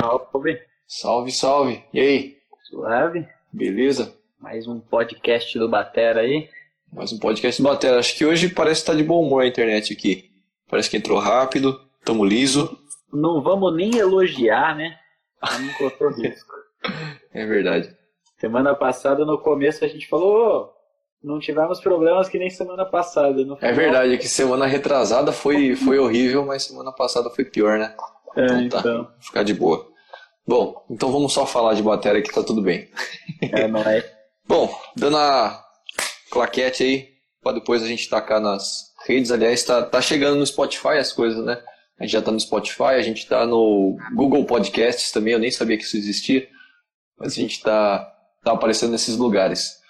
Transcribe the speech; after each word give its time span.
Salve. 0.00 0.58
Salve, 0.86 1.32
salve. 1.32 1.84
E 1.92 2.00
aí? 2.00 2.36
Suave? 2.62 3.28
Beleza? 3.52 4.14
Mais 4.40 4.66
um 4.66 4.80
podcast 4.80 5.58
do 5.58 5.68
Batera 5.68 6.22
aí. 6.22 6.48
Mais 6.90 7.12
um 7.12 7.18
podcast 7.18 7.60
do 7.60 7.68
Batera. 7.68 7.98
Acho 7.98 8.16
que 8.16 8.24
hoje 8.24 8.48
parece 8.48 8.80
que 8.80 8.86
tá 8.86 8.94
de 8.96 9.02
bom 9.02 9.20
humor 9.20 9.42
a 9.42 9.46
internet 9.46 9.92
aqui. 9.92 10.30
Parece 10.66 10.88
que 10.88 10.96
entrou 10.96 11.18
rápido, 11.18 11.78
tamo 12.06 12.24
liso. 12.24 12.78
Não 13.12 13.42
vamos 13.42 13.76
nem 13.76 13.94
elogiar, 13.98 14.74
né? 14.74 14.98
Não 15.60 15.72
cortou 15.74 16.10
risco. 16.10 16.52
É 17.34 17.46
verdade. 17.46 17.96
Semana 18.38 18.74
passada, 18.74 19.24
no 19.24 19.38
começo, 19.38 19.82
a 19.84 19.88
gente 19.88 20.06
falou, 20.06 20.36
"Ô, 20.36 20.72
não 21.22 21.38
tivemos 21.38 21.80
problemas 21.80 22.28
que 22.28 22.38
nem 22.38 22.50
semana 22.50 22.84
passada. 22.84 23.40
É 23.60 23.72
verdade, 23.72 24.12
é 24.14 24.16
que 24.18 24.28
semana 24.28 24.66
retrasada 24.66 25.32
foi, 25.32 25.74
foi 25.76 25.98
horrível, 25.98 26.44
mas 26.44 26.64
semana 26.64 26.92
passada 26.92 27.30
foi 27.30 27.44
pior, 27.44 27.78
né? 27.78 27.94
É, 28.36 28.68
tá. 28.68 28.78
então. 28.78 29.08
Ficar 29.20 29.42
de 29.42 29.54
boa. 29.54 29.90
Bom, 30.46 30.84
então 30.90 31.12
vamos 31.12 31.32
só 31.32 31.46
falar 31.46 31.74
de 31.74 31.82
bateria 31.82 32.22
que 32.22 32.32
tá 32.32 32.42
tudo 32.42 32.62
bem. 32.62 32.88
É, 33.40 33.68
não 33.68 33.80
é? 33.80 34.04
Bom, 34.46 34.76
dando 34.96 35.16
a 35.16 35.62
claquete 36.30 36.82
aí, 36.82 37.08
pra 37.40 37.52
depois 37.52 37.82
a 37.82 37.86
gente 37.86 38.08
tacar 38.08 38.40
nas 38.40 38.92
redes. 39.06 39.30
Aliás, 39.30 39.62
tá, 39.62 39.82
tá 39.82 40.00
chegando 40.00 40.38
no 40.38 40.46
Spotify 40.46 40.98
as 40.98 41.12
coisas, 41.12 41.44
né? 41.44 41.62
A 41.98 42.04
gente 42.04 42.12
já 42.12 42.22
tá 42.22 42.32
no 42.32 42.40
Spotify, 42.40 42.94
a 42.94 43.02
gente 43.02 43.26
tá 43.26 43.46
no 43.46 43.96
Google 44.14 44.44
Podcasts 44.44 45.12
também, 45.12 45.34
eu 45.34 45.38
nem 45.38 45.50
sabia 45.50 45.76
que 45.76 45.84
isso 45.84 45.96
existia. 45.96 46.48
Mas 47.16 47.34
a 47.34 47.36
gente 47.36 47.62
tá, 47.62 48.12
tá 48.42 48.52
aparecendo 48.52 48.90
nesses 48.90 49.16
lugares. 49.16 49.80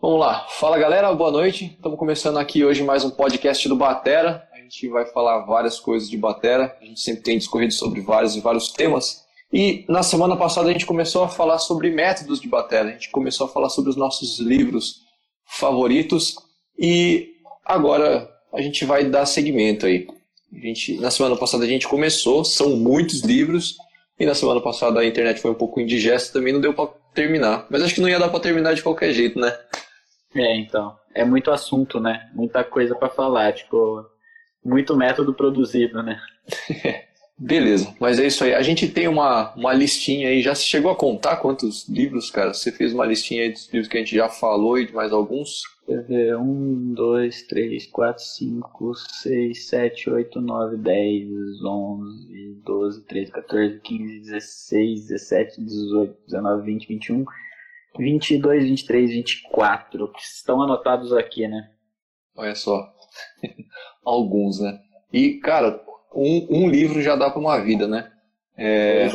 Vamos 0.00 0.18
lá. 0.18 0.46
Fala 0.48 0.78
galera, 0.78 1.12
boa 1.14 1.30
noite. 1.30 1.66
Estamos 1.66 1.98
começando 1.98 2.38
aqui 2.38 2.64
hoje 2.64 2.82
mais 2.82 3.04
um 3.04 3.10
podcast 3.10 3.68
do 3.68 3.76
Batera. 3.76 4.48
Gente 4.70 4.88
vai 4.88 5.04
falar 5.04 5.40
várias 5.40 5.80
coisas 5.80 6.08
de 6.08 6.16
Batera. 6.16 6.76
A 6.80 6.84
gente 6.84 7.00
sempre 7.00 7.22
tem 7.22 7.36
discorrido 7.36 7.72
sobre 7.72 8.00
vários 8.00 8.36
e 8.36 8.40
vários 8.40 8.68
temas. 8.68 9.26
E 9.52 9.84
na 9.88 10.00
semana 10.04 10.36
passada 10.36 10.68
a 10.68 10.72
gente 10.72 10.86
começou 10.86 11.24
a 11.24 11.28
falar 11.28 11.58
sobre 11.58 11.90
métodos 11.90 12.40
de 12.40 12.46
Batera. 12.46 12.88
A 12.88 12.92
gente 12.92 13.10
começou 13.10 13.48
a 13.48 13.50
falar 13.50 13.68
sobre 13.68 13.90
os 13.90 13.96
nossos 13.96 14.38
livros 14.38 15.00
favoritos. 15.44 16.36
E 16.78 17.32
agora 17.64 18.30
a 18.52 18.62
gente 18.62 18.84
vai 18.84 19.04
dar 19.04 19.26
seguimento 19.26 19.86
aí. 19.86 20.06
A 20.52 20.58
gente, 20.60 21.00
na 21.00 21.10
semana 21.10 21.36
passada 21.36 21.64
a 21.64 21.68
gente 21.68 21.88
começou, 21.88 22.44
são 22.44 22.76
muitos 22.76 23.22
livros. 23.22 23.74
E 24.20 24.24
na 24.24 24.36
semana 24.36 24.60
passada 24.60 25.00
a 25.00 25.04
internet 25.04 25.40
foi 25.40 25.50
um 25.50 25.54
pouco 25.54 25.80
indigesta, 25.80 26.34
também 26.34 26.52
não 26.52 26.60
deu 26.60 26.72
para 26.72 26.90
terminar. 27.12 27.66
Mas 27.68 27.82
acho 27.82 27.96
que 27.96 28.00
não 28.00 28.08
ia 28.08 28.20
dar 28.20 28.28
para 28.28 28.38
terminar 28.38 28.74
de 28.74 28.84
qualquer 28.84 29.12
jeito, 29.12 29.36
né? 29.36 29.52
É, 30.32 30.56
então. 30.56 30.96
É 31.12 31.24
muito 31.24 31.50
assunto, 31.50 31.98
né? 31.98 32.30
Muita 32.32 32.62
coisa 32.62 32.94
pra 32.94 33.08
falar, 33.08 33.52
tipo, 33.52 34.06
muito 34.64 34.96
método 34.96 35.34
produzido, 35.34 36.02
né? 36.02 36.20
Beleza, 37.42 37.94
mas 37.98 38.18
é 38.18 38.26
isso 38.26 38.44
aí. 38.44 38.54
A 38.54 38.60
gente 38.60 38.86
tem 38.86 39.08
uma, 39.08 39.54
uma 39.54 39.72
listinha 39.72 40.28
aí. 40.28 40.42
Já 40.42 40.54
se 40.54 40.64
chegou 40.64 40.90
a 40.90 40.96
contar 40.96 41.36
quantos 41.36 41.88
livros, 41.88 42.30
cara? 42.30 42.52
Você 42.52 42.70
fez 42.70 42.92
uma 42.92 43.06
listinha 43.06 43.44
aí 43.44 43.50
dos 43.50 43.66
livros 43.72 43.88
que 43.88 43.96
a 43.96 44.00
gente 44.00 44.14
já 44.14 44.28
falou 44.28 44.78
e 44.78 44.86
de 44.86 44.92
mais 44.92 45.10
alguns? 45.10 45.62
Quer 45.86 46.02
ver? 46.02 46.36
1, 46.36 46.92
2, 46.92 47.42
3, 47.46 47.86
4, 47.86 48.22
5, 48.22 48.94
6, 49.22 49.68
7, 49.68 50.10
8, 50.10 50.38
9, 50.38 50.76
10, 50.76 51.28
11, 51.64 52.62
12, 52.62 53.04
13, 53.06 53.32
14, 53.32 53.80
15, 53.80 54.20
16, 54.20 55.08
17, 55.08 55.64
18, 55.64 56.16
19, 56.26 56.62
20, 56.62 56.88
21, 56.88 57.24
22, 57.98 58.64
23, 58.64 59.10
24, 59.10 60.12
que 60.12 60.20
estão 60.20 60.62
anotados 60.62 61.10
aqui, 61.14 61.48
né? 61.48 61.70
Olha 62.36 62.54
só. 62.54 62.99
Alguns, 64.04 64.60
né? 64.60 64.78
E, 65.12 65.34
cara, 65.34 65.80
um, 66.14 66.46
um 66.64 66.68
livro 66.68 67.02
já 67.02 67.16
dá 67.16 67.30
para 67.30 67.40
uma 67.40 67.58
vida, 67.58 67.86
né? 67.86 68.10
É, 68.56 69.08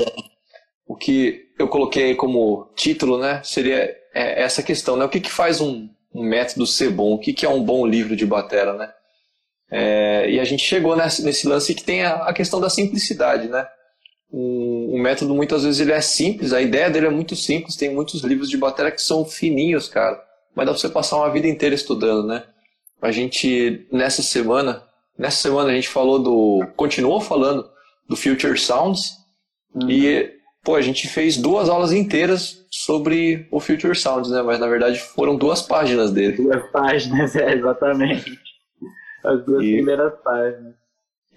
o 0.88 0.96
que 0.96 1.46
eu 1.58 1.68
coloquei 1.68 2.16
como 2.16 2.70
título, 2.76 3.18
né? 3.18 3.42
Seria 3.44 3.96
é, 4.14 4.44
essa 4.44 4.64
questão, 4.64 4.98
né? 4.98 5.06
O 5.06 5.10
que, 5.10 5.20
que 5.20 5.32
faz 5.32 5.62
um, 5.62 5.90
um 6.14 6.24
método 6.24 6.66
ser 6.66 6.90
bom? 6.90 7.14
O 7.14 7.20
que, 7.20 7.34
que 7.34 7.46
é 7.46 7.50
um 7.50 7.64
bom 7.64 7.86
livro 7.86 8.16
de 8.16 8.26
batera, 8.26 8.74
né? 8.74 8.92
É, 9.72 10.30
e 10.30 10.40
a 10.40 10.44
gente 10.44 10.64
chegou 10.64 10.96
nesse, 10.96 11.24
nesse 11.24 11.48
lance 11.48 11.74
que 11.74 11.84
tem 11.84 12.04
a, 12.04 12.16
a 12.28 12.34
questão 12.34 12.60
da 12.60 12.70
simplicidade, 12.70 13.48
né? 13.48 13.68
Um 14.32 15.00
método 15.00 15.34
muitas 15.34 15.64
vezes 15.64 15.80
ele 15.80 15.94
é 15.94 16.02
simples, 16.02 16.52
a 16.52 16.62
ideia 16.62 16.90
dele 16.90 17.08
é 17.08 17.10
muito 17.10 17.36
simples. 17.36 17.76
Tem 17.76 17.94
muitos 17.94 18.22
livros 18.22 18.50
de 18.50 18.58
batera 18.58 18.92
que 18.92 19.02
são 19.02 19.24
fininhos, 19.24 19.88
cara. 19.88 20.22
Mas 20.54 20.66
dá 20.66 20.72
pra 20.72 20.82
você 20.82 20.90
passar 20.90 21.18
uma 21.18 21.30
vida 21.30 21.48
inteira 21.48 21.76
estudando, 21.76 22.28
né? 22.28 22.44
A 23.06 23.12
gente, 23.12 23.88
nessa 23.92 24.22
semana, 24.24 24.84
nessa 25.18 25.38
semana 25.38 25.70
a 25.70 25.76
gente 25.76 25.88
falou 25.90 26.20
do. 26.20 26.66
continuou 26.76 27.22
falando 27.22 27.68
do 28.10 28.16
Future 28.16 28.58
Sounds. 28.58 29.12
E, 29.90 30.32
pô, 30.64 30.76
a 30.76 30.82
gente 30.82 31.08
fez 31.08 31.38
duas 31.38 31.70
aulas 31.70 31.92
inteiras 31.92 32.66
sobre 32.72 33.48
o 33.52 33.60
Future 33.60 33.96
Sounds, 33.96 34.30
né? 34.32 34.42
Mas 34.42 34.60
na 34.60 34.68
verdade 34.68 35.00
foram 35.00 35.36
duas 35.36 35.62
páginas 35.62 36.12
dele. 36.12 36.38
Duas 36.38 36.72
páginas, 36.72 37.36
é, 37.36 37.54
exatamente. 37.54 38.40
As 39.24 39.44
duas 39.46 39.64
E- 39.64 39.74
primeiras 39.76 40.14
páginas. 40.24 40.74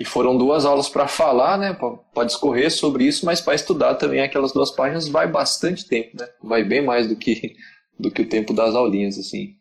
E 0.00 0.04
foram 0.04 0.38
duas 0.38 0.64
aulas 0.64 0.88
para 0.88 1.08
falar, 1.08 1.58
né? 1.58 1.76
Para 2.14 2.24
discorrer 2.24 2.70
sobre 2.70 3.04
isso, 3.04 3.26
mas 3.26 3.40
para 3.40 3.54
estudar 3.56 3.96
também 3.96 4.20
aquelas 4.20 4.52
duas 4.52 4.70
páginas 4.70 5.08
vai 5.08 5.26
bastante 5.26 5.86
tempo, 5.88 6.16
né? 6.16 6.26
Vai 6.42 6.62
bem 6.62 6.80
mais 6.84 7.08
do 7.08 7.16
que, 7.16 7.56
do 7.98 8.08
que 8.10 8.22
o 8.22 8.28
tempo 8.28 8.54
das 8.54 8.76
aulinhas, 8.76 9.18
assim. 9.18 9.57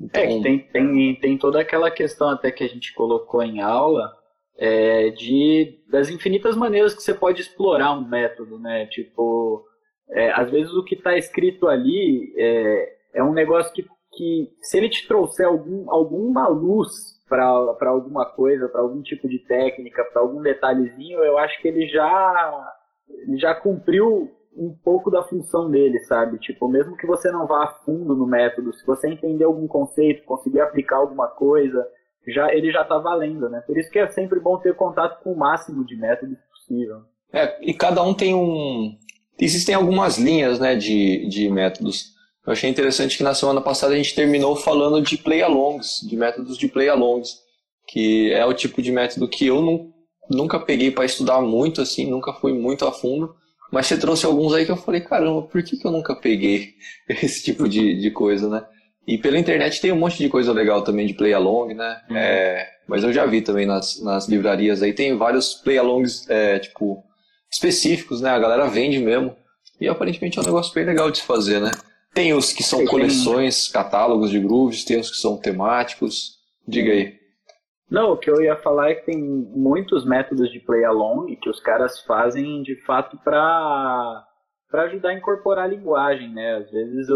Então, 0.00 0.22
É, 0.22 0.26
tem, 0.42 0.58
tem, 0.58 1.14
tem 1.16 1.38
toda 1.38 1.60
aquela 1.60 1.90
questão 1.90 2.28
até 2.28 2.50
que 2.50 2.62
a 2.62 2.68
gente 2.68 2.94
colocou 2.94 3.42
em 3.42 3.60
aula 3.60 4.12
é, 4.58 5.10
de 5.10 5.78
das 5.90 6.10
infinitas 6.10 6.56
maneiras 6.56 6.94
que 6.94 7.02
você 7.02 7.14
pode 7.14 7.40
explorar 7.40 7.92
um 7.92 8.06
método, 8.06 8.58
né? 8.58 8.86
Tipo, 8.86 9.64
é, 10.10 10.30
às 10.32 10.50
vezes 10.50 10.72
o 10.72 10.84
que 10.84 10.94
está 10.94 11.16
escrito 11.16 11.66
ali 11.68 12.32
é, 12.36 12.96
é 13.14 13.22
um 13.22 13.32
negócio 13.32 13.72
que, 13.72 13.84
que 14.12 14.50
se 14.62 14.76
ele 14.76 14.88
te 14.88 15.06
trouxer 15.06 15.46
algum, 15.46 15.90
alguma 15.90 16.48
luz 16.48 17.16
para 17.28 17.90
alguma 17.90 18.24
coisa, 18.24 18.68
para 18.68 18.80
algum 18.80 19.02
tipo 19.02 19.28
de 19.28 19.38
técnica, 19.40 20.04
para 20.04 20.22
algum 20.22 20.40
detalhezinho, 20.42 21.24
eu 21.24 21.36
acho 21.38 21.60
que 21.60 21.68
ele 21.68 21.86
já 21.88 22.72
ele 23.08 23.38
já 23.38 23.54
cumpriu 23.54 24.30
um 24.56 24.74
pouco 24.82 25.10
da 25.10 25.22
função 25.22 25.70
dele, 25.70 26.00
sabe? 26.00 26.38
Tipo, 26.38 26.68
mesmo 26.68 26.96
que 26.96 27.06
você 27.06 27.30
não 27.30 27.46
vá 27.46 27.64
a 27.64 27.74
fundo 27.84 28.14
no 28.14 28.26
método, 28.26 28.72
se 28.72 28.84
você 28.86 29.08
entender 29.08 29.44
algum 29.44 29.66
conceito, 29.66 30.24
conseguir 30.24 30.60
aplicar 30.60 30.96
alguma 30.96 31.28
coisa, 31.28 31.86
já 32.26 32.52
ele 32.52 32.72
já 32.72 32.84
tá 32.84 32.98
valendo, 32.98 33.48
né? 33.48 33.62
Por 33.66 33.78
isso 33.78 33.90
que 33.90 33.98
é 33.98 34.08
sempre 34.08 34.40
bom 34.40 34.58
ter 34.58 34.74
contato 34.74 35.22
com 35.22 35.32
o 35.32 35.38
máximo 35.38 35.84
de 35.84 35.96
métodos 35.96 36.38
possível. 36.50 37.02
É, 37.32 37.56
e 37.60 37.74
cada 37.74 38.02
um 38.02 38.14
tem 38.14 38.34
um. 38.34 38.96
Existem 39.38 39.74
algumas 39.74 40.18
linhas 40.18 40.58
né, 40.58 40.74
de, 40.74 41.28
de 41.28 41.50
métodos. 41.50 42.14
Eu 42.46 42.52
achei 42.52 42.70
interessante 42.70 43.16
que 43.16 43.22
na 43.22 43.34
semana 43.34 43.60
passada 43.60 43.92
a 43.92 43.96
gente 43.96 44.14
terminou 44.14 44.56
falando 44.56 45.02
de 45.02 45.18
play-alongs, 45.18 46.00
de 46.08 46.16
métodos 46.16 46.56
de 46.56 46.68
play-alongs, 46.68 47.36
que 47.88 48.32
é 48.32 48.46
o 48.46 48.54
tipo 48.54 48.80
de 48.80 48.92
método 48.92 49.28
que 49.28 49.46
eu 49.46 49.60
não, 49.60 49.92
nunca 50.30 50.58
peguei 50.58 50.90
para 50.90 51.04
estudar 51.04 51.40
muito, 51.40 51.82
assim, 51.82 52.08
nunca 52.08 52.32
fui 52.32 52.52
muito 52.52 52.86
a 52.86 52.92
fundo. 52.92 53.34
Mas 53.72 53.86
você 53.86 53.98
trouxe 53.98 54.24
alguns 54.24 54.54
aí 54.54 54.64
que 54.64 54.70
eu 54.70 54.76
falei, 54.76 55.00
caramba, 55.00 55.42
por 55.42 55.62
que, 55.62 55.76
que 55.76 55.86
eu 55.86 55.90
nunca 55.90 56.14
peguei 56.14 56.74
esse 57.08 57.42
tipo 57.42 57.68
de, 57.68 58.00
de 58.00 58.10
coisa, 58.10 58.48
né? 58.48 58.64
E 59.06 59.16
pela 59.18 59.38
internet 59.38 59.80
tem 59.80 59.92
um 59.92 59.96
monte 59.96 60.18
de 60.18 60.28
coisa 60.28 60.52
legal 60.52 60.82
também 60.82 61.06
de 61.06 61.14
play-along, 61.14 61.74
né? 61.74 62.00
Uhum. 62.10 62.16
É, 62.16 62.68
mas 62.88 63.04
eu 63.04 63.12
já 63.12 63.24
vi 63.24 63.40
também 63.40 63.66
nas, 63.66 64.02
nas 64.02 64.28
livrarias 64.28 64.82
aí, 64.82 64.92
tem 64.92 65.16
vários 65.16 65.54
play-alongs, 65.54 66.28
é, 66.28 66.58
tipo, 66.58 67.04
específicos, 67.50 68.20
né? 68.20 68.30
A 68.30 68.38
galera 68.38 68.68
vende 68.68 68.98
mesmo. 68.98 69.36
E 69.80 69.88
aparentemente 69.88 70.38
é 70.38 70.42
um 70.42 70.44
negócio 70.44 70.74
bem 70.74 70.84
legal 70.84 71.10
de 71.10 71.18
se 71.18 71.24
fazer, 71.24 71.60
né? 71.60 71.70
Tem 72.14 72.32
os 72.32 72.52
que 72.52 72.62
são 72.62 72.84
coleções, 72.86 73.68
catálogos 73.68 74.30
de 74.30 74.40
grooves, 74.40 74.84
tem 74.84 74.98
os 74.98 75.10
que 75.10 75.18
são 75.18 75.36
temáticos. 75.36 76.36
Diga 76.66 76.90
aí. 76.90 77.14
Não, 77.90 78.12
o 78.12 78.16
que 78.16 78.28
eu 78.28 78.40
ia 78.42 78.56
falar 78.56 78.90
é 78.90 78.94
que 78.96 79.06
tem 79.06 79.22
muitos 79.22 80.04
métodos 80.04 80.50
de 80.50 80.58
play 80.58 80.84
along 80.84 81.36
que 81.36 81.48
os 81.48 81.60
caras 81.60 82.00
fazem 82.00 82.62
de 82.62 82.76
fato 82.84 83.16
para 83.22 84.24
para 84.68 84.82
ajudar 84.82 85.10
a 85.10 85.14
incorporar 85.14 85.66
a 85.66 85.68
linguagem, 85.68 86.28
né? 86.34 86.56
Às 86.56 86.70
vezes 86.70 87.06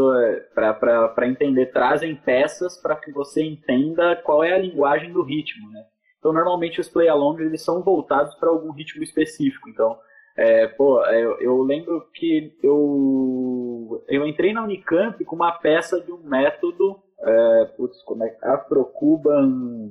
para 0.54 1.26
entender 1.26 1.66
trazem 1.72 2.14
peças 2.14 2.80
para 2.80 2.94
que 2.94 3.10
você 3.10 3.42
entenda 3.42 4.14
qual 4.16 4.44
é 4.44 4.52
a 4.52 4.58
linguagem 4.58 5.12
do 5.12 5.22
ritmo, 5.22 5.68
né? 5.70 5.84
Então 6.18 6.32
normalmente 6.32 6.80
os 6.80 6.88
play 6.88 7.08
alongs 7.08 7.44
eles 7.44 7.64
são 7.64 7.82
voltados 7.82 8.34
para 8.36 8.50
algum 8.50 8.70
ritmo 8.70 9.02
específico. 9.02 9.68
Então, 9.68 9.98
é, 10.36 10.68
pô, 10.68 11.04
é, 11.04 11.20
eu, 11.24 11.40
eu 11.40 11.62
lembro 11.62 12.06
que 12.14 12.56
eu 12.62 14.04
eu 14.08 14.24
entrei 14.24 14.52
na 14.52 14.62
Unicamp 14.62 15.22
com 15.24 15.34
uma 15.34 15.50
peça 15.50 16.00
de 16.00 16.12
um 16.12 16.22
método, 16.22 17.02
é, 17.20 17.64
putz, 17.76 18.00
como 18.04 18.22
é 18.22 18.36
Afro-Cuban 18.42 19.90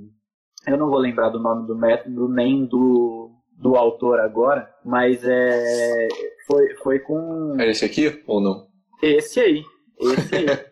eu 0.67 0.77
não 0.77 0.89
vou 0.89 0.99
lembrar 0.99 1.29
do 1.29 1.39
nome 1.39 1.67
do 1.67 1.75
método 1.75 2.27
nem 2.27 2.65
do, 2.65 3.31
do 3.57 3.75
autor 3.75 4.19
agora, 4.19 4.69
mas 4.85 5.23
é, 5.23 6.07
foi, 6.47 6.75
foi 6.83 6.99
com 6.99 7.55
É 7.59 7.69
esse 7.69 7.85
aqui 7.85 8.23
ou 8.27 8.41
não? 8.41 8.67
esse 9.01 9.39
aí. 9.39 9.63
Esse 9.99 10.35
aí. 10.35 10.45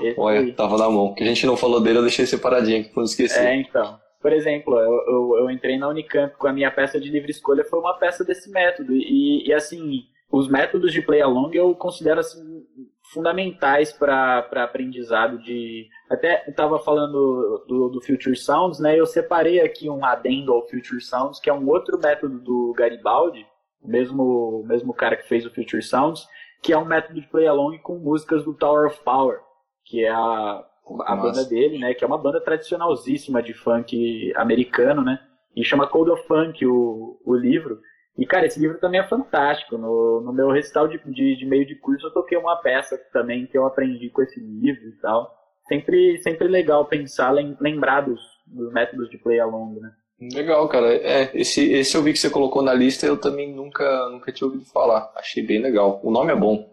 Esse 0.00 0.18
Olha, 0.18 0.40
aí. 0.40 0.52
tava 0.52 0.78
na 0.78 0.88
mão. 0.88 1.14
Que 1.14 1.22
a 1.22 1.26
gente 1.26 1.44
não 1.44 1.54
falou 1.54 1.78
dele, 1.78 1.98
eu 1.98 2.02
deixei 2.02 2.24
separadinho 2.24 2.80
aqui 2.80 2.88
pra 2.88 3.00
não 3.00 3.04
esquecer. 3.04 3.44
É, 3.44 3.54
então. 3.54 3.98
por 4.20 4.32
exemplo, 4.32 4.78
eu, 4.78 4.92
eu, 5.06 5.36
eu, 5.40 5.50
entrei 5.50 5.76
na 5.76 5.88
Unicamp 5.88 6.34
com 6.38 6.46
a 6.46 6.52
minha 6.54 6.70
peça 6.70 6.98
de 6.98 7.10
livre 7.10 7.30
escolha, 7.30 7.64
foi 7.64 7.78
uma 7.78 7.92
peça 7.98 8.24
desse 8.24 8.50
método. 8.50 8.94
E, 8.94 9.46
e 9.46 9.52
assim, 9.52 10.04
os 10.32 10.48
métodos 10.48 10.92
de 10.92 11.02
play 11.02 11.20
along 11.20 11.50
eu 11.54 11.74
considero 11.74 12.20
assim, 12.20 12.64
fundamentais 13.12 13.92
para 13.92 14.46
aprendizado 14.56 15.38
de. 15.38 15.88
Até 16.10 16.44
estava 16.48 16.78
falando 16.78 17.64
do, 17.66 17.88
do 17.88 18.00
Future 18.00 18.36
Sounds, 18.36 18.78
né? 18.78 18.98
Eu 18.98 19.06
separei 19.06 19.60
aqui 19.60 19.88
um 19.88 20.04
adendo 20.04 20.52
ao 20.52 20.66
Future 20.68 21.00
Sounds, 21.00 21.40
que 21.40 21.50
é 21.50 21.52
um 21.52 21.68
outro 21.68 21.98
método 21.98 22.38
do 22.38 22.72
Garibaldi, 22.76 23.46
o 23.80 23.88
mesmo, 23.88 24.64
mesmo 24.66 24.92
cara 24.92 25.16
que 25.16 25.28
fez 25.28 25.46
o 25.46 25.54
Future 25.54 25.82
Sounds, 25.82 26.26
que 26.62 26.72
é 26.72 26.78
um 26.78 26.84
método 26.84 27.20
de 27.20 27.26
play 27.28 27.46
along 27.46 27.78
com 27.78 27.98
músicas 27.98 28.44
do 28.44 28.54
Tower 28.54 28.86
of 28.86 29.00
Power, 29.02 29.40
que 29.84 30.04
é 30.04 30.10
a, 30.10 30.64
a 31.06 31.16
banda 31.16 31.44
dele, 31.44 31.78
né? 31.78 31.94
Que 31.94 32.04
é 32.04 32.06
uma 32.06 32.18
banda 32.18 32.40
tradicionalzíssima 32.40 33.42
de 33.42 33.54
funk 33.54 34.32
americano, 34.36 35.02
né? 35.02 35.18
E 35.56 35.64
chama 35.64 35.88
Code 35.88 36.10
of 36.10 36.26
Funk 36.26 36.64
o, 36.66 37.20
o 37.24 37.34
livro. 37.34 37.80
E, 38.18 38.26
cara, 38.26 38.46
esse 38.46 38.58
livro 38.58 38.78
também 38.78 39.00
é 39.00 39.06
fantástico. 39.06 39.78
No, 39.78 40.20
no 40.20 40.32
meu 40.32 40.50
recital 40.50 40.88
de, 40.88 40.98
de, 41.06 41.36
de, 41.36 41.46
meio 41.46 41.64
de 41.64 41.76
curso, 41.76 42.08
eu 42.08 42.12
toquei 42.12 42.36
uma 42.36 42.56
peça 42.56 42.98
também 43.12 43.46
que 43.46 43.56
eu 43.56 43.64
aprendi 43.64 44.10
com 44.10 44.22
esse 44.22 44.40
livro 44.40 44.88
e 44.88 45.00
tal. 45.00 45.32
Sempre, 45.68 46.18
sempre 46.18 46.48
legal 46.48 46.84
pensar, 46.86 47.30
lembrar 47.30 48.00
dos, 48.00 48.20
dos 48.44 48.72
métodos 48.72 49.08
de 49.08 49.18
play 49.18 49.38
along, 49.38 49.78
né? 49.80 49.92
Legal, 50.34 50.68
cara. 50.68 50.94
É, 50.96 51.30
esse, 51.32 51.72
esse 51.72 51.96
eu 51.96 52.02
vi 52.02 52.12
que 52.12 52.18
você 52.18 52.28
colocou 52.28 52.60
na 52.60 52.74
lista, 52.74 53.06
eu 53.06 53.16
também 53.16 53.54
nunca, 53.54 54.08
nunca 54.08 54.32
tinha 54.32 54.48
ouvido 54.48 54.64
falar. 54.64 55.12
Achei 55.14 55.42
bem 55.42 55.62
legal. 55.62 56.00
O 56.02 56.10
nome 56.10 56.32
é 56.32 56.36
bom. 56.36 56.68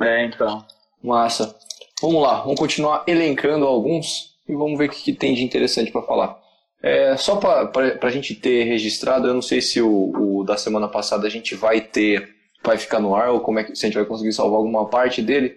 É, 0.00 0.24
então. 0.24 0.64
Massa. 1.02 1.56
Vamos 2.00 2.22
lá, 2.22 2.42
vamos 2.42 2.58
continuar 2.58 3.04
elencando 3.06 3.66
alguns 3.66 4.36
e 4.48 4.54
vamos 4.54 4.78
ver 4.78 4.86
o 4.86 4.90
que, 4.90 5.02
que 5.02 5.12
tem 5.12 5.34
de 5.34 5.42
interessante 5.42 5.90
para 5.90 6.02
falar. 6.02 6.43
É, 6.84 7.16
só 7.16 7.36
para 7.36 7.96
a 8.02 8.10
gente 8.10 8.34
ter 8.34 8.64
registrado, 8.64 9.26
eu 9.26 9.32
não 9.32 9.40
sei 9.40 9.62
se 9.62 9.80
o, 9.80 10.12
o, 10.40 10.44
da 10.44 10.54
semana 10.58 10.86
passada 10.86 11.26
a 11.26 11.30
gente 11.30 11.54
vai 11.54 11.80
ter, 11.80 12.28
vai 12.62 12.76
ficar 12.76 13.00
no 13.00 13.14
ar 13.14 13.30
ou 13.30 13.40
como 13.40 13.58
é 13.58 13.64
que 13.64 13.74
se 13.74 13.86
a 13.86 13.88
gente 13.88 13.96
vai 13.96 14.04
conseguir 14.04 14.34
salvar 14.34 14.58
alguma 14.58 14.86
parte 14.90 15.22
dele. 15.22 15.56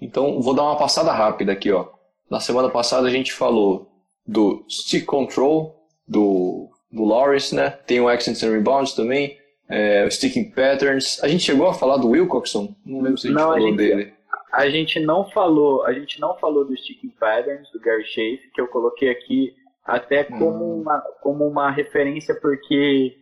Então 0.00 0.42
vou 0.42 0.54
dar 0.54 0.64
uma 0.64 0.76
passada 0.76 1.12
rápida 1.12 1.52
aqui, 1.52 1.70
ó. 1.70 1.86
Na 2.28 2.40
semana 2.40 2.68
passada 2.68 3.06
a 3.06 3.10
gente 3.12 3.32
falou 3.32 3.88
do 4.26 4.64
Stick 4.68 5.04
Control, 5.04 5.86
do, 6.04 6.68
do 6.90 7.04
Lawrence, 7.04 7.54
né? 7.54 7.70
Tem 7.86 8.00
o 8.00 8.08
Accents 8.08 8.42
and 8.42 8.50
Rebounds 8.50 8.92
também, 8.92 9.38
é, 9.68 10.04
o 10.04 10.10
Sticking 10.10 10.50
Patterns. 10.50 11.22
A 11.22 11.28
gente 11.28 11.44
chegou 11.44 11.68
a 11.68 11.74
falar 11.74 11.98
do 11.98 12.08
Wilcoxon? 12.08 12.74
Não 12.84 13.02
lembro 13.02 13.18
se 13.18 13.28
a 13.28 13.30
gente 13.30 13.38
não, 13.38 13.50
falou 13.52 13.66
a 13.68 13.70
gente, 13.70 13.76
dele. 13.76 14.12
A 14.52 14.68
gente 14.68 14.98
não 14.98 15.30
falou, 15.30 15.84
a 15.84 15.92
gente 15.92 16.20
não 16.20 16.36
falou 16.38 16.64
do 16.64 16.76
Sticking 16.76 17.14
Patterns, 17.20 17.70
do 17.70 17.78
Gary 17.78 18.04
Schaefer, 18.04 18.50
que 18.52 18.60
eu 18.60 18.66
coloquei 18.66 19.10
aqui 19.10 19.54
até 19.86 20.24
como, 20.24 20.64
hum. 20.64 20.80
uma, 20.82 21.00
como 21.22 21.46
uma 21.46 21.70
referência, 21.70 22.34
porque 22.34 23.16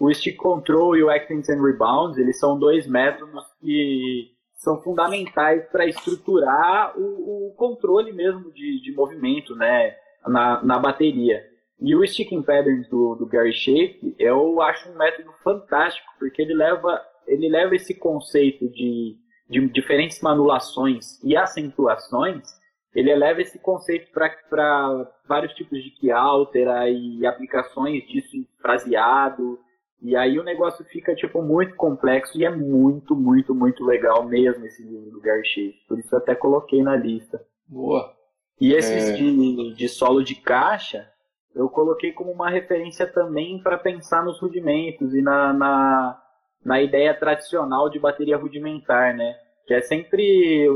o 0.00 0.12
stick 0.12 0.36
control 0.36 0.96
e 0.96 1.02
o 1.02 1.10
actions 1.10 1.48
and 1.48 1.62
rebounds, 1.62 2.18
eles 2.18 2.38
são 2.38 2.58
dois 2.58 2.86
métodos 2.86 3.44
que 3.60 4.32
são 4.54 4.82
fundamentais 4.82 5.64
para 5.70 5.86
estruturar 5.86 6.98
o, 6.98 7.48
o, 7.48 7.54
controle 7.54 8.12
mesmo 8.12 8.52
de, 8.52 8.82
de 8.82 8.92
movimento 8.92 9.54
né, 9.54 9.96
na, 10.26 10.62
na 10.64 10.78
bateria. 10.78 11.44
E 11.80 11.94
o 11.94 12.04
sticking 12.04 12.42
patterns 12.42 12.88
do, 12.88 13.14
do 13.14 13.26
Gary 13.26 13.52
Shape, 13.52 14.16
eu 14.18 14.60
acho 14.60 14.90
um 14.90 14.96
método 14.96 15.32
fantástico, 15.44 16.08
porque 16.18 16.42
ele 16.42 16.54
leva, 16.54 17.00
ele 17.28 17.48
leva 17.48 17.76
esse 17.76 17.94
conceito 17.94 18.68
de, 18.68 19.16
de 19.48 19.68
diferentes 19.68 20.20
manulações 20.20 21.22
e 21.22 21.36
acentuações 21.36 22.57
ele 22.94 23.10
eleva 23.10 23.42
esse 23.42 23.58
conceito 23.58 24.10
para 24.12 25.10
vários 25.26 25.52
tipos 25.54 25.82
de 25.82 25.90
key 25.90 26.10
altera 26.10 26.88
e 26.88 27.24
aplicações 27.26 28.06
disso 28.08 28.36
em 28.36 28.46
fraseado. 28.60 29.58
E 30.00 30.16
aí 30.16 30.38
o 30.38 30.44
negócio 30.44 30.84
fica 30.84 31.14
tipo 31.14 31.42
muito 31.42 31.74
complexo 31.74 32.38
e 32.38 32.44
é 32.44 32.50
muito, 32.50 33.14
muito, 33.14 33.54
muito 33.54 33.84
legal 33.84 34.24
mesmo 34.24 34.64
esse 34.64 34.82
livro 34.82 35.10
do 35.10 35.20
Gary. 35.20 35.74
Por 35.86 35.98
isso 35.98 36.14
eu 36.14 36.18
até 36.18 36.34
coloquei 36.34 36.82
na 36.82 36.96
lista. 36.96 37.44
Boa. 37.66 38.14
E 38.60 38.72
esses 38.72 39.10
é... 39.10 39.12
de, 39.12 39.74
de 39.74 39.88
solo 39.88 40.22
de 40.22 40.36
caixa, 40.36 41.10
eu 41.54 41.68
coloquei 41.68 42.12
como 42.12 42.30
uma 42.30 42.48
referência 42.48 43.06
também 43.06 43.60
para 43.62 43.76
pensar 43.76 44.24
nos 44.24 44.40
rudimentos 44.40 45.14
e 45.14 45.20
na, 45.20 45.52
na, 45.52 46.22
na 46.64 46.82
ideia 46.82 47.12
tradicional 47.12 47.90
de 47.90 47.98
bateria 47.98 48.36
rudimentar, 48.36 49.14
né? 49.14 49.36
que 49.68 49.74
é 49.74 49.82
sempre 49.82 50.66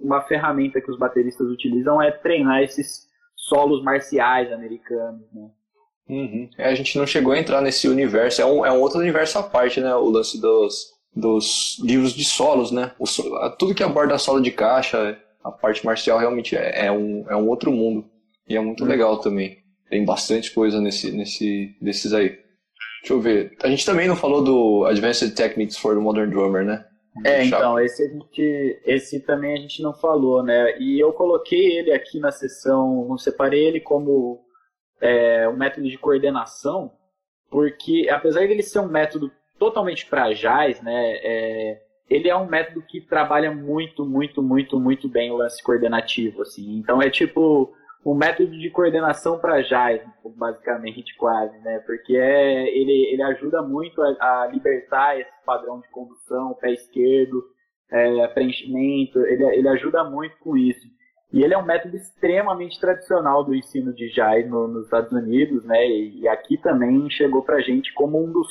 uma 0.00 0.22
ferramenta 0.22 0.80
que 0.80 0.90
os 0.90 0.98
bateristas 0.98 1.48
utilizam 1.48 2.00
é 2.00 2.10
treinar 2.10 2.62
esses 2.62 3.08
solos 3.36 3.82
marciais 3.82 4.52
americanos, 4.52 5.26
né? 5.32 5.50
Uhum. 6.08 6.50
É, 6.58 6.68
a 6.68 6.74
gente 6.74 6.98
não 6.98 7.06
chegou 7.06 7.32
a 7.32 7.38
entrar 7.38 7.60
nesse 7.60 7.86
universo, 7.86 8.42
é 8.42 8.46
um, 8.46 8.66
é 8.66 8.72
um 8.72 8.80
outro 8.80 8.98
universo 8.98 9.38
à 9.38 9.42
parte, 9.42 9.80
né? 9.80 9.94
O 9.94 10.10
lance 10.10 10.40
dos, 10.40 10.86
dos 11.14 11.78
livros 11.84 12.12
de 12.12 12.24
solos, 12.24 12.72
né? 12.72 12.92
O, 12.98 13.04
tudo 13.58 13.74
que 13.74 13.82
aborda 13.82 14.18
solo 14.18 14.40
de 14.40 14.50
caixa, 14.50 15.16
a 15.44 15.52
parte 15.52 15.86
marcial 15.86 16.18
realmente 16.18 16.56
é, 16.56 16.86
é 16.86 16.92
um, 16.92 17.24
é 17.28 17.36
um 17.36 17.48
outro 17.48 17.70
mundo. 17.70 18.04
E 18.48 18.56
é 18.56 18.60
muito 18.60 18.82
uhum. 18.82 18.90
legal 18.90 19.18
também. 19.18 19.58
Tem 19.88 20.04
bastante 20.04 20.52
coisa 20.52 20.80
nesse, 20.80 21.12
nesse, 21.12 21.76
desses 21.80 22.12
aí. 22.12 22.38
Deixa 23.00 23.14
eu 23.14 23.20
ver. 23.20 23.56
A 23.62 23.68
gente 23.68 23.86
também 23.86 24.08
não 24.08 24.16
falou 24.16 24.42
do 24.42 24.84
Advanced 24.86 25.34
Techniques 25.34 25.76
for 25.76 25.94
the 25.94 26.00
Modern 26.00 26.28
Drummer, 26.30 26.64
né? 26.64 26.84
É, 27.24 27.44
então, 27.44 27.78
esse, 27.80 28.04
a 28.04 28.08
gente, 28.08 28.80
esse 28.84 29.20
também 29.20 29.54
a 29.54 29.56
gente 29.56 29.82
não 29.82 29.92
falou, 29.92 30.42
né? 30.42 30.78
E 30.78 30.98
eu 30.98 31.12
coloquei 31.12 31.78
ele 31.78 31.92
aqui 31.92 32.20
na 32.20 32.30
sessão, 32.30 33.06
eu 33.10 33.18
separei 33.18 33.64
ele 33.64 33.80
como 33.80 34.40
é, 35.00 35.48
um 35.48 35.56
método 35.56 35.88
de 35.88 35.98
coordenação, 35.98 36.92
porque 37.50 38.08
apesar 38.10 38.46
de 38.46 38.52
ele 38.52 38.62
ser 38.62 38.78
um 38.78 38.88
método 38.88 39.30
totalmente 39.58 40.06
para 40.06 40.32
jazz, 40.32 40.80
né? 40.80 41.12
É, 41.22 41.82
ele 42.08 42.28
é 42.28 42.36
um 42.36 42.46
método 42.46 42.82
que 42.82 43.00
trabalha 43.00 43.52
muito, 43.52 44.04
muito, 44.04 44.42
muito, 44.42 44.80
muito 44.80 45.08
bem 45.08 45.30
o 45.30 45.36
lance 45.36 45.62
coordenativo, 45.62 46.42
assim. 46.42 46.76
Então 46.78 47.02
é 47.02 47.10
tipo 47.10 47.72
um 48.04 48.14
método 48.14 48.58
de 48.58 48.70
coordenação 48.70 49.38
para 49.38 49.60
jazz, 49.60 50.02
basicamente, 50.36 51.14
quase, 51.16 51.58
né? 51.58 51.80
Porque 51.80 52.16
é, 52.16 52.68
ele, 52.74 53.12
ele 53.12 53.22
ajuda 53.22 53.62
muito 53.62 54.00
a, 54.02 54.42
a 54.42 54.46
libertar 54.46 55.18
esse 55.18 55.44
padrão 55.44 55.80
de 55.80 55.88
condução, 55.90 56.54
pé 56.54 56.72
esquerdo, 56.72 57.42
é, 57.90 58.26
preenchimento, 58.28 59.18
ele, 59.26 59.44
ele 59.44 59.68
ajuda 59.68 60.04
muito 60.04 60.38
com 60.38 60.56
isso. 60.56 60.86
E 61.32 61.44
ele 61.44 61.54
é 61.54 61.58
um 61.58 61.64
método 61.64 61.96
extremamente 61.96 62.80
tradicional 62.80 63.44
do 63.44 63.54
ensino 63.54 63.92
de 63.92 64.10
jazz 64.12 64.48
no, 64.48 64.66
nos 64.66 64.84
Estados 64.84 65.12
Unidos, 65.12 65.64
né? 65.64 65.86
E, 65.86 66.20
e 66.22 66.28
aqui 66.28 66.56
também 66.56 67.08
chegou 67.10 67.42
pra 67.42 67.60
gente 67.60 67.92
como 67.92 68.24
um 68.24 68.32
dos, 68.32 68.48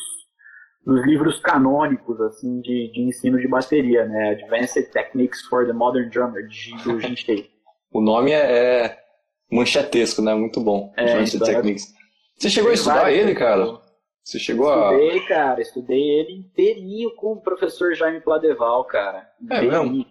dos 0.86 1.04
livros 1.06 1.40
canônicos, 1.40 2.22
assim, 2.22 2.62
de, 2.62 2.92
de 2.92 3.02
ensino 3.02 3.40
de 3.40 3.48
bateria, 3.48 4.06
né? 4.06 4.30
Advanced 4.30 4.92
Techniques 4.92 5.42
for 5.48 5.66
the 5.66 5.74
Modern 5.74 6.10
Drummer, 6.10 6.48
de, 6.48 6.72
do 6.84 7.00
Gintei. 7.00 7.50
o 7.92 8.00
nome 8.00 8.32
é, 8.32 8.86
é 8.86 9.09
manchetesco, 9.52 10.22
né? 10.22 10.34
Muito 10.34 10.60
bom. 10.62 10.94
É, 10.96 11.22
então, 11.22 11.40
Techniques. 11.48 11.94
Você 12.38 12.50
chegou 12.50 12.72
a 12.72 12.74
estudar 12.74 13.12
ele, 13.12 13.36
cara? 13.36 13.80
Você 14.24 14.40
chegou 14.40 14.70
estudei, 14.70 14.88
a. 14.88 14.94
Estudei, 14.94 15.28
cara. 15.28 15.62
Estudei 15.62 16.10
ele 16.20 16.34
inteirinho 16.34 17.16
com 17.16 17.34
o 17.34 17.42
professor 17.42 17.94
Jaime 17.96 18.22
Pladeval, 18.22 18.86
cara. 18.86 19.28
É 19.50 19.62
mesmo? 19.62 20.06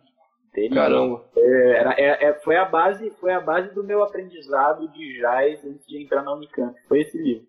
Inteirinho. 0.49 0.75
Caramba. 0.75 1.25
É, 1.37 1.71
era, 1.77 1.95
é, 1.95 2.25
é, 2.25 2.35
foi, 2.41 2.57
a 2.57 2.65
base, 2.65 3.11
foi 3.21 3.33
a 3.33 3.41
base 3.41 3.73
do 3.75 3.85
meu 3.85 4.03
aprendizado 4.03 4.89
de 4.89 5.21
jazz 5.21 5.65
antes 5.65 5.87
de 5.87 6.03
entrar 6.03 6.23
na 6.23 6.35
Unicamp. 6.35 6.75
Foi 6.89 7.01
esse 7.01 7.17
livro. 7.17 7.47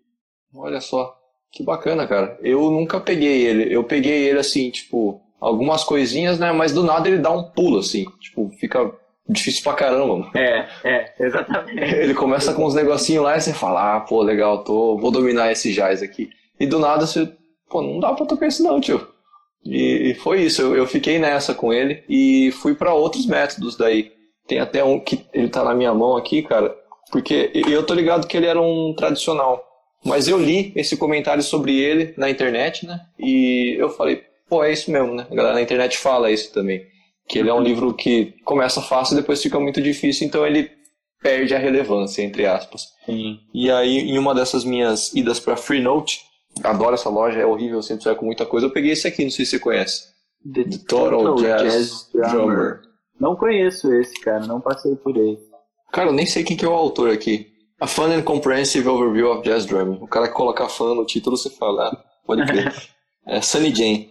Olha 0.54 0.80
só. 0.80 1.16
Que 1.52 1.64
bacana, 1.64 2.06
cara. 2.06 2.38
Eu 2.40 2.70
nunca 2.70 3.00
peguei 3.00 3.44
ele. 3.44 3.74
Eu 3.74 3.82
peguei 3.82 4.28
ele 4.28 4.38
assim, 4.38 4.70
tipo, 4.70 5.20
algumas 5.40 5.82
coisinhas, 5.82 6.38
né? 6.38 6.52
Mas 6.52 6.72
do 6.72 6.84
nada 6.84 7.08
ele 7.08 7.18
dá 7.18 7.32
um 7.32 7.50
pulo, 7.50 7.80
assim. 7.80 8.04
Tipo, 8.20 8.48
fica 8.60 8.96
difícil 9.30 9.62
pra 9.62 9.74
caramba. 9.74 10.30
É, 10.34 10.66
é, 10.84 11.14
exatamente. 11.18 11.82
Ele 11.82 12.14
começa 12.14 12.52
com 12.52 12.64
uns 12.64 12.74
negocinhos 12.74 13.24
lá 13.24 13.36
e 13.36 13.40
você 13.40 13.52
fala, 13.52 13.96
ah, 13.96 14.00
pô, 14.00 14.22
legal, 14.22 14.64
tô, 14.64 14.98
vou 14.98 15.10
dominar 15.10 15.52
esse 15.52 15.72
jazz 15.72 16.02
aqui. 16.02 16.30
E 16.58 16.66
do 16.66 16.78
nada 16.78 17.06
você, 17.06 17.30
pô, 17.68 17.80
não 17.80 18.00
dá 18.00 18.12
pra 18.12 18.26
tocar 18.26 18.48
isso 18.48 18.62
não, 18.62 18.80
tio. 18.80 19.06
E, 19.64 20.10
e 20.10 20.14
foi 20.14 20.42
isso, 20.42 20.62
eu, 20.62 20.74
eu, 20.74 20.86
fiquei 20.86 21.18
nessa 21.18 21.54
com 21.54 21.72
ele 21.72 22.02
e 22.08 22.50
fui 22.52 22.74
para 22.74 22.94
outros 22.94 23.26
métodos 23.26 23.76
daí. 23.76 24.12
Tem 24.46 24.58
até 24.58 24.82
um 24.82 24.98
que 24.98 25.24
ele 25.32 25.48
tá 25.48 25.62
na 25.62 25.74
minha 25.74 25.94
mão 25.94 26.16
aqui, 26.16 26.42
cara, 26.42 26.74
porque 27.10 27.52
eu 27.54 27.84
tô 27.84 27.94
ligado 27.94 28.26
que 28.26 28.36
ele 28.36 28.46
era 28.46 28.60
um 28.60 28.94
tradicional. 28.96 29.64
Mas 30.04 30.28
eu 30.28 30.38
li 30.38 30.72
esse 30.74 30.96
comentário 30.96 31.42
sobre 31.42 31.78
ele 31.78 32.14
na 32.16 32.30
internet, 32.30 32.86
né? 32.86 33.00
E 33.18 33.76
eu 33.78 33.90
falei, 33.90 34.22
pô, 34.48 34.64
é 34.64 34.72
isso 34.72 34.90
mesmo, 34.90 35.14
né? 35.14 35.26
A 35.30 35.34
galera 35.34 35.54
na 35.54 35.62
internet 35.62 35.98
fala 35.98 36.30
isso 36.30 36.52
também 36.52 36.89
que 37.30 37.38
ele 37.38 37.48
é 37.48 37.54
um 37.54 37.62
livro 37.62 37.94
que 37.94 38.34
começa 38.44 38.82
fácil 38.82 39.14
e 39.14 39.20
depois 39.20 39.40
fica 39.40 39.58
muito 39.60 39.80
difícil, 39.80 40.26
então 40.26 40.44
ele 40.44 40.68
perde 41.22 41.54
a 41.54 41.58
relevância, 41.58 42.22
entre 42.22 42.44
aspas. 42.44 42.88
Sim. 43.06 43.38
E 43.54 43.70
aí, 43.70 43.98
em 43.98 44.18
uma 44.18 44.34
dessas 44.34 44.64
minhas 44.64 45.14
idas 45.14 45.38
para 45.38 45.56
Free 45.56 45.80
Note, 45.80 46.22
adoro 46.64 46.94
essa 46.94 47.08
loja, 47.08 47.38
é 47.38 47.46
horrível, 47.46 47.80
sempre 47.82 48.02
sai 48.02 48.16
com 48.16 48.26
muita 48.26 48.44
coisa, 48.44 48.66
eu 48.66 48.72
peguei 48.72 48.90
esse 48.90 49.06
aqui, 49.06 49.22
não 49.22 49.30
sei 49.30 49.44
se 49.44 49.52
você 49.52 49.58
conhece. 49.60 50.08
The, 50.52 50.64
The 50.64 50.78
Total, 50.88 51.22
Total 51.22 51.36
Jazz, 51.36 51.62
Jazz 51.62 52.08
Drummer. 52.12 52.32
Drummer. 52.32 52.80
Não 53.20 53.36
conheço 53.36 53.94
esse, 53.94 54.18
cara, 54.20 54.44
não 54.46 54.60
passei 54.60 54.96
por 54.96 55.16
ele. 55.16 55.38
Cara, 55.92 56.08
eu 56.08 56.12
nem 56.12 56.26
sei 56.26 56.42
quem 56.42 56.56
que 56.56 56.64
é 56.64 56.68
o 56.68 56.72
autor 56.72 57.10
aqui. 57.10 57.46
A 57.78 57.86
Fun 57.86 58.12
and 58.12 58.22
Comprehensive 58.22 58.88
Overview 58.88 59.30
of 59.30 59.42
Jazz 59.42 59.66
Drumming. 59.66 59.98
O 60.02 60.08
cara 60.08 60.26
que 60.26 60.34
coloca 60.34 60.68
fã 60.68 60.94
no 60.94 61.06
título, 61.06 61.36
você 61.36 61.48
fala, 61.48 61.88
ah, 61.88 62.04
pode 62.26 62.44
crer. 62.44 62.74
é 63.26 63.40
Sunny 63.40 63.74
Jane. 63.74 64.10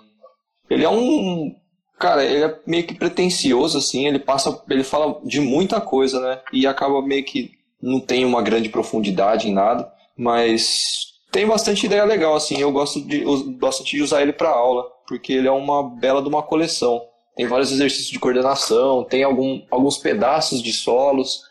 Ele 0.70 0.86
é 0.86 0.90
um. 0.90 1.54
Cara, 2.00 2.24
ele 2.24 2.46
é 2.46 2.60
meio 2.66 2.88
que 2.88 2.96
pretencioso, 2.96 3.78
assim, 3.78 4.08
ele 4.08 4.20
passa. 4.20 4.64
Ele 4.70 4.84
fala 4.84 5.20
de 5.24 5.42
muita 5.42 5.82
coisa, 5.82 6.20
né? 6.22 6.42
E 6.54 6.66
acaba 6.66 7.02
meio 7.02 7.26
que 7.26 7.52
não 7.82 8.00
tem 8.00 8.24
uma 8.24 8.42
grande 8.42 8.70
profundidade 8.70 9.50
em 9.50 9.54
nada, 9.54 9.92
mas 10.18 11.10
tem 11.32 11.46
bastante 11.46 11.86
ideia 11.86 12.06
legal, 12.06 12.36
assim. 12.36 12.58
Eu 12.58 12.72
gosto 12.72 13.02
de, 13.02 13.24
bastante 13.60 13.98
de 13.98 14.02
usar 14.02 14.22
ele 14.22 14.32
para 14.32 14.50
aula, 14.50 14.86
porque 15.08 15.34
ele 15.34 15.48
é 15.48 15.52
uma 15.52 15.84
bela 15.84 16.22
de 16.22 16.30
uma 16.30 16.42
coleção. 16.42 17.02
Tem 17.36 17.48
vários 17.48 17.72
exercícios 17.72 18.10
de 18.10 18.20
coordenação, 18.20 19.04
tem 19.04 19.24
algum, 19.24 19.62
alguns 19.70 19.98
pedaços 19.98 20.62
de 20.62 20.74
solos, 20.74 21.42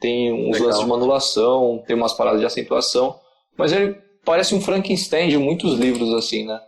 tem 0.00 0.32
uns 0.32 0.58
lances 0.58 0.80
de 0.80 0.86
manulação, 0.86 1.82
tem 1.86 1.96
umas 1.96 2.12
paradas 2.12 2.40
de 2.40 2.46
acentuação, 2.46 3.18
mas 3.56 3.72
ele 3.72 3.96
parece 4.24 4.54
um 4.54 4.60
Frankenstein 4.60 5.28
de 5.28 5.38
muitos 5.38 5.78
livros, 5.78 6.12
assim, 6.14 6.44
né? 6.46 6.60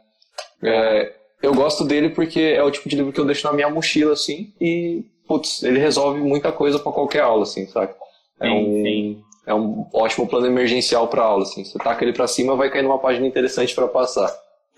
É, 0.62 1.19
eu 1.42 1.54
gosto 1.54 1.84
dele 1.84 2.10
porque 2.10 2.40
é 2.40 2.62
o 2.62 2.70
tipo 2.70 2.88
de 2.88 2.96
livro 2.96 3.12
que 3.12 3.20
eu 3.20 3.24
deixo 3.24 3.46
na 3.46 3.52
minha 3.52 3.70
mochila, 3.70 4.12
assim, 4.12 4.52
e, 4.60 5.04
putz, 5.26 5.62
ele 5.62 5.78
resolve 5.78 6.20
muita 6.20 6.52
coisa 6.52 6.78
para 6.78 6.92
qualquer 6.92 7.20
aula, 7.20 7.44
assim, 7.44 7.66
sabe? 7.66 7.94
É 8.38 8.46
sim, 8.46 8.54
um, 8.54 8.82
sim. 8.82 9.24
é 9.46 9.54
um 9.54 9.86
ótimo 9.92 10.28
plano 10.28 10.46
emergencial 10.46 11.08
para 11.08 11.22
aula, 11.22 11.42
assim. 11.42 11.64
Você 11.64 11.78
taca 11.78 12.04
ele 12.04 12.12
para 12.12 12.26
cima, 12.26 12.56
vai 12.56 12.70
cair 12.70 12.82
numa 12.82 12.98
página 12.98 13.26
interessante 13.26 13.74
para 13.74 13.88
passar. 13.88 14.30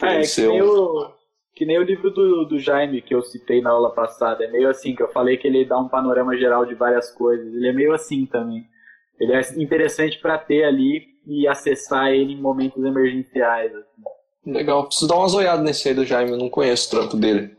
É, 0.02 0.21
é 0.21 0.23
que, 0.23 0.47
nem 0.47 0.62
o, 0.62 1.11
que 1.54 1.66
nem 1.66 1.78
o 1.78 1.83
livro 1.83 2.11
do, 2.11 2.45
do 2.45 2.59
Jaime 2.59 3.02
que 3.02 3.14
eu 3.14 3.23
citei 3.23 3.61
na 3.61 3.71
aula 3.71 3.90
passada. 3.90 4.45
É 4.45 4.50
meio 4.50 4.69
assim, 4.69 4.95
que 4.95 5.02
eu 5.02 5.09
falei 5.09 5.37
que 5.37 5.47
ele 5.47 5.64
dá 5.64 5.78
um 5.78 5.88
panorama 5.88 6.37
geral 6.37 6.64
de 6.66 6.75
várias 6.75 7.11
coisas. 7.11 7.54
Ele 7.54 7.69
é 7.69 7.73
meio 7.73 7.92
assim 7.92 8.26
também. 8.26 8.64
Ele 9.21 9.33
é 9.33 9.40
interessante 9.57 10.19
para 10.19 10.38
ter 10.38 10.64
ali 10.64 11.04
e 11.26 11.47
acessar 11.47 12.11
ele 12.11 12.33
em 12.33 12.40
momentos 12.40 12.85
emergenciais. 12.85 13.73
Assim. 13.73 14.02
Legal, 14.44 14.87
preciso 14.87 15.08
dar 15.08 15.16
uma 15.16 15.34
olhadas 15.37 15.64
nesse 15.64 15.88
aí 15.88 15.94
do 15.94 16.04
Jaime, 16.04 16.32
eu 16.32 16.38
não 16.38 16.50
conheço 16.50 16.88
o 16.88 16.99
trampo 16.99 17.16
dele. 17.16 17.56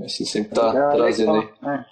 Assim, 0.00 0.24
sempre 0.24 0.54
tá 0.54 0.90
trazendo 0.90 1.32
aí. 1.32 1.48
É. 1.64 1.84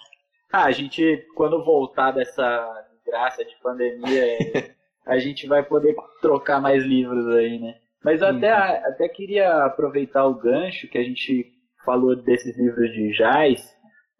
Ah, 0.51 0.65
a 0.65 0.71
gente, 0.71 1.25
quando 1.35 1.63
voltar 1.63 2.11
dessa 2.11 2.87
desgraça 2.93 3.43
de 3.43 3.55
pandemia, 3.61 4.37
a 5.05 5.17
gente 5.17 5.47
vai 5.47 5.63
poder 5.63 5.95
trocar 6.21 6.61
mais 6.61 6.83
livros 6.83 7.27
aí, 7.35 7.59
né? 7.59 7.75
Mas 8.03 8.21
eu 8.21 8.27
até, 8.27 8.53
uhum. 8.53 8.87
até 8.87 9.07
queria 9.09 9.65
aproveitar 9.65 10.25
o 10.25 10.33
gancho 10.33 10.87
que 10.87 10.97
a 10.97 11.03
gente 11.03 11.51
falou 11.85 12.15
desses 12.15 12.57
livros 12.57 12.91
de 12.91 13.11
jazz 13.15 13.61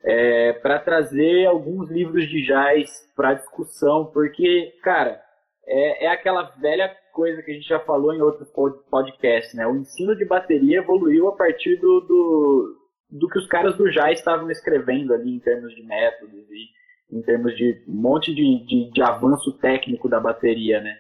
é, 0.04 0.54
para 0.54 0.80
trazer 0.80 1.48
alguns 1.48 1.90
livros 1.90 2.28
de 2.30 2.46
jazz 2.46 2.90
para 3.16 3.36
discussão, 3.36 4.06
porque, 4.06 4.74
cara, 4.84 5.22
é, 5.66 6.06
é 6.06 6.08
aquela 6.10 6.44
velha 6.60 6.96
coisa 7.12 7.42
que 7.42 7.52
a 7.52 7.54
gente 7.54 7.68
já 7.68 7.80
falou 7.80 8.14
em 8.14 8.22
outros 8.22 8.50
podcasts, 8.90 9.54
né? 9.54 9.68
O 9.68 9.76
ensino 9.76 10.16
de 10.16 10.26
bateria 10.26 10.80
evoluiu 10.80 11.28
a 11.28 11.36
partir 11.36 11.76
do, 11.78 12.02
do, 12.02 12.78
do 13.10 13.28
que 13.28 13.38
os 13.38 13.48
caras 13.48 13.76
do 13.78 13.90
jazz 13.90 14.20
estavam 14.20 14.50
escrevendo 14.50 15.14
ali 15.14 15.36
em 15.36 15.40
termos 15.40 15.74
de 15.76 15.84
métodos 15.84 16.46
e 16.50 17.18
em 17.18 17.22
termos 17.22 17.56
de 17.56 17.84
um 17.88 17.96
monte 17.96 18.34
de, 18.34 18.66
de, 18.66 18.92
de 18.92 19.02
avanço 19.02 19.58
técnico 19.60 20.08
da 20.08 20.20
bateria, 20.20 20.80
né? 20.82 20.96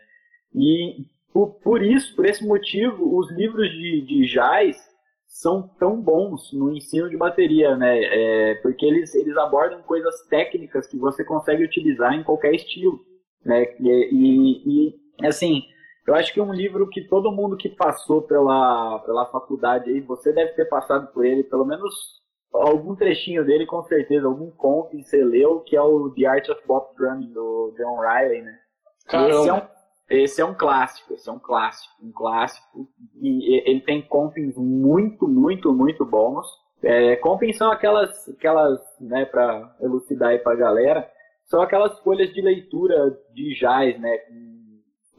E 0.54 1.06
por, 1.34 1.56
por, 1.62 1.82
isso, 1.82 2.16
por 2.16 2.26
esse 2.26 2.46
motivo, 2.46 3.18
os 3.18 3.32
livros 3.32 3.70
de, 3.70 4.02
de 4.02 4.26
jazz 4.26 4.78
são 5.26 5.68
tão 5.80 6.00
bons 6.02 6.52
no 6.52 6.76
ensino 6.76 7.10
de 7.10 7.16
bateria, 7.16 7.76
né? 7.76 8.00
É, 8.04 8.56
porque 8.56 8.86
eles, 8.86 9.16
eles 9.16 9.38
abordam 9.38 9.82
coisas 9.84 10.28
técnicas 10.28 10.88
que 10.88 10.98
você 10.98 11.24
consegue 11.24 11.64
utilizar 11.64 12.14
em 12.14 12.24
qualquer 12.24 12.54
estilo, 12.54 13.00
né? 13.46 13.64
E, 13.80 14.10
e, 14.12 14.96
e 15.22 15.26
assim, 15.26 15.64
eu 16.08 16.16
acho 16.16 16.34
que 16.34 16.40
é 16.40 16.44
um 16.44 16.54
livro 16.54 16.88
que 16.90 17.02
todo 17.02 17.32
mundo 17.32 17.56
que 17.56 17.70
passou 17.70 18.22
pela, 18.22 19.00
pela 19.00 19.26
faculdade 19.28 19.90
aí, 19.90 20.00
você 20.00 20.34
deve 20.34 20.54
ter 20.54 20.66
passado 20.66 21.08
por 21.14 21.26
ele, 21.26 21.44
pelo 21.44 21.66
menos 21.66 22.22
algum 22.54 22.96
trechinho 22.96 23.46
dele, 23.46 23.66
com 23.66 23.82
certeza, 23.84 24.28
algum 24.28 24.50
conto 24.52 24.90
que 24.90 25.04
você 25.04 25.24
leu, 25.24 25.62
que 25.62 25.76
é 25.76 25.82
o 25.82 26.10
The 26.10 26.26
Art 26.26 26.50
of 26.50 26.62
Pop 26.64 26.96
Drumming, 26.98 27.32
do 27.32 27.74
John 27.78 28.00
Riley, 28.00 28.42
né? 28.42 28.60
Esse 29.08 29.50
é, 29.50 29.54
um, 29.54 29.62
esse 30.10 30.42
é 30.42 30.46
um 30.46 30.54
clássico, 30.54 31.14
esse 31.14 31.30
é 31.30 31.32
um 31.32 31.40
clássico, 31.40 31.94
um 32.04 32.12
clássico, 32.12 32.88
e 33.22 33.70
ele 33.70 33.82
tem 33.82 34.02
compings 34.02 34.58
muito, 34.58 35.28
muito, 35.28 35.74
muito 35.74 36.06
bons. 36.06 36.46
É, 36.84 37.16
compings 37.18 37.58
são 37.58 37.72
aquelas, 37.72 38.28
aquelas 38.30 38.80
né, 39.00 39.26
para 39.26 39.76
elucidar 39.80 40.30
aí 40.30 40.40
pra 40.40 40.56
galera, 40.56 41.10
são 41.46 41.62
aquelas 41.62 42.00
folhas 42.00 42.34
de 42.34 42.42
leitura 42.42 43.18
de 43.34 43.54
jazz, 43.56 44.00
né, 44.00 44.18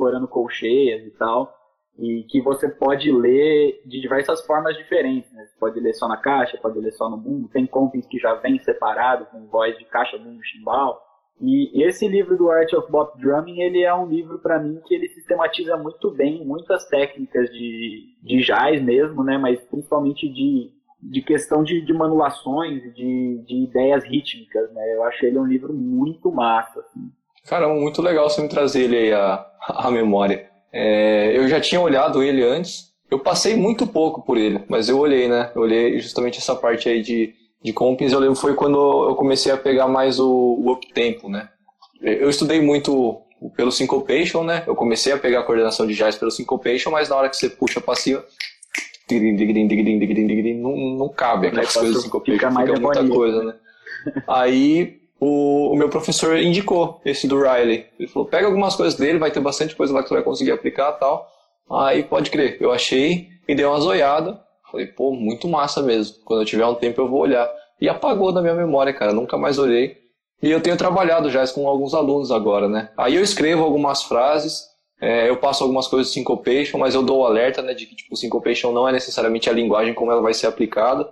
explorando 0.03 0.27
colcheias 0.27 1.07
e 1.07 1.11
tal, 1.13 1.55
e 1.99 2.25
que 2.25 2.41
você 2.41 2.69
pode 2.69 3.13
ler 3.13 3.83
de 3.87 4.01
diversas 4.01 4.45
formas 4.45 4.77
diferentes. 4.77 5.31
Né? 5.33 5.45
Você 5.47 5.59
pode 5.59 5.79
ler 5.79 5.93
só 5.95 6.09
na 6.09 6.17
caixa, 6.17 6.59
pode 6.61 6.79
ler 6.79 6.93
só 6.93 7.09
no 7.09 7.17
mundo. 7.17 7.49
Tem 7.49 7.67
compings 7.67 8.07
que 8.09 8.19
já 8.19 8.35
vem 8.35 8.59
separado 8.59 9.27
com 9.27 9.47
voz 9.47 9.77
de 9.79 9.85
caixa, 9.85 10.19
mundo, 10.19 10.43
chimbal. 10.43 11.01
E 11.41 11.83
esse 11.83 12.07
livro 12.07 12.37
do 12.37 12.51
Art 12.51 12.73
of 12.73 12.91
Bop 12.91 13.19
Drumming, 13.21 13.61
ele 13.61 13.83
é 13.83 13.93
um 13.95 14.07
livro 14.07 14.39
para 14.39 14.61
mim 14.61 14.81
que 14.87 14.95
ele 14.95 15.09
sistematiza 15.09 15.77
muito 15.77 16.11
bem 16.11 16.45
muitas 16.45 16.87
técnicas 16.87 17.51
de, 17.51 18.17
de 18.23 18.43
jazz 18.43 18.81
mesmo, 18.81 19.25
né? 19.25 19.37
Mas 19.39 19.61
principalmente 19.65 20.29
de, 20.29 20.71
de 21.03 21.21
questão 21.21 21.65
de, 21.65 21.81
de 21.81 21.93
manulações, 21.93 22.83
de, 22.95 23.43
de 23.45 23.65
ideias 23.65 24.05
rítmicas, 24.05 24.73
né? 24.73 24.95
Eu 24.95 25.03
acho 25.05 25.25
ele 25.27 25.39
um 25.39 25.47
livro 25.47 25.73
muito 25.73 26.31
massa. 26.31 26.79
Assim. 26.81 27.11
Caramba, 27.47 27.75
muito 27.75 28.01
legal 28.01 28.29
você 28.29 28.41
me 28.41 28.49
trazer 28.49 28.83
ele 28.83 28.97
aí 28.97 29.13
à, 29.13 29.47
à 29.69 29.91
memória. 29.91 30.49
É, 30.73 31.37
eu 31.37 31.49
já 31.49 31.61
tinha 31.61 31.81
olhado 31.81 32.23
ele 32.23 32.43
antes. 32.43 32.93
Eu 33.11 33.19
passei 33.19 33.55
muito 33.55 33.87
pouco 33.87 34.23
por 34.23 34.39
ele, 34.39 34.65
mas 34.69 34.89
eu 34.89 34.99
olhei, 34.99 35.29
né? 35.29 35.51
Eu 35.55 35.63
olhei 35.63 35.99
justamente 35.99 36.39
essa 36.39 36.55
parte 36.55 36.89
aí 36.89 37.03
de, 37.03 37.35
de 37.63 37.73
compins. 37.73 38.13
Eu 38.13 38.21
lembro 38.21 38.37
foi 38.37 38.55
quando 38.55 38.79
eu 39.09 39.15
comecei 39.15 39.53
a 39.53 39.57
pegar 39.57 39.87
mais 39.87 40.19
o, 40.19 40.29
o 40.31 40.73
up-tempo, 40.73 41.29
né? 41.29 41.49
Eu 42.01 42.31
estudei 42.31 42.61
muito 42.61 43.21
pelo 43.55 43.71
syncopation, 43.71 44.43
né? 44.45 44.63
Eu 44.67 44.75
comecei 44.75 45.13
a 45.13 45.19
pegar 45.19 45.41
a 45.41 45.43
coordenação 45.43 45.87
de 45.87 45.95
jazz 45.95 46.17
pelo 46.17 46.31
syncopation, 46.31 46.91
mas 46.91 47.09
na 47.09 47.17
hora 47.17 47.29
que 47.29 47.37
você 47.37 47.51
puxa 47.51 47.81
pra 47.81 47.95
cima, 47.95 48.25
não, 50.55 50.77
não 50.97 51.09
cabe 51.09 51.49
aquelas 51.49 51.73
coisas 51.73 51.95
do 51.95 52.01
syncopation, 52.01 52.39
fica, 52.39 52.51
fica 52.51 52.81
muita 52.81 53.09
coisa, 53.09 53.45
né? 53.45 53.55
Aí 54.27 55.02
o, 55.25 55.73
o, 55.73 55.77
meu 55.77 55.89
professor 55.89 56.37
indicou 56.37 57.01
esse 57.05 57.29
do 57.29 57.41
Riley. 57.41 57.87
Ele 57.97 58.09
falou, 58.09 58.29
pega 58.29 58.45
algumas 58.45 58.75
coisas 58.75 58.99
dele, 58.99 59.21
vai 59.21 59.31
ter 59.31 59.39
bastante 59.39 59.77
coisa 59.77 59.95
lá 59.95 60.03
que 60.03 60.09
você 60.09 60.15
vai 60.15 60.23
conseguir 60.25 60.51
aplicar 60.51 60.91
tal. 60.95 61.31
Aí 61.71 62.03
pode 62.03 62.29
crer, 62.29 62.57
eu 62.61 62.73
achei 62.73 63.29
e 63.47 63.55
dei 63.55 63.65
uma 63.65 63.79
zoiada. 63.79 64.43
Falei, 64.69 64.89
pô, 64.89 65.13
muito 65.13 65.47
massa 65.47 65.81
mesmo. 65.81 66.17
Quando 66.25 66.41
eu 66.41 66.45
tiver 66.45 66.67
um 66.67 66.75
tempo 66.75 67.01
eu 67.01 67.07
vou 67.07 67.21
olhar. 67.21 67.49
E 67.81 67.89
apagou 67.89 68.33
da 68.33 68.43
minha 68.43 68.55
memória, 68.55 68.93
cara, 68.93 69.13
nunca 69.13 69.39
mais 69.39 69.61
olhei. 69.61 69.97
E 70.43 70.51
eu 70.51 70.61
tenho 70.61 70.77
trabalhado 70.77 71.31
já 71.31 71.47
com 71.47 71.69
alguns 71.69 71.95
alunos 71.95 72.33
agora, 72.33 72.69
né? 72.69 72.91
Aí 72.97 73.15
eu 73.15 73.23
escrevo 73.23 73.63
algumas 73.63 74.03
frases, 74.03 74.65
é, 75.01 75.29
eu 75.29 75.37
passo 75.37 75.63
algumas 75.63 75.87
coisas 75.87 76.09
de 76.09 76.15
syncopation, 76.15 76.79
mas 76.79 76.97
eu 76.97 77.03
dou 77.03 77.21
o 77.21 77.27
alerta, 77.27 77.63
né, 77.63 77.75
de 77.75 77.87
que 77.87 77.95
tipo, 77.95 78.17
syncopation 78.17 78.73
não 78.73 78.89
é 78.89 78.93
necessariamente 78.93 79.49
a 79.49 79.53
linguagem 79.53 79.95
como 79.95 80.11
ela 80.11 80.21
vai 80.21 80.35
ser 80.35 80.49
aplicada 80.49 81.09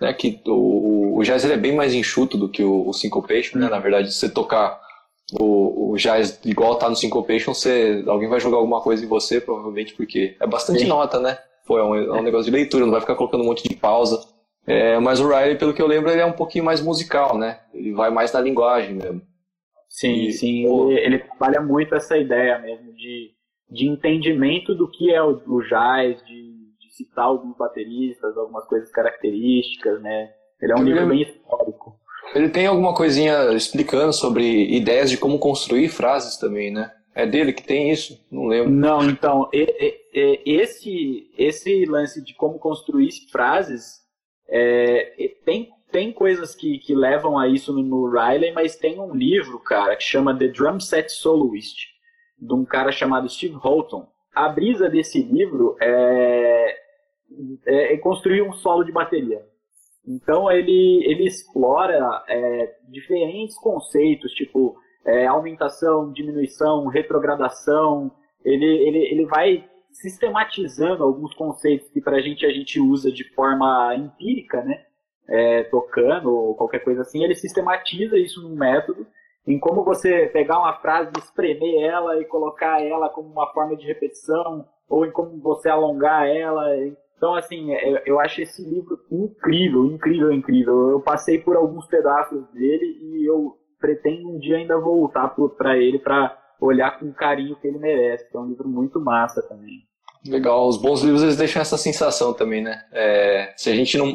né, 0.00 0.12
que 0.12 0.40
o, 0.46 1.18
o 1.18 1.22
jazz 1.22 1.44
é 1.44 1.56
bem 1.56 1.74
mais 1.74 1.94
enxuto 1.94 2.36
do 2.36 2.48
que 2.48 2.62
o, 2.62 2.88
o 2.88 2.92
syncopation, 2.92 3.58
né? 3.58 3.68
Na 3.68 3.78
verdade, 3.78 4.12
se 4.12 4.18
você 4.18 4.28
tocar 4.28 4.80
o, 5.32 5.92
o 5.92 5.96
jazz 5.96 6.40
igual 6.44 6.76
tá 6.76 6.88
no 6.88 6.96
syncopation, 6.96 7.54
você, 7.54 8.04
alguém 8.06 8.28
vai 8.28 8.40
jogar 8.40 8.58
alguma 8.58 8.80
coisa 8.80 9.04
em 9.04 9.08
você, 9.08 9.40
provavelmente, 9.40 9.94
porque 9.94 10.36
é 10.40 10.46
bastante 10.46 10.80
Sim. 10.80 10.88
nota, 10.88 11.18
né? 11.20 11.38
Pô, 11.66 11.78
é 11.78 11.84
um, 11.84 11.94
é 11.94 12.20
um 12.20 12.22
negócio 12.22 12.50
de 12.50 12.56
leitura, 12.56 12.84
não 12.84 12.92
vai 12.92 13.00
ficar 13.00 13.14
colocando 13.14 13.42
um 13.42 13.46
monte 13.46 13.66
de 13.66 13.74
pausa. 13.74 14.20
É, 14.66 14.98
mas 14.98 15.20
o 15.20 15.28
Riley, 15.28 15.56
pelo 15.56 15.74
que 15.74 15.80
eu 15.80 15.86
lembro, 15.86 16.10
ele 16.10 16.20
é 16.20 16.26
um 16.26 16.32
pouquinho 16.32 16.64
mais 16.64 16.80
musical, 16.80 17.38
né? 17.38 17.60
Ele 17.72 17.92
vai 17.92 18.10
mais 18.10 18.32
na 18.32 18.40
linguagem 18.40 18.94
mesmo. 18.94 19.22
Sim, 19.88 20.26
e, 20.26 20.32
sim. 20.32 20.64
Ele, 20.64 21.00
ele, 21.00 21.18
trabalha 21.18 21.60
muito 21.60 21.94
essa 21.94 22.16
ideia 22.16 22.58
mesmo 22.58 22.92
de, 22.94 23.30
de 23.70 23.86
entendimento 23.86 24.74
do 24.74 24.90
que 24.90 25.12
é 25.12 25.22
o, 25.22 25.40
o 25.46 25.62
jazz, 25.62 26.22
de 26.26 26.43
citar 26.96 27.26
alguns 27.26 27.56
bateristas, 27.56 28.36
algumas 28.36 28.64
coisas 28.66 28.90
características, 28.90 30.00
né? 30.00 30.32
Ele 30.60 30.72
é 30.72 30.76
um 30.76 30.84
livro 30.84 31.08
bem 31.08 31.22
histórico. 31.22 31.98
Ele 32.34 32.48
tem 32.48 32.66
alguma 32.66 32.94
coisinha 32.94 33.52
explicando 33.52 34.12
sobre 34.12 34.74
ideias 34.74 35.10
de 35.10 35.18
como 35.18 35.38
construir 35.38 35.88
frases 35.88 36.36
também, 36.36 36.72
né? 36.72 36.90
É 37.14 37.26
dele 37.26 37.52
que 37.52 37.62
tem 37.62 37.90
isso? 37.90 38.18
Não 38.30 38.46
lembro. 38.46 38.70
Não, 38.70 39.08
então, 39.08 39.48
esse, 39.52 41.30
esse 41.38 41.84
lance 41.84 42.24
de 42.24 42.34
como 42.34 42.58
construir 42.58 43.10
frases 43.30 44.00
é, 44.48 45.34
tem, 45.44 45.70
tem 45.92 46.12
coisas 46.12 46.54
que, 46.54 46.78
que 46.78 46.94
levam 46.94 47.38
a 47.38 47.46
isso 47.48 47.72
no 47.72 48.10
Riley, 48.10 48.52
mas 48.52 48.76
tem 48.76 48.98
um 48.98 49.14
livro, 49.14 49.60
cara, 49.60 49.94
que 49.94 50.02
chama 50.02 50.36
The 50.36 50.48
Drum 50.48 50.80
Set 50.80 51.10
Soloist, 51.12 51.86
de 52.38 52.52
um 52.52 52.64
cara 52.64 52.90
chamado 52.90 53.28
Steve 53.28 53.54
Holton. 53.54 54.08
A 54.34 54.48
brisa 54.48 54.90
desse 54.90 55.22
livro 55.22 55.76
é, 55.80 56.76
é, 57.66 57.96
construir 57.98 58.42
um 58.42 58.52
solo 58.52 58.84
de 58.84 58.92
bateria. 58.92 59.44
Então 60.06 60.50
ele, 60.50 61.02
ele 61.04 61.26
explora 61.26 62.24
é, 62.28 62.74
diferentes 62.88 63.58
conceitos, 63.58 64.32
tipo 64.32 64.76
é, 65.04 65.26
aumentação, 65.26 66.12
diminuição, 66.12 66.86
retrogradação. 66.86 68.10
Ele, 68.44 68.66
ele, 68.66 68.98
ele 68.98 69.26
vai 69.26 69.68
sistematizando 69.90 71.02
alguns 71.02 71.34
conceitos 71.34 71.88
que 71.90 72.00
para 72.00 72.16
a 72.16 72.20
gente 72.20 72.44
a 72.44 72.50
gente 72.50 72.80
usa 72.80 73.10
de 73.10 73.24
forma 73.34 73.94
empírica, 73.96 74.62
né? 74.62 74.84
É, 75.26 75.62
tocando 75.64 76.30
ou 76.30 76.54
qualquer 76.54 76.80
coisa 76.80 77.00
assim, 77.00 77.24
ele 77.24 77.34
sistematiza 77.34 78.18
isso 78.18 78.42
num 78.42 78.54
método 78.54 79.06
em 79.46 79.58
como 79.58 79.84
você 79.84 80.26
pegar 80.26 80.58
uma 80.58 80.74
frase, 80.80 81.12
espremer 81.18 81.82
ela 81.82 82.18
e 82.20 82.24
colocar 82.24 82.82
ela 82.82 83.10
como 83.10 83.28
uma 83.28 83.52
forma 83.52 83.76
de 83.76 83.86
repetição, 83.86 84.66
ou 84.88 85.04
em 85.04 85.12
como 85.12 85.38
você 85.40 85.68
alongar 85.68 86.26
ela. 86.26 86.64
Então, 87.16 87.34
assim, 87.34 87.72
é, 87.72 88.02
eu 88.06 88.20
acho 88.20 88.42
esse 88.42 88.62
livro 88.62 88.98
incrível, 89.10 89.86
incrível, 89.86 90.32
incrível. 90.32 90.90
Eu 90.90 91.00
passei 91.00 91.38
por 91.38 91.56
alguns 91.56 91.86
pedaços 91.86 92.44
dele 92.52 92.98
e 93.02 93.28
eu 93.28 93.56
pretendo 93.80 94.28
um 94.30 94.38
dia 94.38 94.56
ainda 94.56 94.78
voltar 94.78 95.34
para 95.56 95.76
ele 95.78 95.98
para 95.98 96.36
olhar 96.60 96.98
com 96.98 97.06
o 97.06 97.14
carinho 97.14 97.56
que 97.56 97.66
ele 97.66 97.78
merece. 97.78 98.26
É 98.34 98.38
um 98.38 98.46
livro 98.46 98.68
muito 98.68 99.00
massa 99.00 99.42
também. 99.42 99.84
Legal, 100.26 100.66
os 100.66 100.78
bons 100.78 101.02
livros 101.02 101.22
eles 101.22 101.36
deixam 101.36 101.60
essa 101.60 101.76
sensação 101.76 102.32
também, 102.32 102.62
né? 102.62 102.82
É, 102.92 103.52
se 103.56 103.68
a 103.68 103.74
gente 103.74 103.98
não. 103.98 104.06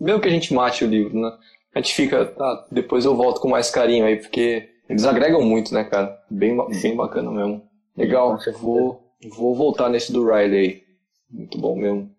Mesmo 0.00 0.20
que 0.20 0.28
a 0.28 0.30
gente 0.30 0.52
mate 0.52 0.84
o 0.84 0.88
livro, 0.88 1.16
né? 1.16 1.30
A 1.72 1.78
gente 1.78 1.94
fica, 1.94 2.34
ah, 2.36 2.66
depois 2.70 3.04
eu 3.04 3.14
volto 3.14 3.40
com 3.40 3.48
mais 3.48 3.70
carinho 3.70 4.04
aí, 4.04 4.16
porque 4.16 4.68
eles 4.88 5.04
agregam 5.04 5.42
muito, 5.42 5.72
né, 5.72 5.84
cara? 5.84 6.18
Bem, 6.28 6.56
bem 6.82 6.96
bacana 6.96 7.30
mesmo. 7.30 7.62
Legal, 7.96 8.38
vou, 8.60 9.04
vou 9.36 9.54
voltar 9.54 9.88
nesse 9.88 10.12
do 10.12 10.24
Riley 10.24 10.58
aí. 10.58 10.82
Muito 11.30 11.58
bom 11.58 11.76
mesmo. 11.76 12.10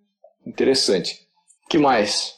Interessante. 0.46 1.28
que 1.70 1.78
mais? 1.78 2.36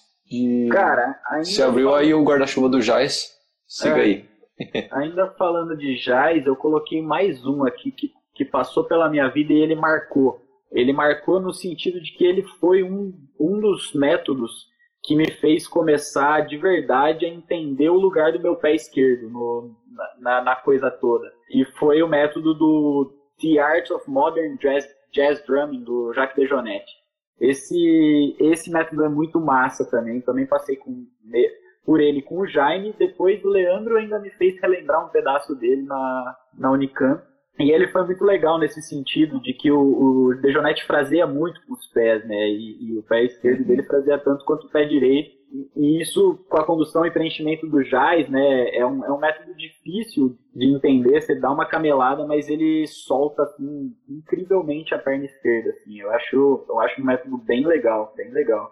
Cara, 0.72 1.20
ainda. 1.30 1.46
Você 1.46 1.62
abriu 1.62 1.94
aí 1.94 2.14
o 2.14 2.24
guarda-chuva 2.24 2.68
do 2.68 2.82
Jais. 2.82 3.32
Siga 3.68 4.00
é, 4.00 4.02
aí. 4.02 4.30
ainda 4.92 5.30
falando 5.38 5.78
de 5.78 5.96
Jais, 5.96 6.46
eu 6.46 6.56
coloquei 6.56 7.02
mais 7.02 7.46
um 7.46 7.64
aqui 7.64 7.92
que, 7.92 8.12
que 8.34 8.46
passou 8.46 8.84
pela 8.84 9.10
minha 9.10 9.30
vida 9.30 9.54
e 9.54 9.62
ele 9.62 9.76
marcou. 9.76 10.42
Ele 10.72 10.92
marcou 10.92 11.40
no 11.40 11.54
sentido 11.54 12.02
de 12.02 12.12
que 12.14 12.26
ele 12.26 12.44
foi 12.60 12.84
um, 12.84 13.14
um 13.40 13.60
dos 13.60 13.94
métodos 13.94 14.68
que 15.04 15.16
me 15.16 15.30
fez 15.30 15.68
começar 15.68 16.42
de 16.48 16.58
verdade 16.58 17.26
a 17.26 17.30
entender 17.30 17.90
o 17.90 18.00
lugar 18.00 18.32
do 18.32 18.40
meu 18.40 18.56
pé 18.56 18.74
esquerdo 18.74 19.30
no, 19.30 19.76
na, 20.20 20.42
na, 20.42 20.56
coisa 20.56 20.90
toda. 20.90 21.32
E 21.52 21.66
foi 21.78 22.02
o 22.02 22.08
método 22.08 22.54
do 22.54 23.14
The 23.40 23.60
Art 23.60 23.92
of 23.92 24.10
Modern 24.10 24.56
Jazz, 24.58 24.88
Jazz 25.14 25.42
Drumming, 25.46 25.84
do 25.84 26.12
Jacques 26.14 26.36
Dejonet. 26.36 26.84
Esse, 27.40 28.36
esse 28.40 28.72
método 28.72 29.04
é 29.04 29.10
muito 29.10 29.40
massa 29.40 29.90
também. 29.90 30.22
Também 30.22 30.46
passei 30.46 30.76
com, 30.76 31.06
por 31.86 32.02
ele 32.02 32.22
com 32.22 32.40
o 32.40 32.48
Jaime. 32.48 32.96
Depois 32.98 33.44
o 33.44 33.50
Leandro 33.50 33.98
ainda 33.98 34.20
me 34.20 34.30
fez 34.32 34.60
relembrar 34.60 35.06
um 35.06 35.10
pedaço 35.10 35.56
dele 35.56 35.84
na, 35.84 36.38
na 36.58 36.72
Unicamp. 36.72 37.24
E 37.60 37.72
ele 37.72 37.88
foi 37.88 38.04
muito 38.04 38.24
legal 38.24 38.58
nesse 38.58 38.82
sentido 38.82 39.40
de 39.40 39.54
que 39.54 39.72
o, 39.72 39.80
o 39.80 40.36
Dejonete 40.36 40.86
fraseia 40.86 41.28
muito 41.28 41.62
com 41.68 41.74
os 41.74 41.86
pés, 41.88 42.26
né? 42.28 42.50
E, 42.50 42.90
e, 42.90 42.98
o 42.98 43.04
pé 43.04 43.24
esquerdo 43.26 43.64
dele 43.64 43.84
fraseia 43.84 44.18
tanto 44.18 44.44
quanto 44.44 44.66
o 44.66 44.70
pé 44.72 44.86
direito. 44.86 45.38
E, 45.76 46.02
isso, 46.02 46.44
com 46.50 46.58
a 46.58 46.66
condução 46.66 47.06
e 47.06 47.12
preenchimento 47.12 47.68
do 47.68 47.84
jazz, 47.84 48.28
né? 48.28 48.76
É 48.76 48.84
um, 48.84 49.06
é 49.06 49.12
um 49.12 49.20
método 49.20 49.56
difícil 49.56 50.36
de 50.56 50.66
entender. 50.66 51.22
Você 51.22 51.36
dá 51.36 51.52
uma 51.52 51.68
camelada, 51.68 52.26
mas 52.26 52.50
ele 52.50 52.88
solta 52.88 53.44
assim, 53.44 53.94
incrivelmente 54.10 54.96
a 54.96 55.00
perna 55.00 55.26
esquerda. 55.26 55.70
Assim. 55.70 56.00
Eu, 56.00 56.10
acho, 56.12 56.66
eu 56.68 56.80
acho 56.80 57.00
um 57.00 57.06
método 57.06 57.38
bem 57.38 57.66
legal, 57.66 58.12
bem 58.18 58.32
legal. 58.32 58.72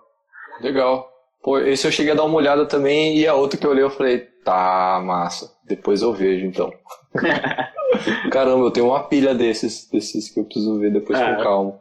Legal. 0.59 1.07
Pô, 1.43 1.59
esse 1.59 1.87
eu 1.87 1.91
cheguei 1.91 2.13
a 2.13 2.15
dar 2.15 2.23
uma 2.23 2.37
olhada 2.37 2.65
também 2.65 3.17
e 3.17 3.27
a 3.27 3.35
outra 3.35 3.59
que 3.59 3.65
eu 3.65 3.71
olhei 3.71 3.83
eu 3.83 3.89
falei, 3.89 4.19
tá, 4.43 5.01
massa. 5.03 5.51
Depois 5.67 6.01
eu 6.01 6.13
vejo 6.13 6.45
então. 6.45 6.71
Caramba, 8.31 8.65
eu 8.65 8.71
tenho 8.71 8.87
uma 8.87 9.03
pilha 9.03 9.35
desses, 9.35 9.87
desses 9.89 10.29
que 10.33 10.39
eu 10.39 10.45
preciso 10.45 10.79
ver 10.79 10.91
depois 10.91 11.19
é. 11.19 11.35
com 11.35 11.43
calma. 11.43 11.79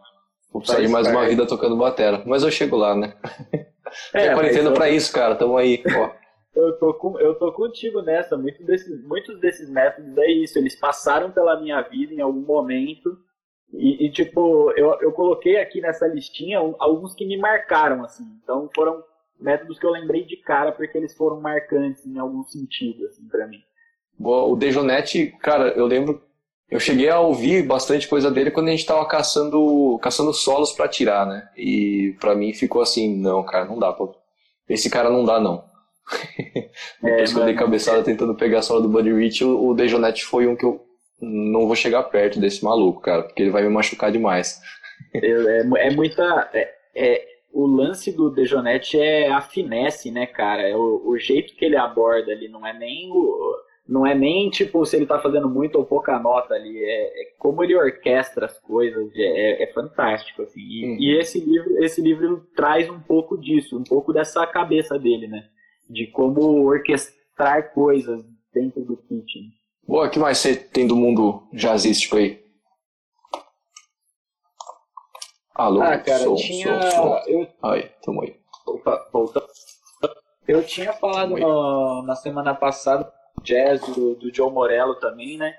Vou 0.53 0.61
precisar 0.61 0.83
de 0.83 0.89
mais 0.89 1.07
uma 1.07 1.27
vida 1.27 1.47
tocando 1.47 1.77
batera. 1.77 2.23
Mas 2.27 2.43
eu 2.43 2.51
chego 2.51 2.77
lá, 2.77 2.95
né? 2.95 3.15
É, 4.15 4.27
é 4.27 4.35
quarentena 4.35 4.71
eu... 4.71 4.75
pra 4.75 4.89
isso, 4.89 5.13
cara. 5.13 5.35
Tamo 5.35 5.57
aí, 5.57 5.83
ó. 5.97 6.11
Eu 6.53 6.77
tô, 6.79 6.93
com, 6.95 7.19
eu 7.21 7.37
tô 7.37 7.53
contigo 7.53 8.03
nessa. 8.03 8.37
Muito 8.37 8.65
desses, 8.65 9.05
muitos 9.07 9.39
desses 9.39 9.71
métodos 9.71 10.19
é 10.19 10.33
isso. 10.33 10.59
Eles 10.59 10.75
passaram 10.75 11.31
pela 11.31 11.61
minha 11.61 11.81
vida 11.81 12.13
em 12.13 12.21
algum 12.21 12.41
momento. 12.41 13.17
E, 13.73 14.07
e, 14.07 14.11
tipo, 14.11 14.73
eu, 14.73 14.99
eu 15.01 15.13
coloquei 15.13 15.59
aqui 15.59 15.81
nessa 15.81 16.09
listinha 16.09 16.59
alguns 16.59 17.15
que 17.15 17.25
me 17.25 17.37
marcaram, 17.39 18.05
assim. 18.05 18.25
Então 18.43 18.69
foram 18.75 19.03
métodos 19.39 19.79
que 19.79 19.87
eu 19.87 19.91
lembrei 19.91 20.25
de 20.25 20.37
cara 20.39 20.73
porque 20.73 20.99
eles 20.99 21.17
foram 21.17 21.41
marcantes 21.41 22.05
em 22.05 22.19
algum 22.19 22.43
sentido, 22.43 23.07
assim, 23.07 23.27
pra 23.29 23.47
mim. 23.47 23.63
O 24.19 24.57
Dejonete, 24.57 25.29
cara, 25.41 25.69
eu 25.69 25.87
lembro, 25.87 26.21
eu 26.71 26.79
cheguei 26.79 27.09
a 27.09 27.19
ouvir 27.19 27.67
bastante 27.67 28.07
coisa 28.07 28.31
dele 28.31 28.51
quando 28.51 28.69
a 28.69 28.71
gente 28.71 28.87
tava 28.87 29.05
caçando, 29.05 29.99
caçando 30.01 30.33
solos 30.33 30.73
para 30.73 30.89
tirar, 30.89 31.27
né? 31.27 31.49
E 31.57 32.17
para 32.21 32.35
mim 32.35 32.53
ficou 32.53 32.81
assim, 32.81 33.17
não, 33.17 33.43
cara, 33.43 33.65
não 33.65 33.79
dá, 33.79 33.93
pô. 33.93 34.15
Esse 34.69 34.89
cara 34.89 35.11
não 35.11 35.25
dá, 35.25 35.41
não. 35.41 35.65
Depois 37.03 37.31
é, 37.31 37.35
que 37.35 37.41
eu 37.41 37.45
dei 37.45 37.55
cabeçada 37.55 37.99
é... 37.99 38.03
tentando 38.03 38.37
pegar 38.37 38.61
a 38.61 38.63
sola 38.63 38.81
do 38.81 38.89
Buddy 38.89 39.13
Rich, 39.13 39.45
o, 39.45 39.75
Dejonete 39.75 40.25
foi 40.25 40.47
um 40.47 40.55
que 40.55 40.65
eu 40.65 40.81
não 41.21 41.67
vou 41.67 41.75
chegar 41.75 42.05
perto 42.05 42.39
desse 42.39 42.65
maluco, 42.65 43.01
cara, 43.01 43.25
porque 43.25 43.43
ele 43.43 43.51
vai 43.51 43.63
me 43.63 43.69
machucar 43.69 44.13
demais. 44.13 44.61
é, 45.13 45.63
é, 45.87 45.91
muita. 45.91 46.51
É, 46.55 46.73
é, 46.95 47.25
o 47.53 47.67
lance 47.67 48.13
do 48.13 48.31
Dejonete 48.31 48.99
é 48.99 49.29
a 49.29 49.41
finesse, 49.41 50.13
né, 50.13 50.25
cara? 50.25 50.63
É 50.63 50.77
o, 50.77 51.03
o 51.05 51.19
jeito 51.19 51.57
que 51.57 51.65
ele 51.65 51.77
aborda 51.77 52.31
ali, 52.31 52.49
não 52.49 52.65
é 52.65 52.73
nem 52.73 53.11
o 53.11 53.57
não 53.91 54.07
é 54.07 54.15
nem 54.15 54.49
tipo 54.49 54.87
se 54.87 54.95
ele 54.95 55.05
tá 55.05 55.19
fazendo 55.19 55.49
muito 55.49 55.77
ou 55.77 55.85
pouca 55.85 56.17
nota 56.21 56.55
ali, 56.55 56.79
é, 56.79 57.23
é 57.23 57.25
como 57.37 57.65
ele 57.65 57.75
orquestra 57.75 58.47
as 58.47 58.57
coisas, 58.61 59.11
é, 59.17 59.23
é, 59.23 59.63
é 59.65 59.73
fantástico, 59.73 60.43
assim. 60.43 60.61
E, 60.61 60.85
uhum. 60.85 60.97
e, 61.01 61.19
esse 61.19 61.41
livro, 61.41 61.85
esse 61.85 62.01
livro 62.01 62.47
traz 62.55 62.89
um 62.89 63.01
pouco 63.01 63.37
disso, 63.37 63.77
um 63.77 63.83
pouco 63.83 64.13
dessa 64.13 64.47
cabeça 64.47 64.97
dele, 64.97 65.27
né? 65.27 65.43
De 65.89 66.07
como 66.07 66.65
orquestrar 66.65 67.75
coisas 67.75 68.25
dentro 68.55 68.81
do 68.85 68.97
kit. 68.97 69.41
Boa, 69.85 70.07
o 70.07 70.11
que 70.11 70.21
mais 70.21 70.39
você 70.39 70.55
tem 70.55 70.87
do 70.87 70.95
mundo 70.95 71.49
jazzístico 71.53 72.17
aí? 72.17 72.41
Alô, 75.53 75.83
ah, 75.83 75.99
cara, 75.99 76.21
som, 76.21 76.37
tinha... 76.37 76.81
som, 76.83 76.91
som. 76.91 77.23
Eu... 77.27 77.49
Aí, 77.61 77.91
tamo 78.05 78.23
aí. 78.23 78.37
Opa, 78.67 79.09
volta. 79.13 79.45
Eu 80.47 80.65
tinha 80.65 80.93
falado 80.93 81.37
no, 81.37 82.03
na 82.03 82.15
semana 82.15 82.55
passada 82.55 83.20
jazz 83.43 83.81
do, 83.81 84.15
do 84.15 84.35
Joe 84.35 84.51
Morello 84.51 84.95
também, 84.97 85.37
né? 85.37 85.55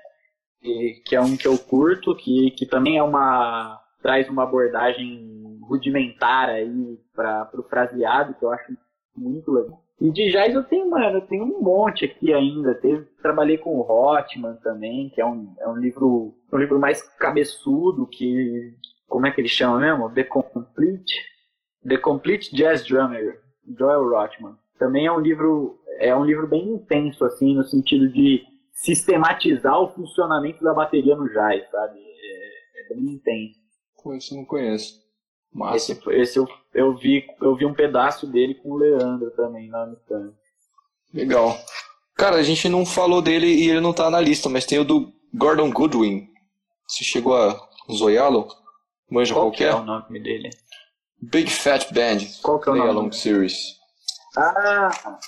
E, 0.62 1.02
que 1.04 1.16
é 1.16 1.20
um 1.20 1.36
que 1.36 1.46
eu 1.46 1.58
curto, 1.58 2.14
que, 2.14 2.50
que 2.52 2.66
também 2.66 2.98
é 2.98 3.02
uma 3.02 3.80
traz 4.00 4.28
uma 4.28 4.42
abordagem 4.42 5.58
rudimentar 5.62 6.48
aí 6.48 6.98
para 7.14 7.48
o 7.54 7.62
fraseado, 7.62 8.34
que 8.34 8.44
eu 8.44 8.50
acho 8.50 8.76
muito 9.16 9.52
legal. 9.52 9.82
E 10.00 10.10
de 10.10 10.32
jazz 10.32 10.52
eu 10.52 10.64
tenho, 10.64 10.90
mano, 10.90 11.18
eu 11.18 11.26
tenho 11.28 11.44
um 11.44 11.62
monte 11.62 12.04
aqui 12.04 12.34
ainda. 12.34 12.74
Teve, 12.74 13.04
trabalhei 13.22 13.56
com 13.56 13.78
o 13.78 13.82
Hotman 13.82 14.56
também, 14.56 15.08
que 15.10 15.20
é 15.20 15.24
um, 15.24 15.54
é 15.60 15.68
um 15.68 15.76
livro 15.76 16.34
um 16.52 16.58
livro 16.58 16.78
mais 16.78 17.02
cabeçudo, 17.16 18.06
que. 18.06 18.74
Como 19.06 19.26
é 19.26 19.30
que 19.30 19.40
ele 19.40 19.48
chama 19.48 19.78
mesmo? 19.78 20.10
The 20.10 20.24
Complete. 20.24 21.14
The 21.86 21.98
Complete 21.98 22.54
Jazz 22.54 22.84
Drummer, 22.84 23.40
Joel 23.78 24.08
Rotman. 24.08 24.56
Também 24.82 25.06
é 25.06 25.12
um 25.12 25.20
livro 25.20 25.78
é 26.00 26.16
um 26.16 26.24
livro 26.24 26.48
bem 26.48 26.70
intenso, 26.70 27.24
assim, 27.24 27.54
no 27.54 27.62
sentido 27.62 28.08
de 28.08 28.42
sistematizar 28.72 29.80
o 29.80 29.92
funcionamento 29.94 30.64
da 30.64 30.74
bateria 30.74 31.14
no 31.14 31.28
jazz, 31.28 31.70
sabe? 31.70 32.00
É, 32.00 32.80
é 32.80 32.88
bem 32.88 33.14
intenso. 33.14 33.60
Isso 34.16 34.34
não 34.34 34.44
conheço. 34.44 35.00
Massa. 35.54 35.76
Esse, 35.76 36.10
esse 36.10 36.38
eu, 36.40 36.48
eu, 36.74 36.96
vi, 36.96 37.24
eu 37.40 37.54
vi 37.54 37.64
um 37.64 37.74
pedaço 37.74 38.26
dele 38.26 38.56
com 38.56 38.72
o 38.72 38.76
Leandro 38.76 39.30
também 39.36 39.70
lá 39.70 39.86
no 39.86 39.94
canto. 40.08 40.34
Legal. 41.14 41.56
Cara, 42.16 42.36
a 42.38 42.42
gente 42.42 42.68
não 42.68 42.84
falou 42.84 43.22
dele 43.22 43.46
e 43.46 43.70
ele 43.70 43.80
não 43.80 43.92
tá 43.92 44.10
na 44.10 44.20
lista, 44.20 44.48
mas 44.48 44.66
tem 44.66 44.80
o 44.80 44.84
do 44.84 45.12
Gordon 45.32 45.70
Goodwin. 45.70 46.26
Você 46.88 47.04
chegou 47.04 47.36
a 47.36 47.56
zoiá-lo? 47.88 48.48
Manja 49.08 49.32
qual, 49.32 49.44
qual 49.44 49.52
que 49.52 49.62
é? 49.62 49.68
é 49.68 49.74
o 49.76 49.84
nome 49.84 50.18
dele? 50.18 50.50
Big 51.20 51.48
Fat 51.52 51.86
Band. 51.94 52.26
Qual 52.42 52.58
que 52.58 52.68
é 52.68 52.72
o 52.72 52.74
nome? 52.74 52.88
Along 52.88 53.12
Series. 53.12 53.80
Ah, 54.36 55.18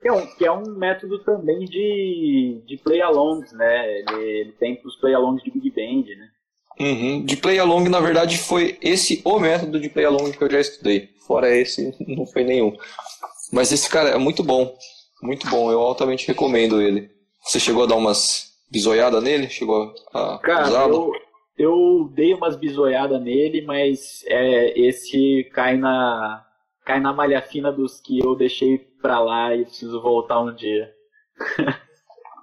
que 0.00 0.08
é 0.08 0.12
um, 0.12 0.26
que 0.26 0.44
é 0.44 0.52
um 0.52 0.76
método 0.76 1.18
também 1.24 1.60
de, 1.60 2.62
de 2.66 2.76
play-alongs, 2.76 3.52
né? 3.52 3.98
Ele, 3.98 4.22
ele 4.22 4.52
tem 4.52 4.80
os 4.84 4.96
play-alongs 4.96 5.42
de 5.42 5.50
Big 5.50 5.70
Band, 5.70 6.04
né? 6.14 6.28
Uhum. 6.78 7.24
De 7.24 7.36
play-along, 7.36 7.88
na 7.88 8.00
verdade, 8.00 8.36
foi 8.36 8.76
esse 8.82 9.22
o 9.24 9.38
método 9.38 9.80
de 9.80 9.88
play-along 9.88 10.32
que 10.32 10.42
eu 10.42 10.50
já 10.50 10.60
estudei. 10.60 11.10
Fora 11.26 11.54
esse, 11.54 11.94
não 12.06 12.26
foi 12.26 12.44
nenhum. 12.44 12.76
Mas 13.52 13.72
esse 13.72 13.88
cara 13.88 14.10
é 14.10 14.18
muito 14.18 14.42
bom. 14.42 14.76
Muito 15.22 15.48
bom, 15.48 15.70
eu 15.70 15.80
altamente 15.80 16.26
recomendo 16.26 16.82
ele. 16.82 17.10
Você 17.42 17.58
chegou 17.58 17.84
a 17.84 17.86
dar 17.86 17.96
umas 17.96 18.52
bisoiadas 18.70 19.22
nele? 19.22 19.48
Chegou 19.48 19.94
a 20.12 20.38
Cara, 20.38 20.68
usá-lo? 20.68 21.12
Eu, 21.56 21.70
eu 21.70 22.10
dei 22.12 22.34
umas 22.34 22.56
bisoiadas 22.56 23.22
nele, 23.22 23.62
mas 23.62 24.22
é, 24.26 24.78
esse 24.78 25.48
cai 25.54 25.78
na, 25.78 26.44
cai 26.84 27.00
na 27.00 27.12
malha 27.12 27.42
fina 27.42 27.72
dos 27.72 28.00
que 28.00 28.18
eu 28.18 28.34
deixei 28.36 28.78
pra 29.00 29.18
lá 29.20 29.54
e 29.54 29.64
preciso 29.64 30.00
voltar 30.00 30.40
um 30.40 30.54
dia. 30.54 30.92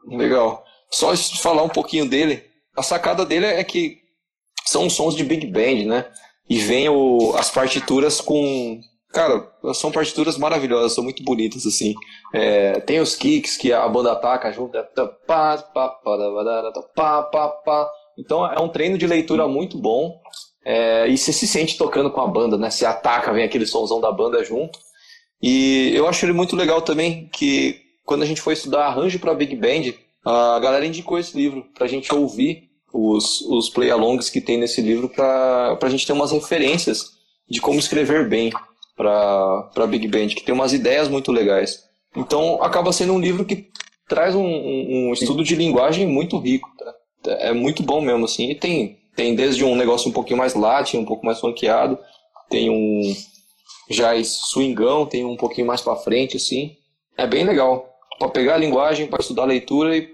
Legal. 0.07 0.63
só 0.89 1.15
falar 1.15 1.63
um 1.63 1.69
pouquinho 1.69 2.09
dele. 2.09 2.43
A 2.75 2.83
sacada 2.83 3.25
dele 3.25 3.45
é 3.45 3.63
que 3.63 3.99
são 4.65 4.89
sons 4.89 5.15
de 5.15 5.23
big 5.23 5.47
band, 5.47 5.85
né? 5.85 6.11
E 6.49 6.59
vem 6.59 6.89
o, 6.89 7.33
as 7.35 7.49
partituras 7.49 8.19
com 8.19 8.81
Cara, 9.13 9.45
são 9.73 9.91
partituras 9.91 10.37
maravilhosas, 10.37 10.93
são 10.93 11.03
muito 11.03 11.21
bonitas, 11.21 11.65
assim. 11.65 11.93
É, 12.33 12.79
tem 12.79 13.01
os 13.01 13.13
kicks 13.13 13.57
que 13.57 13.73
a 13.73 13.87
banda 13.87 14.13
ataca 14.13 14.51
junto. 14.53 14.77
Então 18.17 18.45
é 18.45 18.59
um 18.59 18.69
treino 18.69 18.97
de 18.97 19.05
leitura 19.05 19.47
muito 19.47 19.77
bom. 19.77 20.17
É, 20.63 21.07
e 21.07 21.17
você 21.17 21.33
se 21.33 21.47
sente 21.47 21.77
tocando 21.77 22.11
com 22.11 22.21
a 22.21 22.27
banda, 22.27 22.57
né? 22.57 22.69
Você 22.69 22.85
ataca, 22.85 23.33
vem 23.33 23.43
aquele 23.43 23.65
somzão 23.65 23.99
da 23.99 24.11
banda 24.11 24.43
junto. 24.43 24.79
E 25.41 25.91
eu 25.95 26.07
acho 26.07 26.25
ele 26.25 26.33
muito 26.33 26.55
legal 26.55 26.81
também 26.81 27.29
que 27.33 27.81
quando 28.05 28.23
a 28.23 28.25
gente 28.25 28.41
foi 28.41 28.53
estudar 28.53 28.85
arranjo 28.85 29.19
para 29.19 29.33
Big 29.33 29.55
Band, 29.55 29.93
a 30.23 30.59
galera 30.59 30.85
indicou 30.85 31.17
esse 31.17 31.35
livro 31.35 31.65
pra 31.73 31.87
gente 31.87 32.13
ouvir 32.13 32.69
os, 32.93 33.41
os 33.41 33.69
play-alongs 33.69 34.29
que 34.29 34.41
tem 34.41 34.57
nesse 34.57 34.81
livro 34.81 35.09
pra, 35.09 35.75
pra 35.77 35.89
gente 35.89 36.05
ter 36.05 36.13
umas 36.13 36.31
referências 36.31 37.11
de 37.49 37.59
como 37.59 37.79
escrever 37.79 38.27
bem 38.29 38.51
para 38.95 39.87
Big 39.87 40.07
Band, 40.07 40.27
que 40.27 40.43
tem 40.43 40.53
umas 40.53 40.73
ideias 40.73 41.07
muito 41.07 41.31
legais. 41.31 41.83
Então 42.15 42.61
acaba 42.61 42.91
sendo 42.91 43.13
um 43.13 43.19
livro 43.19 43.45
que 43.45 43.69
traz 44.07 44.35
um, 44.35 44.43
um 44.43 45.13
estudo 45.13 45.43
de 45.43 45.55
linguagem 45.55 46.05
muito 46.05 46.37
rico. 46.37 46.69
Tá? 46.77 47.31
É 47.39 47.53
muito 47.53 47.81
bom 47.81 48.01
mesmo, 48.01 48.25
assim. 48.25 48.51
E 48.51 48.55
tem, 48.55 48.99
tem 49.15 49.35
desde 49.35 49.63
um 49.63 49.75
negócio 49.75 50.09
um 50.09 50.13
pouquinho 50.13 50.37
mais 50.37 50.53
latin, 50.53 50.97
um 50.97 51.05
pouco 51.05 51.25
mais 51.25 51.39
funkeado, 51.39 51.97
tem 52.49 52.69
um 52.69 53.01
jazz 53.89 54.27
swingão, 54.27 55.05
tem 55.05 55.25
um 55.25 55.35
pouquinho 55.35 55.67
mais 55.67 55.81
para 55.81 55.95
frente, 55.95 56.37
assim. 56.37 56.75
É 57.17 57.27
bem 57.27 57.43
legal. 57.43 57.89
Para 58.17 58.29
pegar 58.29 58.55
a 58.55 58.57
linguagem, 58.57 59.07
para 59.07 59.21
estudar 59.21 59.43
a 59.43 59.47
leitura 59.47 59.95
e, 59.97 60.09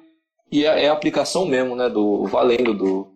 e 0.51 0.65
é, 0.65 0.85
é, 0.85 0.89
a 0.89 0.93
aplicação 0.93 1.45
mesmo, 1.45 1.75
né, 1.75 1.89
do 1.89 2.25
valendo 2.25 2.73
do, 2.73 3.07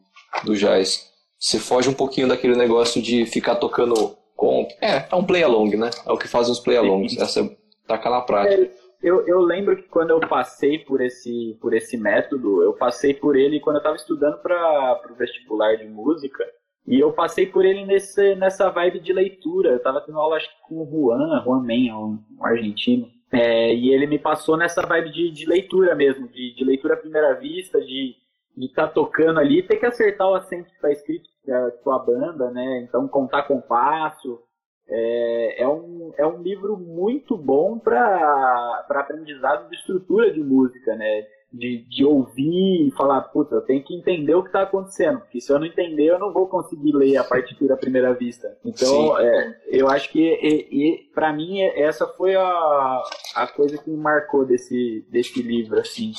do 0.43 0.55
jazz. 0.55 1.09
Você 1.39 1.57
foge 1.59 1.89
um 1.89 1.93
pouquinho 1.93 2.27
daquele 2.27 2.55
negócio 2.55 3.01
de 3.01 3.25
ficar 3.25 3.55
tocando 3.55 4.15
comp. 4.35 4.69
É, 4.79 5.05
é 5.09 5.15
um 5.15 5.23
play 5.23 5.43
along, 5.43 5.75
né? 5.75 5.89
É 6.05 6.11
o 6.11 6.17
que 6.17 6.27
fazem 6.27 6.51
os 6.51 6.59
play 6.59 6.77
alongs. 6.77 7.17
Essa 7.17 7.49
taca 7.87 8.09
na 8.09 8.21
prática. 8.21 8.71
Eu, 9.01 9.27
eu 9.27 9.39
lembro 9.39 9.75
que 9.75 9.83
quando 9.83 10.11
eu 10.11 10.19
passei 10.19 10.79
por 10.79 11.01
esse, 11.01 11.57
por 11.59 11.73
esse 11.73 11.97
método, 11.97 12.61
eu 12.61 12.73
passei 12.73 13.13
por 13.13 13.35
ele 13.35 13.59
quando 13.59 13.77
eu 13.77 13.81
estava 13.81 13.95
estudando 13.95 14.37
para 14.39 15.01
o 15.11 15.15
vestibular 15.15 15.75
de 15.75 15.87
música. 15.87 16.43
E 16.85 16.99
eu 16.99 17.11
passei 17.11 17.45
por 17.45 17.65
ele 17.65 17.85
nesse, 17.85 18.35
nessa 18.35 18.69
vibe 18.69 18.99
de 18.99 19.13
leitura. 19.13 19.69
Eu 19.69 19.77
estava 19.77 20.01
tendo 20.01 20.19
aula 20.19 20.37
acho 20.37 20.49
com 20.67 20.81
o 20.81 20.89
Juan, 20.89 21.43
Juan 21.43 21.61
Men, 21.61 21.93
um, 21.93 22.19
um 22.39 22.45
argentino. 22.45 23.07
É, 23.31 23.73
e 23.73 23.93
ele 23.93 24.07
me 24.07 24.19
passou 24.19 24.57
nessa 24.57 24.81
vibe 24.81 25.11
de, 25.11 25.31
de 25.31 25.45
leitura 25.45 25.95
mesmo, 25.95 26.27
de, 26.27 26.53
de 26.53 26.63
leitura 26.65 26.95
à 26.95 26.97
primeira 26.97 27.33
vista, 27.33 27.79
de 27.79 28.15
estar 28.57 28.87
tá 28.87 28.93
tocando 28.93 29.39
ali, 29.39 29.63
ter 29.63 29.77
que 29.77 29.85
acertar 29.85 30.27
o 30.27 30.35
acento 30.35 30.69
que 30.69 30.75
está 30.75 30.91
escrito 30.91 31.31
é 31.47 31.53
a 31.53 31.71
sua 31.83 31.97
banda, 31.99 32.51
né? 32.51 32.81
Então 32.87 33.07
contar 33.07 33.43
com 33.43 33.59
passo. 33.59 34.39
É, 34.87 35.63
é, 35.63 35.67
um, 35.67 36.11
é 36.17 36.25
um 36.25 36.41
livro 36.41 36.77
muito 36.77 37.37
bom 37.37 37.79
para 37.79 38.85
aprendizado 38.89 39.69
de 39.69 39.75
estrutura 39.75 40.31
de 40.31 40.41
música, 40.41 40.95
né? 40.95 41.25
De, 41.51 41.85
de 41.89 42.05
ouvir 42.05 42.87
e 42.87 42.91
falar, 42.91 43.21
puta, 43.23 43.55
eu 43.55 43.61
tenho 43.61 43.83
que 43.83 43.93
entender 43.93 44.33
o 44.33 44.41
que 44.41 44.47
está 44.47 44.61
acontecendo, 44.61 45.19
porque 45.19 45.41
se 45.41 45.51
eu 45.51 45.59
não 45.59 45.65
entender, 45.65 46.05
eu 46.05 46.17
não 46.17 46.31
vou 46.31 46.47
conseguir 46.47 46.93
ler 46.93 47.17
a 47.17 47.25
partitura 47.25 47.73
à 47.73 47.77
primeira 47.77 48.13
vista. 48.13 48.57
Então, 48.63 49.19
é, 49.19 49.59
eu 49.69 49.89
acho 49.89 50.09
que, 50.11 51.09
para 51.13 51.33
mim, 51.33 51.61
essa 51.61 52.07
foi 52.07 52.35
a, 52.35 53.03
a 53.35 53.47
coisa 53.47 53.77
que 53.77 53.89
me 53.89 53.97
marcou 53.97 54.45
desse, 54.45 55.05
desse 55.09 55.41
livro, 55.41 55.77
assim. 55.77 56.13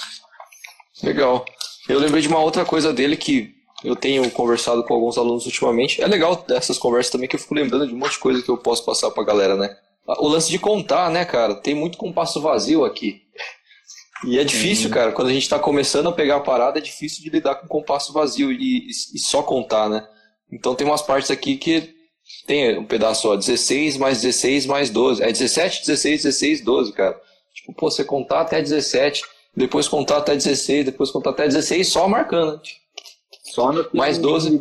Legal. 1.02 1.46
Eu 1.88 1.98
lembrei 1.98 2.20
de 2.20 2.28
uma 2.28 2.40
outra 2.40 2.64
coisa 2.66 2.92
dele 2.92 3.16
que 3.16 3.61
eu 3.84 3.96
tenho 3.96 4.30
conversado 4.30 4.84
com 4.84 4.94
alguns 4.94 5.18
alunos 5.18 5.44
ultimamente. 5.46 6.00
É 6.00 6.06
legal 6.06 6.44
essas 6.50 6.78
conversas 6.78 7.10
também 7.10 7.28
que 7.28 7.36
eu 7.36 7.40
fico 7.40 7.54
lembrando 7.54 7.86
de 7.86 7.94
um 7.94 7.98
monte 7.98 8.12
de 8.12 8.18
coisa 8.18 8.42
que 8.42 8.48
eu 8.48 8.56
posso 8.56 8.84
passar 8.84 9.10
pra 9.10 9.24
galera, 9.24 9.56
né? 9.56 9.76
O 10.06 10.28
lance 10.28 10.50
de 10.50 10.58
contar, 10.58 11.10
né, 11.10 11.24
cara? 11.24 11.54
Tem 11.54 11.74
muito 11.74 11.98
compasso 11.98 12.40
vazio 12.40 12.84
aqui. 12.84 13.22
E 14.24 14.38
é 14.38 14.44
difícil, 14.44 14.86
uhum. 14.86 14.94
cara. 14.94 15.12
Quando 15.12 15.28
a 15.28 15.32
gente 15.32 15.48
tá 15.48 15.58
começando 15.58 16.08
a 16.08 16.12
pegar 16.12 16.36
a 16.36 16.40
parada, 16.40 16.78
é 16.78 16.82
difícil 16.82 17.22
de 17.22 17.30
lidar 17.30 17.56
com 17.56 17.66
compasso 17.66 18.12
vazio 18.12 18.52
e, 18.52 18.88
e, 18.88 19.18
só 19.18 19.42
contar, 19.42 19.88
né? 19.88 20.06
Então 20.50 20.74
tem 20.74 20.86
umas 20.86 21.02
partes 21.02 21.30
aqui 21.30 21.56
que 21.56 21.94
tem 22.46 22.78
um 22.78 22.84
pedaço, 22.84 23.28
ó, 23.28 23.36
16 23.36 23.96
mais 23.96 24.22
16 24.22 24.66
mais 24.66 24.90
12. 24.90 25.22
É 25.22 25.30
17, 25.30 25.80
16, 25.80 26.22
16, 26.22 26.60
12, 26.60 26.92
cara. 26.92 27.20
Tipo, 27.54 27.74
pô, 27.74 27.90
você 27.90 28.04
contar 28.04 28.42
até 28.42 28.60
17, 28.60 29.22
depois 29.56 29.88
contar 29.88 30.18
até 30.18 30.34
16, 30.34 30.86
depois 30.86 31.10
contar 31.10 31.30
até 31.30 31.46
16, 31.46 31.88
só 31.88 32.08
marcando. 32.08 32.60
Só 33.52 33.70
no 33.70 33.86
Mais 33.92 34.16
12. 34.16 34.58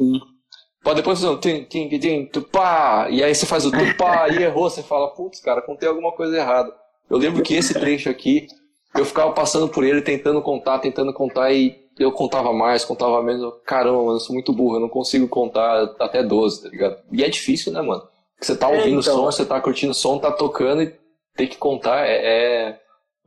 Pode 0.84 0.98
depois 0.98 1.22
fazer 1.22 1.32
um 1.32 1.38
tim, 1.38 1.64
tim, 1.64 1.88
tim, 1.88 2.26
tupá, 2.26 3.08
e 3.10 3.24
aí 3.24 3.34
você 3.34 3.46
faz 3.46 3.66
o 3.66 3.72
tupá 3.72 4.28
e 4.34 4.44
errou, 4.44 4.70
você 4.70 4.84
fala, 4.84 5.10
putz, 5.10 5.40
cara, 5.40 5.62
contei 5.62 5.88
alguma 5.88 6.12
coisa 6.12 6.36
errada. 6.36 6.74
Eu 7.10 7.18
lembro 7.18 7.42
que 7.44 7.54
esse 7.54 7.74
trecho 7.74 8.10
aqui, 8.10 8.48
eu 8.96 9.06
ficava 9.06 9.32
passando 9.32 9.70
por 9.70 9.84
ele, 9.86 10.02
tentando 10.02 10.42
contar, 10.42 10.80
tentando 10.80 11.14
contar, 11.14 11.54
e 11.54 11.80
eu 12.00 12.12
contava 12.12 12.52
mais, 12.52 12.84
contava 12.84 13.22
menos. 13.22 13.54
Caramba, 13.64 14.00
mano, 14.00 14.16
eu 14.16 14.20
sou 14.20 14.34
muito 14.34 14.52
burro, 14.52 14.78
eu 14.78 14.82
não 14.82 14.90
consigo 14.90 15.28
contar 15.28 15.96
até 16.00 16.24
12, 16.24 16.64
tá 16.64 16.70
ligado? 16.70 16.98
E 17.12 17.24
é 17.24 17.30
difícil, 17.30 17.72
né, 17.72 17.82
mano? 17.82 18.02
Porque 18.36 18.46
você 18.46 18.58
tá 18.58 18.70
é, 18.72 18.76
ouvindo 18.76 18.98
é, 18.98 19.02
então... 19.02 19.16
som, 19.16 19.26
você 19.26 19.46
tá 19.46 19.62
curtindo 19.62 19.94
som, 19.94 20.18
tá 20.18 20.32
tocando 20.32 20.82
e 20.82 20.94
tem 21.38 21.48
que 21.48 21.58
contar, 21.58 22.08
é, 22.08 22.16
é, 22.16 22.80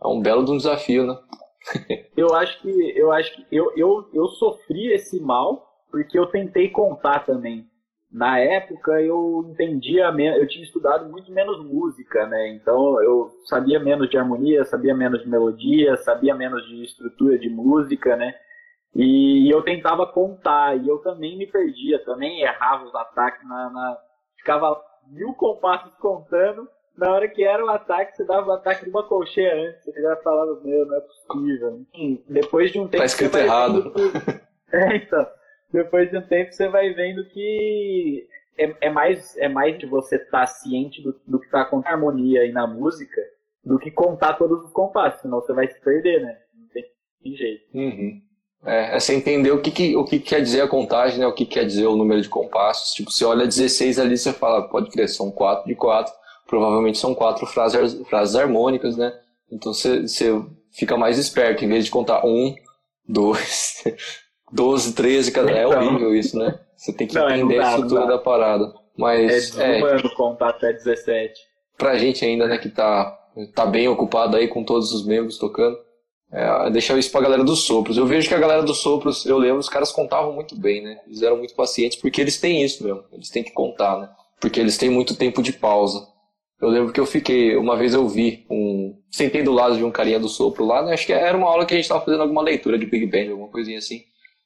é 0.02 0.06
um 0.06 0.20
belo 0.20 0.44
de 0.44 0.50
um 0.50 0.56
desafio, 0.56 1.06
né? 1.06 1.16
eu 2.16 2.34
acho 2.34 2.60
que 2.60 2.98
eu 2.98 3.12
acho 3.12 3.34
que 3.34 3.46
eu, 3.50 3.72
eu, 3.76 4.08
eu 4.12 4.26
sofri 4.28 4.92
esse 4.92 5.20
mal 5.20 5.66
porque 5.90 6.18
eu 6.18 6.26
tentei 6.26 6.68
contar 6.70 7.24
também. 7.24 7.66
Na 8.10 8.38
época 8.38 9.00
eu 9.00 9.44
entendia 9.50 10.06
eu 10.06 10.46
tinha 10.46 10.64
estudado 10.64 11.10
muito 11.10 11.32
menos 11.32 11.64
música, 11.64 12.26
né? 12.26 12.48
Então 12.54 13.02
eu 13.02 13.30
sabia 13.44 13.80
menos 13.80 14.08
de 14.08 14.16
harmonia, 14.16 14.64
sabia 14.64 14.94
menos 14.94 15.22
de 15.22 15.28
melodia, 15.28 15.96
sabia 15.96 16.34
menos 16.34 16.64
de 16.66 16.84
estrutura 16.84 17.38
de 17.38 17.48
música, 17.48 18.16
né? 18.16 18.34
E, 18.94 19.52
eu 19.52 19.62
tentava 19.62 20.06
contar 20.06 20.76
e 20.76 20.88
eu 20.88 20.98
também 20.98 21.36
me 21.36 21.46
perdia, 21.48 22.04
também 22.04 22.42
errava 22.42 22.84
os 22.84 22.94
ataques 22.94 23.42
na, 23.48 23.70
na 23.70 23.98
ficava 24.36 24.80
mil 25.10 25.34
compassos 25.34 25.92
contando 25.96 26.68
na 26.96 27.12
hora 27.12 27.28
que 27.28 27.42
era 27.42 27.64
o 27.64 27.68
ataque, 27.68 28.16
você 28.16 28.24
dava 28.24 28.48
o 28.48 28.52
ataque 28.52 28.84
de 28.84 28.90
uma 28.90 29.02
colcheia 29.02 29.68
antes. 29.68 29.84
Você 29.84 30.00
já 30.00 30.16
falava, 30.16 30.60
meu, 30.62 30.86
não 30.86 30.96
é 30.96 31.00
possível. 31.00 31.80
Enfim, 31.92 32.24
depois 32.28 32.70
de 32.70 32.78
um 32.78 32.84
tempo. 32.84 32.98
Tá 32.98 33.04
escrito 33.04 33.36
errado. 33.36 33.92
Que... 33.92 34.44
É, 34.72 34.96
então. 34.96 35.24
Depois 35.72 36.10
de 36.10 36.18
um 36.18 36.22
tempo 36.22 36.52
você 36.52 36.68
vai 36.68 36.92
vendo 36.94 37.24
que 37.28 38.26
é, 38.58 38.74
é 38.80 38.90
mais, 38.90 39.36
é 39.36 39.48
mais 39.48 39.78
de 39.78 39.86
você 39.86 40.16
estar 40.16 40.40
tá 40.40 40.46
ciente 40.46 41.00
do, 41.00 41.14
do 41.26 41.38
que 41.38 41.46
está 41.46 41.64
com 41.64 41.80
a 41.84 41.88
harmonia 41.88 42.44
e 42.44 42.50
na 42.50 42.66
música 42.66 43.20
do 43.64 43.78
que 43.78 43.90
contar 43.90 44.34
todos 44.34 44.64
os 44.64 44.72
compassos, 44.72 45.20
senão 45.20 45.40
você 45.40 45.52
vai 45.52 45.68
se 45.68 45.80
perder, 45.80 46.22
né? 46.22 46.36
Não 46.54 46.68
tem, 46.68 46.84
tem 47.22 47.36
jeito. 47.36 47.64
Uhum. 47.72 48.20
É, 48.64 48.96
é 48.96 49.00
você 49.00 49.14
entender 49.14 49.52
o 49.52 49.60
que, 49.60 49.70
que, 49.70 49.96
o 49.96 50.04
que 50.04 50.18
quer 50.18 50.40
dizer 50.40 50.62
a 50.62 50.68
contagem, 50.68 51.20
né? 51.20 51.26
o 51.26 51.34
que 51.34 51.46
quer 51.46 51.64
dizer 51.64 51.86
o 51.86 51.96
número 51.96 52.20
de 52.20 52.28
compassos. 52.28 52.92
Tipo, 52.94 53.12
você 53.12 53.24
olha 53.24 53.46
16 53.46 53.98
ali, 53.98 54.16
você 54.16 54.32
fala, 54.32 54.68
pode 54.68 54.90
crer, 54.90 55.08
são 55.08 55.30
4 55.30 55.66
de 55.66 55.74
4 55.76 56.12
provavelmente 56.46 56.98
são 56.98 57.14
quatro 57.14 57.46
frases, 57.46 58.00
frases 58.08 58.36
harmônicas, 58.36 58.96
né? 58.96 59.12
Então 59.50 59.72
você 59.72 60.04
fica 60.72 60.96
mais 60.96 61.18
esperto, 61.18 61.64
em 61.64 61.68
vez 61.68 61.84
de 61.84 61.90
contar 61.90 62.24
um, 62.24 62.54
dois, 63.08 63.84
doze, 64.52 64.94
treze, 64.94 65.30
cada 65.30 65.50
é 65.50 65.64
então, 65.64 65.86
horrível 65.86 66.14
isso, 66.14 66.38
né? 66.38 66.58
Você 66.76 66.92
tem 66.92 67.06
que 67.06 67.14
não, 67.14 67.28
é 67.28 67.38
entender 67.38 67.60
a 67.60 67.70
estrutura 67.70 68.06
da 68.06 68.18
parada. 68.18 68.72
Mas 68.96 69.56
é 69.56 69.74
desumano 69.74 70.06
é, 70.06 70.14
contar 70.14 70.50
até 70.50 70.72
17. 70.72 71.32
Pra 71.76 71.98
gente 71.98 72.24
ainda, 72.24 72.46
né, 72.46 72.58
que 72.58 72.68
tá, 72.68 73.16
tá 73.54 73.66
bem 73.66 73.88
ocupado 73.88 74.36
aí 74.36 74.46
com 74.46 74.62
todos 74.62 74.92
os 74.92 75.04
membros 75.04 75.38
tocando, 75.38 75.76
é, 76.30 76.70
deixar 76.70 76.96
isso 76.98 77.10
pra 77.10 77.20
galera 77.20 77.42
dos 77.42 77.64
sopros. 77.64 77.96
Eu 77.96 78.06
vejo 78.06 78.28
que 78.28 78.34
a 78.34 78.38
galera 78.38 78.62
dos 78.62 78.78
sopros, 78.78 79.24
eu 79.26 79.38
lembro, 79.38 79.58
os 79.58 79.68
caras 79.68 79.90
contavam 79.92 80.32
muito 80.32 80.56
bem, 80.56 80.82
né? 80.82 81.00
Eles 81.06 81.22
eram 81.22 81.36
muito 81.36 81.54
pacientes, 81.54 81.98
porque 81.98 82.20
eles 82.20 82.40
têm 82.40 82.62
isso 82.62 82.84
mesmo. 82.84 83.04
Eles 83.12 83.30
têm 83.30 83.42
que 83.42 83.52
contar, 83.52 83.98
né? 83.98 84.08
Porque 84.40 84.60
eles 84.60 84.76
têm 84.76 84.90
muito 84.90 85.16
tempo 85.16 85.42
de 85.42 85.52
pausa. 85.52 86.06
Eu 86.60 86.68
lembro 86.68 86.92
que 86.92 87.00
eu 87.00 87.06
fiquei, 87.06 87.56
uma 87.56 87.76
vez 87.76 87.94
eu 87.94 88.08
vi 88.08 88.46
um. 88.50 88.96
Sentei 89.10 89.42
do 89.42 89.52
lado 89.52 89.76
de 89.76 89.84
um 89.84 89.90
carinha 89.90 90.18
do 90.18 90.28
sopro 90.28 90.64
lá, 90.64 90.82
né? 90.82 90.94
Acho 90.94 91.06
que 91.06 91.12
era 91.12 91.36
uma 91.36 91.48
aula 91.48 91.66
que 91.66 91.74
a 91.74 91.76
gente 91.76 91.88
tava 91.88 92.04
fazendo 92.04 92.22
alguma 92.22 92.42
leitura 92.42 92.78
de 92.78 92.86
Big 92.86 93.06
Bang, 93.06 93.30
alguma 93.30 93.48
coisinha 93.48 93.78
assim. 93.78 94.02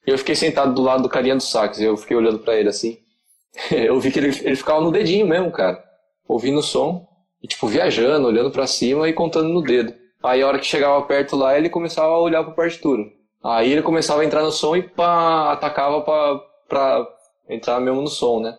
E 0.07 0.11
eu 0.11 0.19
fiquei 0.19 0.35
sentado 0.35 0.75
do 0.75 0.83
lado 0.83 1.03
do 1.03 1.09
carinha 1.09 1.37
do 1.37 1.43
sax, 1.43 1.79
e 1.79 1.85
eu 1.85 1.97
fiquei 1.97 2.17
olhando 2.17 2.39
para 2.39 2.57
ele 2.57 2.69
assim. 2.69 2.99
eu 3.71 3.99
vi 4.01 4.11
que 4.11 4.19
ele, 4.19 4.29
ele 4.43 4.57
ficava 4.57 4.81
no 4.81 4.91
dedinho 4.91 5.27
mesmo, 5.27 5.51
cara. 5.51 5.83
Ouvindo 6.27 6.59
o 6.59 6.63
som, 6.63 7.07
e 7.43 7.47
tipo, 7.47 7.67
viajando, 7.67 8.27
olhando 8.27 8.51
para 8.51 8.67
cima 8.67 9.09
e 9.09 9.13
contando 9.13 9.49
no 9.49 9.63
dedo. 9.63 9.95
Aí 10.23 10.43
a 10.43 10.47
hora 10.47 10.59
que 10.59 10.67
chegava 10.67 11.01
perto 11.03 11.37
lá, 11.37 11.57
ele 11.57 11.69
começava 11.69 12.09
a 12.09 12.19
olhar 12.19 12.43
pra 12.43 12.53
partitura. 12.53 13.05
Aí 13.45 13.71
ele 13.71 13.83
começava 13.83 14.23
a 14.23 14.25
entrar 14.25 14.43
no 14.43 14.51
som 14.51 14.77
e 14.77 14.83
pá, 14.83 15.53
atacava 15.53 16.01
pra, 16.01 16.41
pra 16.69 17.07
entrar 17.49 17.81
mesmo 17.81 18.03
no 18.03 18.09
som, 18.09 18.41
né? 18.41 18.59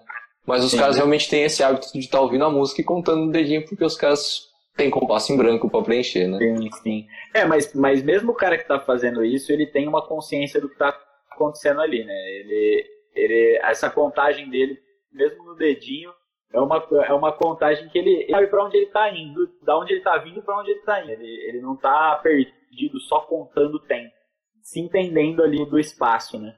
Mas 0.49 0.65
os 0.65 0.71
Sim, 0.71 0.79
caras 0.79 0.95
né? 0.95 1.01
realmente 1.01 1.29
têm 1.29 1.43
esse 1.43 1.62
hábito 1.62 1.93
de 1.93 1.99
estar 1.99 2.17
tá 2.17 2.23
ouvindo 2.23 2.43
a 2.43 2.49
música 2.49 2.81
e 2.81 2.83
contando 2.83 3.23
no 3.23 3.31
dedinho, 3.31 3.63
porque 3.67 3.85
os 3.85 3.95
caras 3.95 4.49
tem 4.75 4.89
compasso 4.89 5.31
em 5.31 5.38
branco 5.38 5.69
para 5.69 5.83
preencher, 5.83 6.27
né? 6.27 6.39
Sim, 6.39 6.71
sim. 6.81 7.07
É, 7.35 7.45
mas, 7.45 7.71
mas 7.75 8.01
mesmo 8.01 8.31
o 8.31 8.35
cara 8.35 8.55
que 8.57 8.63
está 8.63 8.79
fazendo 8.79 9.23
isso, 9.23 9.51
ele 9.51 9.67
tem 9.67 9.88
uma 9.88 10.01
consciência 10.01 10.59
do 10.59 10.67
que 10.67 10.73
está 10.73 10.99
acontecendo 11.29 11.79
ali, 11.81 12.03
né? 12.03 12.15
Ele, 12.31 12.85
ele, 13.13 13.59
essa 13.62 13.91
contagem 13.91 14.49
dele, 14.49 14.79
mesmo 15.13 15.43
no 15.43 15.55
dedinho, 15.55 16.12
é 16.51 16.59
uma, 16.59 16.83
é 17.05 17.13
uma 17.13 17.31
contagem 17.31 17.88
que 17.89 17.99
ele, 17.99 18.23
ele 18.23 18.31
sabe 18.31 18.47
para 18.47 18.65
onde 18.65 18.75
ele 18.75 18.88
está 18.88 19.07
indo, 19.15 19.47
da 19.62 19.77
onde 19.77 19.93
ele 19.93 19.99
está 19.99 20.17
vindo 20.17 20.41
para 20.41 20.59
onde 20.59 20.71
ele 20.71 20.79
está 20.79 20.99
indo. 21.03 21.12
Ele, 21.12 21.47
ele 21.47 21.62
não 21.62 21.75
está 21.75 22.15
perdido 22.23 22.99
só 23.01 23.19
contando 23.19 23.75
o 23.75 23.85
tempo, 23.85 24.15
se 24.63 24.79
entendendo 24.79 25.43
ali 25.43 25.63
do 25.63 25.77
espaço, 25.77 26.39
né? 26.39 26.55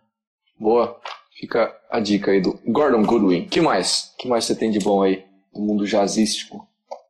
Boa. 0.58 0.98
Fica 1.42 1.76
a 1.90 2.00
dica 2.00 2.30
aí 2.30 2.40
do 2.40 2.60
Gordon 2.68 3.02
Goodwin. 3.02 3.48
que 3.48 3.60
mais? 3.60 4.16
que 4.20 4.30
mais 4.30 4.46
você 4.46 4.56
tem 4.56 4.70
de 4.70 4.78
bom 4.78 5.02
aí 5.02 5.26
no 5.52 5.66
mundo 5.66 5.88
jazzístico? 5.88 6.68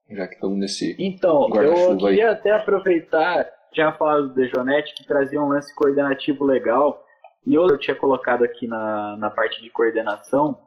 Já 0.10 0.26
que 0.26 0.36
estamos 0.36 0.58
nesse 0.58 0.96
Então, 0.98 1.50
eu 1.54 1.98
queria 1.98 2.30
aí. 2.30 2.34
até 2.34 2.52
aproveitar, 2.52 3.46
já 3.76 3.92
falado 3.92 4.30
do 4.30 4.34
Dejonete, 4.34 4.96
que 4.96 5.06
trazia 5.06 5.42
um 5.42 5.50
lance 5.50 5.76
coordenativo 5.76 6.46
legal, 6.46 7.04
e 7.46 7.54
eu 7.54 7.78
tinha 7.78 7.94
colocado 7.94 8.46
aqui 8.46 8.68
na, 8.68 9.18
na 9.18 9.30
parte 9.30 9.62
de 9.62 9.70
coordenação, 9.70 10.58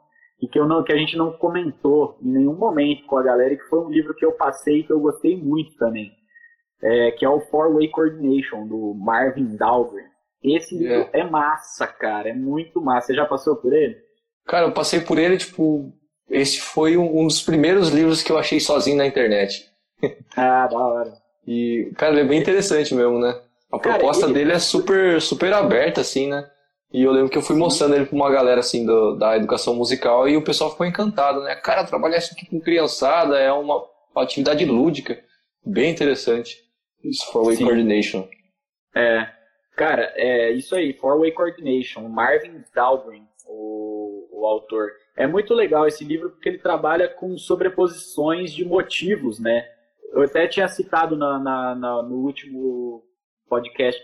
e 0.42 0.46
que, 0.46 0.58
eu 0.58 0.68
não, 0.68 0.84
que 0.84 0.92
a 0.92 0.96
gente 0.98 1.16
não 1.16 1.32
comentou 1.32 2.18
em 2.20 2.32
nenhum 2.32 2.54
momento 2.54 3.06
com 3.06 3.16
a 3.16 3.22
galera, 3.22 3.54
e 3.54 3.56
que 3.56 3.64
foi 3.64 3.78
um 3.78 3.88
livro 3.88 4.14
que 4.14 4.26
eu 4.26 4.32
passei 4.32 4.80
e 4.80 4.84
que 4.84 4.92
eu 4.92 5.00
gostei 5.00 5.38
muito 5.38 5.74
também, 5.78 6.12
é, 6.82 7.12
que 7.12 7.24
é 7.24 7.28
o 7.30 7.40
Four 7.40 7.74
Way 7.76 7.88
Coordination, 7.88 8.66
do 8.66 8.92
Marvin 8.94 9.56
Dahlgren. 9.56 10.04
Esse 10.44 10.76
livro 10.76 11.08
é. 11.12 11.20
é 11.20 11.24
massa, 11.24 11.86
cara, 11.86 12.28
é 12.28 12.34
muito 12.34 12.80
massa. 12.80 13.06
Você 13.06 13.14
já 13.14 13.24
passou 13.24 13.56
por 13.56 13.72
ele? 13.72 13.96
Cara, 14.46 14.66
eu 14.66 14.72
passei 14.72 15.00
por 15.00 15.18
ele, 15.18 15.38
tipo, 15.38 15.90
esse 16.28 16.60
foi 16.60 16.98
um 16.98 17.26
dos 17.26 17.40
primeiros 17.42 17.88
livros 17.88 18.22
que 18.22 18.30
eu 18.30 18.36
achei 18.36 18.60
sozinho 18.60 18.98
na 18.98 19.06
internet. 19.06 19.66
Ah, 20.36 20.66
da 20.66 20.78
hora. 20.78 21.12
E, 21.46 21.90
cara, 21.96 22.12
ele 22.12 22.22
é 22.22 22.24
bem 22.24 22.40
interessante 22.40 22.94
mesmo, 22.94 23.18
né? 23.18 23.40
A 23.72 23.78
cara, 23.78 23.96
proposta 23.96 24.26
ele... 24.26 24.34
dele 24.34 24.52
é 24.52 24.58
super, 24.58 25.20
super 25.20 25.52
aberta, 25.52 26.00
assim, 26.00 26.28
né? 26.28 26.46
E 26.92 27.02
eu 27.02 27.10
lembro 27.10 27.30
que 27.30 27.38
eu 27.38 27.42
fui 27.42 27.56
mostrando 27.56 27.94
ele 27.94 28.04
pra 28.04 28.14
uma 28.14 28.30
galera, 28.30 28.60
assim, 28.60 28.84
do, 28.84 29.16
da 29.16 29.36
educação 29.36 29.74
musical 29.74 30.28
e 30.28 30.36
o 30.36 30.44
pessoal 30.44 30.70
ficou 30.70 30.86
encantado, 30.86 31.42
né? 31.42 31.54
Cara, 31.56 31.84
trabalhar 31.84 32.18
isso 32.18 32.34
aqui 32.34 32.46
com 32.46 32.60
criançada 32.60 33.38
é 33.38 33.50
uma, 33.52 33.82
uma 34.14 34.22
atividade 34.22 34.64
lúdica. 34.64 35.18
Bem 35.64 35.90
interessante. 35.90 36.58
Isso, 37.02 37.26
Way 37.32 37.56
Sim. 37.56 37.64
Coordination. 37.64 38.28
É. 38.94 39.33
Cara, 39.76 40.12
é 40.14 40.50
isso 40.52 40.74
aí, 40.74 40.92
Four 40.92 41.20
Way 41.20 41.32
Coordination. 41.32 42.08
Marvin 42.08 42.62
Dahlgren, 42.74 43.26
o, 43.46 44.28
o 44.32 44.46
autor. 44.46 44.90
É 45.16 45.26
muito 45.26 45.52
legal 45.52 45.86
esse 45.86 46.04
livro 46.04 46.30
porque 46.30 46.48
ele 46.48 46.58
trabalha 46.58 47.08
com 47.08 47.36
sobreposições 47.36 48.52
de 48.52 48.64
motivos, 48.64 49.40
né? 49.40 49.64
Eu 50.12 50.22
até 50.22 50.46
tinha 50.46 50.68
citado 50.68 51.16
na, 51.16 51.38
na, 51.38 51.74
na, 51.74 52.02
no 52.02 52.16
último 52.16 53.02
podcast 53.48 54.00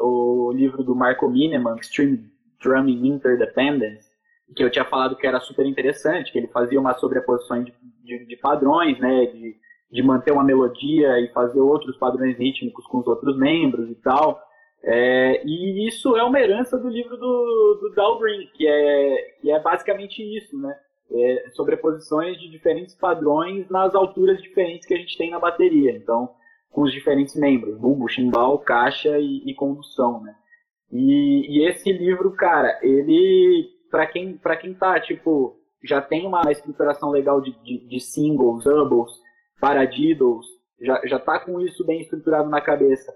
o 0.00 0.52
livro 0.52 0.82
do 0.82 0.94
Marco 0.94 1.28
Mineman, 1.28 1.76
Extreme 1.76 2.30
Drumming 2.62 3.06
Interdependence, 3.06 4.10
que 4.54 4.62
eu 4.62 4.70
tinha 4.70 4.84
falado 4.84 5.16
que 5.16 5.26
era 5.26 5.40
super 5.40 5.64
interessante, 5.64 6.30
que 6.30 6.38
ele 6.38 6.48
fazia 6.48 6.78
uma 6.78 6.92
sobreposição 6.94 7.62
de, 7.62 7.74
de, 8.02 8.26
de 8.26 8.36
padrões, 8.36 8.98
né? 8.98 9.26
De, 9.26 9.56
de 9.90 10.02
manter 10.02 10.32
uma 10.32 10.44
melodia 10.44 11.20
e 11.20 11.28
fazer 11.32 11.60
outros 11.60 11.96
padrões 11.98 12.36
rítmicos 12.38 12.86
com 12.86 12.98
os 12.98 13.06
outros 13.06 13.36
membros 13.36 13.90
e 13.90 13.94
tal. 13.96 14.40
É, 14.84 15.44
e 15.46 15.86
isso 15.86 16.16
é 16.16 16.24
uma 16.24 16.40
herança 16.40 16.76
do 16.76 16.88
livro 16.88 17.16
do, 17.16 17.92
do 17.94 18.48
que 18.52 18.66
é, 18.66 19.36
que 19.40 19.50
é 19.50 19.60
basicamente 19.60 20.20
isso, 20.36 20.58
né? 20.58 20.76
É, 21.14 21.50
sobreposições 21.50 22.38
de 22.40 22.50
diferentes 22.50 22.94
padrões 22.94 23.68
nas 23.68 23.94
alturas 23.94 24.40
diferentes 24.40 24.86
que 24.86 24.94
a 24.94 24.96
gente 24.96 25.16
tem 25.16 25.30
na 25.30 25.38
bateria. 25.38 25.92
Então, 25.92 26.30
com 26.70 26.82
os 26.82 26.92
diferentes 26.92 27.36
membros, 27.36 27.78
bumbo, 27.78 28.08
chimbal, 28.08 28.58
caixa 28.58 29.18
e, 29.18 29.42
e 29.46 29.54
condução, 29.54 30.22
né? 30.22 30.34
E, 30.90 31.58
e, 31.58 31.68
esse 31.68 31.92
livro, 31.92 32.32
cara, 32.32 32.78
ele, 32.82 33.68
para 33.90 34.06
quem, 34.06 34.36
pra 34.36 34.56
quem 34.56 34.74
tá, 34.74 34.98
tipo, 35.00 35.56
já 35.84 36.02
tem 36.02 36.26
uma 36.26 36.42
estruturação 36.50 37.10
legal 37.10 37.40
de, 37.40 37.52
de, 37.62 37.86
de 37.86 38.00
singles, 38.00 38.64
doubles, 38.64 39.12
paradiddles, 39.60 40.46
já, 40.80 41.00
já 41.06 41.18
tá 41.18 41.38
com 41.38 41.60
isso 41.60 41.86
bem 41.86 42.00
estruturado 42.00 42.48
na 42.50 42.60
cabeça 42.60 43.12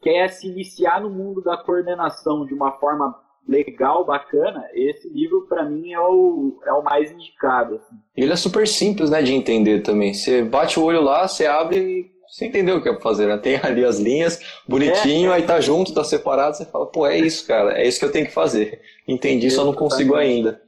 quer 0.00 0.28
se 0.28 0.46
iniciar 0.46 1.00
no 1.00 1.10
mundo 1.10 1.42
da 1.42 1.56
coordenação 1.56 2.46
de 2.46 2.54
uma 2.54 2.72
forma 2.72 3.14
legal, 3.48 4.04
bacana, 4.04 4.62
esse 4.74 5.08
livro 5.08 5.46
para 5.48 5.64
mim 5.64 5.92
é 5.92 6.00
o, 6.00 6.60
é 6.66 6.72
o 6.72 6.82
mais 6.82 7.10
indicado. 7.10 7.76
Assim. 7.76 7.96
Ele 8.14 8.32
é 8.32 8.36
super 8.36 8.68
simples, 8.68 9.08
né, 9.08 9.22
de 9.22 9.32
entender 9.32 9.80
também. 9.80 10.12
Você 10.12 10.42
bate 10.42 10.78
o 10.78 10.84
olho 10.84 11.00
lá, 11.00 11.26
você 11.26 11.46
abre 11.46 11.78
e 11.78 12.10
você 12.28 12.44
entendeu 12.44 12.76
o 12.76 12.82
que 12.82 12.90
é 12.90 12.92
pra 12.92 13.00
fazer, 13.00 13.26
né? 13.26 13.38
Tem 13.38 13.56
ali 13.56 13.84
as 13.84 13.98
linhas, 13.98 14.38
bonitinho, 14.68 15.30
é. 15.30 15.36
aí 15.36 15.42
tá 15.46 15.60
junto, 15.60 15.94
tá 15.94 16.04
separado, 16.04 16.56
você 16.56 16.66
fala, 16.66 16.86
pô, 16.86 17.06
é 17.06 17.16
isso, 17.16 17.46
cara, 17.46 17.80
é 17.80 17.88
isso 17.88 17.98
que 17.98 18.04
eu 18.04 18.12
tenho 18.12 18.26
que 18.26 18.32
fazer. 18.32 18.82
Entendi, 19.06 19.50
só 19.50 19.64
não 19.64 19.72
consigo 19.72 20.14
ainda. 20.14 20.60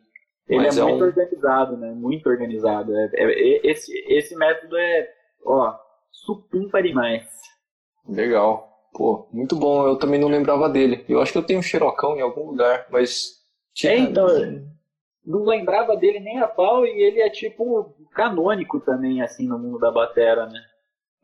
Ele 0.49 0.65
Mas 0.65 0.79
é, 0.79 0.81
é 0.81 0.85
muito 0.85 1.05
um... 1.05 1.07
organizado, 1.07 1.77
né? 1.77 1.93
Muito 1.93 2.29
organizado. 2.29 2.93
É, 2.97 3.11
é, 3.15 3.71
esse, 3.71 3.93
esse 4.09 4.35
método 4.35 4.77
é, 4.77 5.09
ó, 5.45 5.75
supimpa 6.11 6.83
demais. 6.83 7.23
Legal. 8.09 8.70
Pô, 8.93 9.29
muito 9.33 9.57
bom. 9.57 9.87
Eu 9.87 9.97
também 9.97 10.21
não 10.21 10.29
lembrava 10.29 10.69
dele. 10.69 11.05
Eu 11.09 11.21
acho 11.21 11.33
que 11.33 11.39
eu 11.39 11.43
tenho 11.43 11.61
um 11.61 11.63
xerocão 11.63 12.17
em 12.17 12.21
algum 12.21 12.47
lugar, 12.47 12.87
mas. 12.91 13.41
Tinha... 13.75 13.93
É, 13.93 13.99
então. 13.99 14.27
Não 15.25 15.45
lembrava 15.45 15.97
dele 15.97 16.19
nem 16.19 16.39
a 16.41 16.49
pau 16.49 16.85
e 16.87 16.91
ele 16.91 17.21
é 17.21 17.29
tipo 17.29 17.95
canônico 18.13 18.81
também, 18.81 19.21
assim, 19.21 19.47
no 19.47 19.59
mundo 19.59 19.79
da 19.79 19.91
batera, 19.91 20.47
né? 20.47 20.61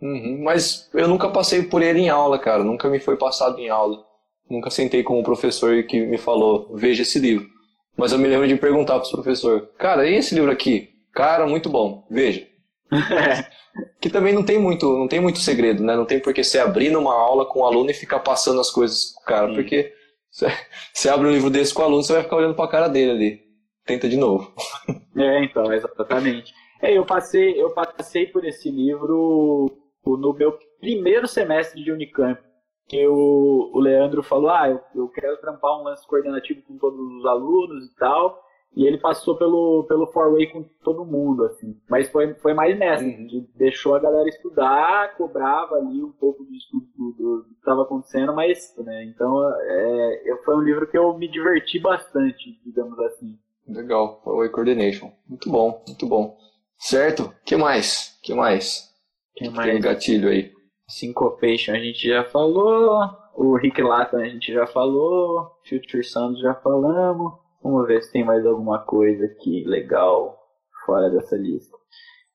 Uhum, 0.00 0.42
mas 0.42 0.90
eu 0.92 1.08
nunca 1.08 1.30
passei 1.30 1.62
por 1.62 1.82
ele 1.82 2.00
em 2.00 2.08
aula, 2.08 2.38
cara. 2.38 2.62
Nunca 2.62 2.88
me 2.88 3.00
foi 3.00 3.16
passado 3.16 3.58
em 3.58 3.68
aula. 3.68 4.04
Nunca 4.48 4.70
sentei 4.70 5.02
com 5.02 5.18
um 5.18 5.24
professor 5.24 5.82
que 5.84 6.06
me 6.06 6.18
falou, 6.18 6.70
veja 6.74 7.02
esse 7.02 7.18
livro. 7.18 7.48
Mas 7.96 8.12
eu 8.12 8.18
me 8.18 8.28
lembro 8.28 8.46
de 8.46 8.56
perguntar 8.56 9.00
para 9.00 9.08
o 9.08 9.12
professor, 9.12 9.70
cara, 9.78 10.08
e 10.08 10.14
esse 10.14 10.34
livro 10.34 10.50
aqui? 10.50 10.90
Cara, 11.12 11.46
muito 11.46 11.70
bom, 11.70 12.06
veja. 12.10 12.46
que 14.00 14.10
também 14.10 14.32
não 14.32 14.44
tem 14.44 14.58
muito, 14.58 14.96
não 14.96 15.08
tem 15.08 15.20
muito 15.20 15.38
segredo, 15.38 15.82
né? 15.82 15.96
Não 15.96 16.04
tem 16.04 16.20
por 16.20 16.32
que 16.32 16.44
você 16.44 16.58
abrir 16.58 16.90
numa 16.90 17.14
aula 17.14 17.46
com 17.46 17.60
o 17.60 17.62
um 17.62 17.66
aluno 17.66 17.90
e 17.90 17.94
ficar 17.94 18.20
passando 18.20 18.60
as 18.60 18.70
coisas 18.70 19.12
pro 19.14 19.24
cara, 19.24 19.48
Sim. 19.48 19.54
porque 19.54 19.92
você, 20.30 20.46
você 20.92 21.08
abre 21.08 21.28
um 21.28 21.32
livro 21.32 21.50
desse 21.50 21.74
com 21.74 21.82
o 21.82 21.84
aluno, 21.84 22.02
você 22.02 22.12
vai 22.12 22.22
ficar 22.22 22.36
olhando 22.36 22.54
para 22.54 22.64
a 22.64 22.70
cara 22.70 22.88
dele 22.88 23.10
ali. 23.10 23.46
Tenta 23.84 24.08
de 24.08 24.16
novo. 24.16 24.52
É, 25.18 25.42
então, 25.42 25.72
exatamente. 25.72 26.52
É, 26.82 26.92
eu 26.92 27.06
passei, 27.06 27.58
eu 27.58 27.70
passei 27.70 28.26
por 28.26 28.44
esse 28.44 28.70
livro 28.70 29.66
no 30.04 30.34
meu 30.34 30.58
primeiro 30.78 31.26
semestre 31.26 31.82
de 31.82 31.90
Unicamp, 31.90 32.38
que 32.86 33.06
o, 33.06 33.70
o 33.72 33.80
Leandro 33.80 34.22
falou, 34.22 34.50
ah, 34.50 34.68
eu, 34.68 34.80
eu 34.94 35.08
quero 35.08 35.40
trampar 35.40 35.80
um 35.80 35.84
lance 35.84 36.06
coordenativo 36.06 36.60
com 36.68 36.76
todos 36.76 37.00
os 37.00 37.24
alunos 37.24 37.86
e 37.86 37.94
tal, 37.96 38.38
e 38.76 38.86
ele 38.86 38.98
passou 38.98 39.38
pelo, 39.38 39.84
pelo 39.84 40.06
four-way 40.08 40.48
com 40.48 40.62
todo 40.84 41.06
mundo, 41.06 41.44
assim. 41.44 41.80
Mas 41.88 42.10
foi, 42.10 42.34
foi 42.34 42.52
mais 42.52 42.78
nessa, 42.78 43.02
uhum. 43.02 43.48
deixou 43.54 43.94
a 43.94 43.98
galera 43.98 44.28
estudar, 44.28 45.16
cobrava 45.16 45.76
ali 45.76 46.04
um 46.04 46.12
pouco 46.12 46.44
do 46.44 46.54
estudo 46.54 46.86
do, 46.94 47.12
do, 47.12 47.44
que 47.44 47.54
estava 47.54 47.82
acontecendo, 47.82 48.34
mas, 48.34 48.74
né, 48.76 49.04
então, 49.04 49.50
é, 49.50 50.38
foi 50.44 50.56
um 50.56 50.60
livro 50.60 50.86
que 50.86 50.98
eu 50.98 51.16
me 51.16 51.26
diverti 51.26 51.78
bastante, 51.78 52.60
digamos 52.62 52.98
assim. 53.00 53.38
Legal, 53.66 54.20
four-way 54.22 54.50
coordination. 54.50 55.10
Muito 55.26 55.50
bom, 55.50 55.82
muito 55.88 56.06
bom. 56.06 56.36
Certo? 56.78 57.34
que 57.46 57.56
mais? 57.56 58.18
que 58.22 58.34
mais? 58.34 58.94
que 59.34 59.48
mais? 59.48 59.70
Tem 59.70 59.78
um 59.78 59.80
gatilho 59.80 60.28
aí. 60.28 60.52
Syncopation 60.86 61.72
a 61.72 61.78
gente 61.78 62.06
já 62.06 62.24
falou, 62.24 63.08
o 63.34 63.56
Rick 63.56 63.80
Lata 63.82 64.18
a 64.18 64.28
gente 64.28 64.52
já 64.52 64.66
falou, 64.66 65.50
Future 65.66 66.04
Sound 66.04 66.38
já 66.40 66.54
falamos. 66.54 67.45
Vamos 67.66 67.88
ver 67.88 68.00
se 68.00 68.12
tem 68.12 68.24
mais 68.24 68.46
alguma 68.46 68.78
coisa 68.78 69.26
aqui 69.26 69.64
legal 69.64 70.38
fora 70.84 71.10
dessa 71.10 71.36
lista. 71.36 71.76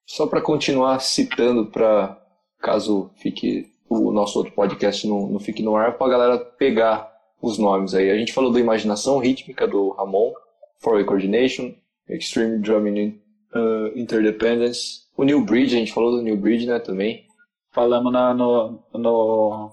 Só 0.05 0.27
para 0.27 0.41
continuar 0.41 0.99
citando, 0.99 1.67
para 1.67 2.21
caso 2.59 3.09
fique 3.15 3.65
o 3.89 4.11
nosso 4.11 4.39
outro 4.39 4.53
podcast 4.53 5.07
não, 5.07 5.29
não 5.29 5.39
fique 5.39 5.63
no 5.63 5.77
ar, 5.77 5.97
para 5.97 6.07
a 6.07 6.09
galera 6.09 6.37
pegar 6.37 7.09
os 7.41 7.57
nomes 7.57 7.93
aí. 7.95 8.11
A 8.11 8.17
gente 8.17 8.33
falou 8.33 8.51
do 8.51 8.59
Imaginação 8.59 9.19
Rítmica, 9.19 9.65
do 9.65 9.91
Ramon, 9.91 10.33
Four 10.79 11.05
Coordination, 11.05 11.73
Extreme 12.09 12.59
Drumming 12.59 13.21
uh, 13.55 13.97
Interdependence, 13.97 15.07
o 15.15 15.23
New 15.23 15.45
Bridge, 15.45 15.77
a 15.77 15.79
gente 15.79 15.93
falou 15.93 16.11
do 16.11 16.21
New 16.21 16.35
Bridge, 16.35 16.67
né, 16.67 16.77
também. 16.79 17.25
Falamos 17.71 18.11
na, 18.11 18.33
no, 18.33 18.83
no, 18.93 19.71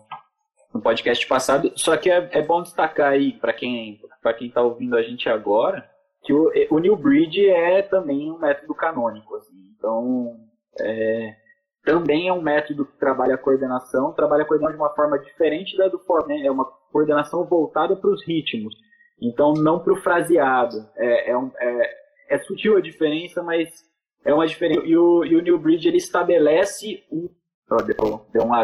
no 0.78 0.82
podcast 0.82 1.26
passado, 1.26 1.72
só 1.74 1.96
que 1.96 2.10
é, 2.10 2.28
é 2.32 2.42
bom 2.42 2.62
destacar 2.62 3.12
aí, 3.12 3.32
para 3.32 3.52
quem 3.52 4.00
para 4.22 4.34
quem 4.34 4.48
está 4.48 4.62
ouvindo 4.62 4.96
a 4.96 5.02
gente 5.02 5.28
agora, 5.28 5.88
que 6.22 6.32
o, 6.32 6.50
o 6.70 6.78
New 6.78 6.96
Bridge 6.96 7.48
é 7.48 7.82
também 7.82 8.30
um 8.30 8.38
método 8.38 8.74
canônico. 8.74 9.36
Assim. 9.36 9.54
Então, 9.76 10.36
é, 10.80 11.36
também 11.84 12.28
é 12.28 12.32
um 12.32 12.42
método 12.42 12.84
que 12.84 12.98
trabalha 12.98 13.34
a 13.34 13.38
coordenação, 13.38 14.12
trabalha 14.12 14.42
a 14.42 14.46
coordenação 14.46 14.76
de 14.76 14.82
uma 14.82 14.94
forma 14.94 15.18
diferente 15.18 15.76
da 15.76 15.88
do 15.88 15.98
Foreman, 16.00 16.44
é 16.44 16.50
uma 16.50 16.64
coordenação 16.64 17.44
voltada 17.44 17.96
para 17.96 18.10
os 18.10 18.26
ritmos, 18.26 18.74
então 19.20 19.52
não 19.54 19.78
para 19.78 19.92
o 19.92 20.00
fraseado. 20.02 20.76
É, 20.96 21.30
é, 21.30 21.38
um, 21.38 21.50
é, 21.58 21.90
é, 22.30 22.38
sutil 22.38 22.76
a 22.76 22.80
diferença, 22.80 23.42
mas 23.42 23.68
é 24.24 24.34
uma 24.34 24.46
diferença. 24.46 24.84
E 24.84 24.96
o, 24.96 25.24
e 25.24 25.36
o 25.36 25.42
New 25.42 25.58
Bridge 25.58 25.88
ele 25.88 25.98
estabelece 25.98 27.04
um 27.10 27.28
Oh, 27.70 27.82
deu, 27.82 28.26
deu 28.32 28.44
um 28.44 28.54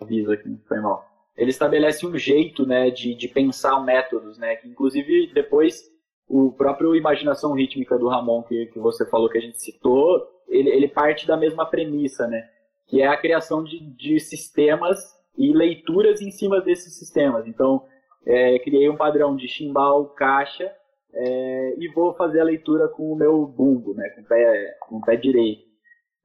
aviso 0.00 0.32
aqui, 0.32 0.56
foi 0.68 0.78
mal. 0.78 1.11
Ele 1.36 1.50
estabelece 1.50 2.06
um 2.06 2.16
jeito 2.16 2.66
né, 2.66 2.90
de, 2.90 3.14
de 3.14 3.28
pensar 3.28 3.82
métodos, 3.82 4.38
né? 4.38 4.56
Que 4.56 4.68
inclusive 4.68 5.32
depois 5.32 5.90
o 6.28 6.52
próprio 6.52 6.94
Imaginação 6.94 7.52
Rítmica 7.52 7.98
do 7.98 8.08
Ramon, 8.08 8.42
que, 8.42 8.66
que 8.66 8.78
você 8.78 9.08
falou 9.08 9.28
que 9.28 9.38
a 9.38 9.40
gente 9.40 9.60
citou, 9.60 10.26
ele, 10.48 10.70
ele 10.70 10.88
parte 10.88 11.26
da 11.26 11.36
mesma 11.36 11.66
premissa, 11.66 12.26
né? 12.26 12.48
Que 12.86 13.02
é 13.02 13.06
a 13.06 13.16
criação 13.16 13.64
de, 13.64 13.80
de 13.80 14.20
sistemas 14.20 14.98
e 15.36 15.52
leituras 15.52 16.20
em 16.20 16.30
cima 16.30 16.60
desses 16.60 16.98
sistemas. 16.98 17.46
Então, 17.46 17.84
é, 18.26 18.58
criei 18.58 18.88
um 18.88 18.96
padrão 18.96 19.34
de 19.34 19.48
chimbal, 19.48 20.06
caixa, 20.10 20.70
é, 21.12 21.74
e 21.78 21.88
vou 21.88 22.14
fazer 22.14 22.40
a 22.40 22.44
leitura 22.44 22.88
com 22.88 23.12
o 23.12 23.16
meu 23.16 23.46
bumbo, 23.46 23.94
né, 23.94 24.08
com 24.10 24.22
o 24.22 24.24
pé, 24.24 24.76
com 24.80 24.96
o 24.96 25.00
pé 25.00 25.16
direito. 25.16 25.71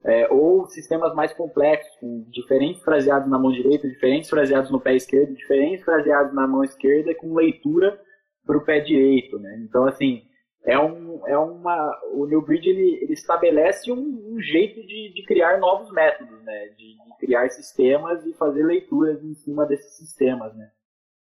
É, 0.04 0.32
ou 0.32 0.64
sistemas 0.66 1.12
mais 1.14 1.32
complexos, 1.32 1.92
com 1.96 2.24
diferentes 2.30 2.82
fraseados 2.82 3.28
na 3.28 3.38
mão 3.38 3.50
direita, 3.50 3.88
diferentes 3.88 4.30
fraseados 4.30 4.70
no 4.70 4.80
pé 4.80 4.94
esquerdo, 4.94 5.34
diferentes 5.34 5.84
fraseados 5.84 6.32
na 6.32 6.46
mão 6.46 6.62
esquerda, 6.62 7.14
com 7.16 7.34
leitura 7.34 8.00
para 8.46 8.56
o 8.56 8.64
pé 8.64 8.78
direito. 8.80 9.38
Né? 9.40 9.58
Então, 9.64 9.86
assim, 9.86 10.22
é, 10.64 10.78
um, 10.78 11.26
é 11.26 11.38
uma. 11.38 11.98
O 12.12 12.26
New 12.26 12.42
Bridge 12.42 12.68
ele, 12.68 12.98
ele 13.02 13.12
estabelece 13.12 13.90
um, 13.90 14.34
um 14.34 14.40
jeito 14.40 14.80
de, 14.86 15.12
de, 15.14 15.24
criar 15.24 15.58
novos 15.58 15.90
métodos, 15.90 16.42
né? 16.44 16.68
De, 16.76 16.94
de, 16.94 17.16
criar 17.18 17.48
sistemas 17.50 18.24
e 18.26 18.34
fazer 18.34 18.64
leituras 18.64 19.22
em 19.24 19.34
cima 19.34 19.64
desses 19.64 19.96
sistemas, 19.96 20.54
né? 20.56 20.68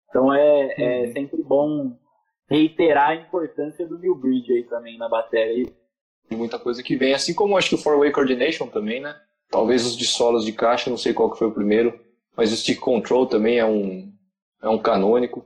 Então 0.10 0.34
é, 0.34 0.74
é 0.78 1.00
uhum. 1.02 1.12
sempre 1.14 1.44
bom 1.44 1.98
reiterar 2.50 3.10
a 3.10 3.16
importância 3.16 3.88
do 3.88 4.00
New 4.00 4.16
Bridge 4.16 4.52
aí 4.52 4.64
também 4.64 4.98
na 4.98 5.08
bateria. 5.08 5.66
Muita 6.30 6.60
coisa 6.60 6.84
que 6.84 6.96
vem, 6.96 7.14
assim 7.14 7.34
como 7.34 7.58
acho 7.58 7.70
que 7.70 7.76
o 7.76 7.78
Four 7.78 8.00
Way 8.00 8.12
Coordination 8.12 8.68
também, 8.68 9.00
né? 9.00 9.16
Talvez 9.50 9.86
os 9.86 9.96
de 9.96 10.06
solos 10.06 10.44
de 10.44 10.52
caixa, 10.52 10.90
não 10.90 10.98
sei 10.98 11.14
qual 11.14 11.32
que 11.32 11.38
foi 11.38 11.48
o 11.48 11.54
primeiro, 11.54 11.98
mas 12.36 12.52
o 12.52 12.58
Stick 12.58 12.80
Control 12.80 13.26
também 13.26 13.58
é 13.60 13.66
um, 13.66 14.12
é 14.62 14.68
um 14.68 14.78
canônico 14.78 15.46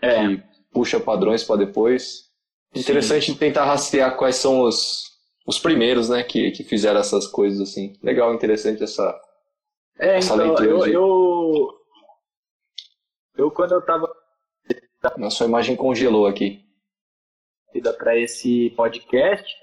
é. 0.00 0.18
que 0.26 0.42
puxa 0.72 1.00
padrões 1.00 1.42
para 1.42 1.56
depois. 1.56 2.30
Interessante 2.74 3.32
Sim. 3.32 3.34
tentar 3.34 3.64
rastrear 3.64 4.16
quais 4.16 4.36
são 4.36 4.60
os, 4.60 5.10
os 5.46 5.58
primeiros, 5.58 6.08
né, 6.08 6.22
que, 6.22 6.50
que 6.50 6.62
fizeram 6.62 7.00
essas 7.00 7.26
coisas 7.26 7.60
assim. 7.60 7.94
Legal, 8.02 8.32
interessante 8.34 8.82
essa, 8.82 9.18
é, 9.98 10.16
essa 10.16 10.34
então, 10.34 10.46
leitura. 10.46 10.70
Eu, 10.70 10.80
de... 10.84 10.92
eu, 10.92 11.68
eu, 13.36 13.50
quando 13.50 13.72
eu 13.72 13.82
tava. 13.82 14.08
Na 15.16 15.30
sua 15.30 15.46
imagem 15.46 15.76
congelou 15.76 16.26
aqui. 16.26 16.64
Para 17.98 18.18
esse 18.18 18.70
podcast, 18.70 19.56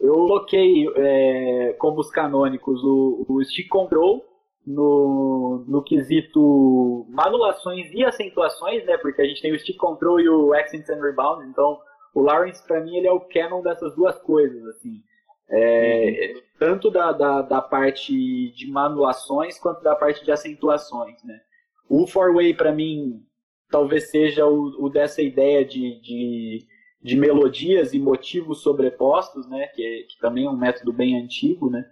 eu 0.00 0.12
coloquei 0.12 0.86
é, 0.96 1.74
como 1.78 2.00
os 2.00 2.10
canônicos 2.10 2.82
o, 2.82 3.24
o 3.28 3.44
Stick 3.44 3.68
Control 3.68 4.24
no, 4.66 5.64
no 5.68 5.82
quesito 5.82 7.06
manulações 7.08 7.92
e 7.92 8.04
acentuações, 8.04 8.84
né? 8.84 8.96
Porque 8.98 9.22
a 9.22 9.24
gente 9.24 9.42
tem 9.42 9.52
o 9.52 9.58
Stick 9.58 9.76
Control 9.76 10.20
e 10.20 10.28
o 10.28 10.54
Accents 10.54 10.88
and 10.88 11.00
Rebounds, 11.00 11.48
então 11.48 11.80
o 12.14 12.22
Lawrence 12.22 12.66
para 12.66 12.80
mim 12.80 12.96
ele 12.96 13.06
é 13.06 13.12
o 13.12 13.20
canon 13.20 13.62
dessas 13.62 13.94
duas 13.94 14.18
coisas, 14.20 14.64
assim. 14.66 15.02
É. 15.50 16.34
Tanto 16.58 16.90
da, 16.90 17.12
da, 17.12 17.42
da, 17.42 17.60
parte 17.60 18.50
de 18.52 18.66
manulações 18.70 19.58
quanto 19.58 19.82
da 19.82 19.94
parte 19.94 20.24
de 20.24 20.32
acentuações, 20.32 21.22
né? 21.22 21.40
O 21.88 22.06
four 22.06 22.32
way 22.34 22.54
para 22.54 22.72
mim 22.72 23.22
talvez 23.70 24.10
seja 24.10 24.46
o, 24.46 24.84
o 24.84 24.88
dessa 24.88 25.20
ideia 25.20 25.64
de, 25.64 26.00
de, 26.00 26.66
de, 27.04 27.16
melodias 27.16 27.92
e 27.92 27.98
motivos 27.98 28.62
sobrepostos, 28.62 29.46
né? 29.48 29.68
Que, 29.68 29.84
é, 29.84 30.02
que 30.04 30.18
também 30.18 30.46
é 30.46 30.50
um 30.50 30.56
método 30.56 30.92
bem 30.92 31.22
antigo, 31.22 31.70
né? 31.70 31.84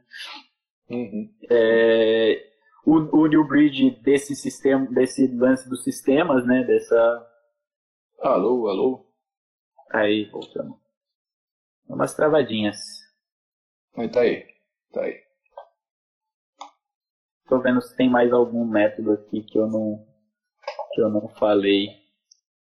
Uhum. 0.89 1.31
É, 1.51 2.51
o, 2.87 2.97
o 3.17 3.27
New 3.27 3.47
Bridge 3.47 3.91
desse 4.03 4.35
sistema, 4.35 4.87
desse 4.87 5.27
lance 5.29 5.69
dos 5.69 5.85
sistemas, 5.85 6.47
né? 6.47 6.65
Dessa. 6.65 7.29
Alô, 8.21 8.69
alô. 8.69 9.07
Aí, 9.91 10.25
voltamos. 10.31 10.79
Umas 11.87 12.15
travadinhas. 12.15 12.79
Aí 13.97 14.09
tá 14.09 14.21
aí. 14.21 14.47
Tá 14.93 15.03
aí. 15.03 15.21
Tô 17.49 17.61
vendo 17.61 17.83
se 17.83 17.95
tem 17.97 18.09
mais 18.09 18.33
algum 18.33 18.65
método 18.65 19.13
aqui 19.13 19.43
que 19.43 19.59
eu 19.59 19.67
não 19.67 20.07
que 20.95 21.01
eu 21.01 21.11
não 21.11 21.29
falei. 21.29 22.02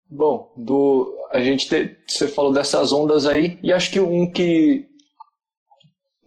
Bom, 0.08 0.52
do 0.56 1.12
a 1.30 1.40
gente 1.40 1.68
te, 1.68 1.96
você 2.06 2.28
falou 2.28 2.52
dessas 2.52 2.92
ondas 2.92 3.26
aí 3.26 3.58
e 3.62 3.72
acho 3.72 3.90
que 3.90 4.00
um 4.00 4.30
que 4.30 4.88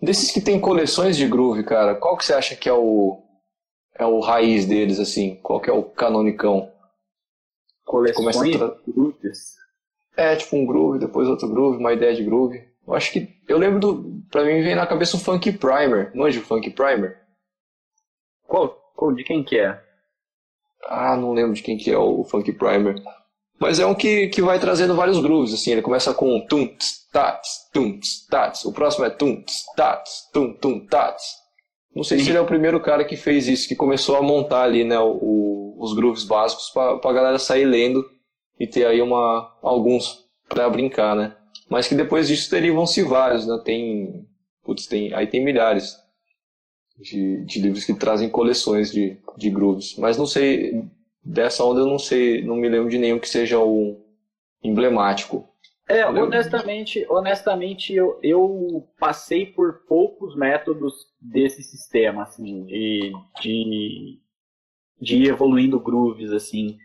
desses 0.02 0.32
que 0.32 0.42
tem 0.42 0.60
coleções 0.60 1.16
de 1.16 1.28
groove, 1.28 1.64
cara, 1.64 1.96
qual 1.96 2.18
que 2.18 2.26
você 2.26 2.34
acha 2.34 2.56
que 2.56 2.68
é 2.68 2.74
o 2.74 3.24
é 3.96 4.06
o 4.06 4.20
raiz 4.20 4.66
deles 4.66 5.00
assim? 5.00 5.36
Qual 5.42 5.60
que 5.60 5.70
é 5.70 5.74
o 5.74 5.84
canonicão? 5.84 6.72
Coleções 7.86 8.58
tra... 8.58 8.76
grooves? 8.88 9.56
É, 10.16 10.36
tipo 10.36 10.56
um 10.56 10.66
groove, 10.66 11.00
depois 11.00 11.28
outro 11.28 11.50
groove, 11.50 11.78
uma 11.78 11.94
ideia 11.94 12.14
de 12.14 12.24
groove. 12.24 12.64
Eu 12.86 12.94
acho 12.94 13.12
que. 13.12 13.42
Eu 13.48 13.58
lembro 13.58 13.80
do. 13.80 14.22
Pra 14.30 14.44
mim 14.44 14.62
vem 14.62 14.76
na 14.76 14.88
cabeça 14.88 15.16
o 15.16 15.20
Funk 15.20 15.52
Primer. 15.54 16.12
Manja 16.16 16.40
o 16.40 16.44
Funk 16.44 16.70
Primer? 16.72 17.20
Qual? 18.48 18.70
Qual? 18.96 19.14
De 19.14 19.24
quem 19.24 19.44
que 19.44 19.58
é? 19.58 19.82
Ah, 20.86 21.16
não 21.16 21.34
lembro 21.34 21.54
de 21.54 21.62
quem 21.62 21.78
que 21.78 21.92
é 21.92 21.98
o 21.98 22.24
Funk 22.24 22.52
Primer. 22.54 22.96
Mas 23.60 23.80
é 23.80 23.86
um 23.86 23.94
que, 23.94 24.28
que 24.30 24.42
vai 24.42 24.58
trazendo 24.58 24.96
vários 24.96 25.20
grooves, 25.20 25.54
assim. 25.54 25.72
Ele 25.72 25.82
começa 25.82 26.14
com 26.14 26.40
tum, 26.48 26.66
tss, 26.68 27.10
tats, 27.12 27.70
tum, 27.74 28.00
tss, 28.00 28.28
tats. 28.28 28.66
O 28.66 28.72
próximo 28.72 29.06
é 29.06 29.10
tum, 29.10 29.42
tss, 29.42 29.66
tats, 29.76 30.30
tum, 30.32 30.54
tum, 30.54 30.86
tats. 30.86 31.24
Não 31.94 32.04
sei 32.04 32.20
Sim. 32.20 32.24
se 32.24 32.30
ele 32.32 32.38
é 32.38 32.42
o 32.42 32.46
primeiro 32.46 32.80
cara 32.80 33.04
que 33.04 33.18
fez 33.18 33.48
isso, 33.48 33.68
que 33.68 33.76
começou 33.76 34.16
a 34.16 34.22
montar 34.22 34.64
ali, 34.64 34.84
né, 34.84 34.98
o, 35.00 35.18
o, 35.22 35.84
os 35.84 35.94
grooves 35.94 36.24
básicos 36.24 36.70
pra, 36.70 36.98
pra 36.98 37.14
galera 37.14 37.40
sair 37.40 37.66
lendo 37.66 38.06
e 38.60 38.68
ter 38.68 38.86
aí 38.86 39.02
uma, 39.02 39.58
alguns 39.62 40.26
para 40.48 40.70
brincar, 40.70 41.16
né? 41.16 41.36
Mas 41.70 41.88
que 41.88 41.96
depois 41.96 42.28
disso 42.28 42.50
derivam-se 42.50 43.04
vários, 43.04 43.46
né? 43.46 43.60
Tem, 43.64 44.26
putz, 44.64 44.88
tem, 44.88 45.14
aí 45.14 45.28
tem 45.28 45.44
milhares 45.44 45.96
de, 46.98 47.44
de 47.46 47.62
livros 47.62 47.86
que 47.86 47.94
trazem 47.94 48.30
coleções 48.30 48.92
de, 48.92 49.18
de 49.38 49.50
grooves. 49.50 49.96
Mas 49.98 50.18
não 50.18 50.26
sei, 50.26 50.84
dessa 51.24 51.64
onda 51.64 51.82
eu 51.82 51.88
não 51.88 52.00
sei, 52.00 52.44
não 52.44 52.56
me 52.56 52.70
lembro 52.70 52.90
de 52.90 52.98
nenhum 52.98 53.20
que 53.20 53.30
seja 53.30 53.60
um 53.60 54.02
emblemático. 54.64 55.48
É, 55.88 56.06
honestamente, 56.06 57.04
honestamente 57.10 57.94
eu, 57.96 58.20
eu 58.22 58.88
passei 59.00 59.48
por 59.48 59.86
poucos 59.88 60.36
métodos 60.36 60.94
desse 61.20 61.64
sistema, 61.64 62.24
assim, 62.24 62.64
de, 62.66 63.12
de, 63.42 64.20
de 65.02 65.16
ir 65.18 65.30
evoluindo 65.30 65.80
grooves, 65.80 66.32
assim. 66.32 66.78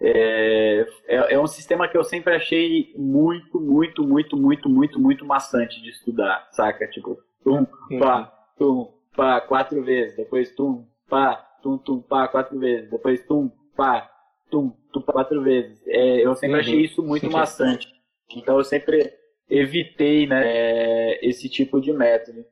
É, 0.00 0.86
é, 1.06 1.34
é, 1.34 1.40
um 1.40 1.46
sistema 1.46 1.88
que 1.88 1.96
eu 1.96 2.04
sempre 2.04 2.34
achei 2.34 2.92
muito, 2.96 3.60
muito, 3.60 4.06
muito, 4.06 4.36
muito, 4.36 4.68
muito, 4.68 5.00
muito 5.00 5.24
maçante 5.24 5.82
de 5.82 5.90
estudar, 5.90 6.48
saca? 6.52 6.88
Tipo, 6.88 7.18
tum, 7.42 7.66
pá, 7.98 8.24
tum, 8.56 8.92
pá, 9.16 9.40
quatro 9.40 9.82
vezes, 9.82 10.16
depois 10.16 10.54
tum, 10.54 10.86
pá, 11.08 11.36
tum, 11.62 11.78
tum, 11.78 12.00
pá, 12.00 12.28
quatro 12.28 12.58
vezes, 12.58 12.90
depois 12.90 13.24
tum, 13.26 13.50
pá, 13.76 14.10
tum, 14.50 14.72
tum, 14.92 15.02
quatro 15.02 15.42
vezes. 15.42 15.82
É, 15.86 16.26
eu 16.26 16.34
sempre 16.34 16.56
uhum. 16.56 16.60
achei 16.60 16.80
isso 16.80 17.02
muito 17.02 17.30
maçante. 17.30 17.88
Então 18.34 18.58
eu 18.58 18.64
sempre 18.64 19.12
evitei 19.48 20.26
né, 20.26 21.14
esse 21.24 21.48
tipo 21.48 21.80
de 21.80 21.92
método. 21.92 22.44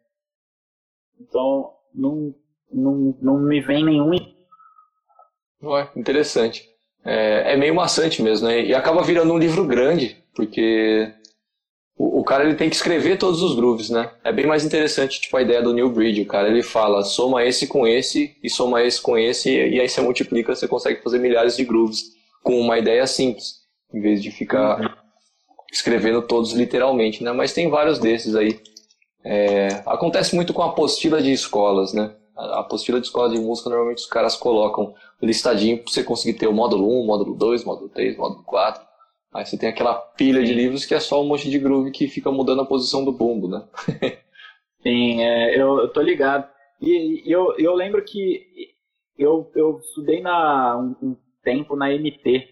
Então 1.19 1.75
não, 1.95 2.35
não, 2.73 3.17
não 3.21 3.39
me 3.39 3.61
vem 3.61 3.85
nenhum. 3.85 4.13
Ué, 5.63 5.91
interessante 5.95 6.71
é, 7.05 7.55
é 7.55 7.57
meio 7.57 7.75
maçante 7.75 8.23
mesmo, 8.23 8.49
né? 8.49 8.63
E 8.63 8.75
acaba 8.75 9.03
virando 9.03 9.33
um 9.33 9.39
livro 9.39 9.65
grande, 9.65 10.17
porque 10.35 11.13
o, 12.21 12.25
cara 12.25 12.45
ele 12.45 12.55
tem 12.55 12.69
que 12.69 12.77
escrever 12.77 13.19
todos 13.19 13.43
os 13.43 13.55
grooves, 13.55 13.91
né? 13.91 14.11
É 14.23 14.33
bem 14.33 14.47
mais 14.47 14.65
interessante, 14.65 15.21
tipo, 15.21 15.37
a 15.37 15.43
ideia 15.43 15.63
do 15.63 15.73
New 15.73 15.91
Bridge. 15.91 16.23
O 16.23 16.27
cara 16.27 16.49
ele 16.49 16.63
fala, 16.63 17.03
soma 17.03 17.45
esse 17.45 17.67
com 17.67 17.87
esse, 17.87 18.37
e 18.43 18.51
soma 18.51 18.83
esse 18.83 19.01
com 19.01 19.17
esse, 19.17 19.51
e, 19.51 19.77
e 19.77 19.81
aí 19.81 19.89
você 19.89 20.01
multiplica, 20.01 20.55
você 20.55 20.69
consegue 20.69 21.03
fazer 21.03 21.19
milhares 21.19 21.57
de 21.57 21.65
grooves 21.65 22.13
com 22.43 22.59
uma 22.59 22.79
ideia 22.79 23.07
simples, 23.07 23.61
em 23.93 24.01
vez 24.01 24.23
de 24.23 24.31
ficar 24.31 24.81
uhum. 24.81 24.89
escrevendo 25.73 26.23
todos 26.23 26.53
literalmente, 26.53 27.23
né? 27.23 27.33
Mas 27.33 27.53
tem 27.53 27.69
vários 27.69 27.99
desses 27.99 28.35
aí. 28.35 28.61
É, 29.25 29.83
acontece 29.87 30.35
muito 30.35 30.53
com 30.53 30.63
a 30.63 30.67
apostila 30.67 31.21
de 31.21 31.33
escolas, 31.33 31.93
né? 31.93 32.15
A 32.37 32.61
apostila 32.61 33.01
de 33.01 33.07
escola 33.07 33.29
de 33.29 33.39
música, 33.39 33.69
normalmente 33.69 33.99
os 33.99 34.07
caras 34.07 34.35
colocam 34.37 34.95
listadinho 35.21 35.79
para 35.79 35.93
você 35.93 36.03
conseguir 36.03 36.39
ter 36.39 36.47
o 36.47 36.53
módulo 36.53 37.03
1, 37.03 37.07
módulo 37.07 37.35
2, 37.35 37.65
módulo 37.65 37.89
3, 37.91 38.17
módulo 38.17 38.43
4. 38.45 38.90
Aí 39.33 39.45
você 39.47 39.57
tem 39.57 39.69
aquela 39.69 39.95
pilha 39.95 40.43
de 40.43 40.53
livros 40.53 40.85
que 40.85 40.95
é 40.95 41.01
só 41.01 41.23
um 41.23 41.27
monte 41.27 41.49
de 41.49 41.59
groove 41.59 41.93
que 41.93 42.09
fica 42.09 42.33
mudando 42.33 42.63
a 42.63 42.67
posição 42.67 43.05
do 43.05 43.13
bumbo, 43.13 43.49
né? 43.49 43.65
Sim, 44.83 45.23
é, 45.23 45.55
eu, 45.55 45.79
eu 45.79 45.89
tô 45.89 46.01
ligado. 46.01 46.49
E, 46.81 47.29
e 47.29 47.31
eu, 47.31 47.55
eu 47.59 47.75
lembro 47.75 48.03
que 48.03 48.45
eu, 49.17 49.51
eu 49.55 49.79
estudei 49.79 50.21
na, 50.21 50.77
um, 50.79 51.11
um 51.11 51.17
tempo 51.43 51.77
na 51.77 51.89
MT. 51.91 52.49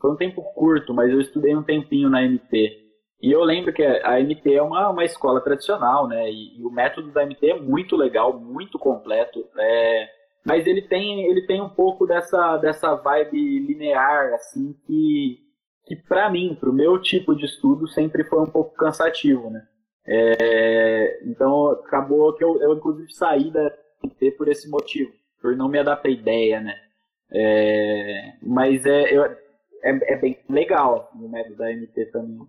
Foi 0.00 0.10
um 0.10 0.16
tempo 0.16 0.42
curto, 0.54 0.94
mas 0.94 1.10
eu 1.10 1.20
estudei 1.20 1.54
um 1.54 1.62
tempinho 1.62 2.08
na 2.08 2.22
MT. 2.22 2.80
E 3.20 3.30
eu 3.30 3.42
lembro 3.44 3.72
que 3.72 3.84
a 3.84 4.18
MT 4.20 4.54
é 4.54 4.62
uma, 4.62 4.88
uma 4.90 5.04
escola 5.04 5.40
tradicional, 5.40 6.08
né? 6.08 6.30
E, 6.30 6.58
e, 6.58 6.64
o 6.64 6.70
método 6.70 7.12
da 7.12 7.24
MT 7.24 7.50
é 7.50 7.60
muito 7.60 7.96
legal, 7.96 8.38
muito 8.38 8.78
completo. 8.78 9.44
É, 9.56 10.08
mas 10.44 10.66
ele 10.66 10.82
tem, 10.82 11.26
ele 11.26 11.46
tem 11.46 11.60
um 11.60 11.68
pouco 11.68 12.06
dessa, 12.06 12.56
dessa 12.56 12.94
vibe 12.96 13.60
linear, 13.60 14.34
assim, 14.34 14.74
que, 14.86 15.38
que 15.86 15.96
para 15.96 16.30
mim, 16.30 16.56
para 16.58 16.70
o 16.70 16.72
meu 16.72 17.00
tipo 17.00 17.34
de 17.34 17.44
estudo, 17.44 17.88
sempre 17.88 18.24
foi 18.24 18.40
um 18.40 18.50
pouco 18.50 18.74
cansativo, 18.74 19.50
né? 19.50 19.66
É, 20.06 21.20
então, 21.24 21.70
acabou 21.72 22.32
que 22.34 22.42
eu, 22.42 22.60
eu, 22.60 22.74
inclusive, 22.74 23.12
saí 23.12 23.50
da 23.50 23.72
MT 24.02 24.32
por 24.32 24.48
esse 24.48 24.68
motivo, 24.68 25.12
por 25.40 25.56
não 25.56 25.68
me 25.68 25.78
adaptar 25.78 26.08
à 26.08 26.12
ideia, 26.12 26.60
né? 26.60 26.74
É, 27.30 28.34
mas 28.42 28.84
é, 28.84 29.16
eu, 29.16 29.24
é, 29.24 29.36
é, 29.82 30.16
bem 30.16 30.38
legal 30.48 31.08
assim, 31.08 31.24
o 31.24 31.28
método 31.28 31.56
da 31.56 31.70
MT 31.72 32.06
também. 32.06 32.40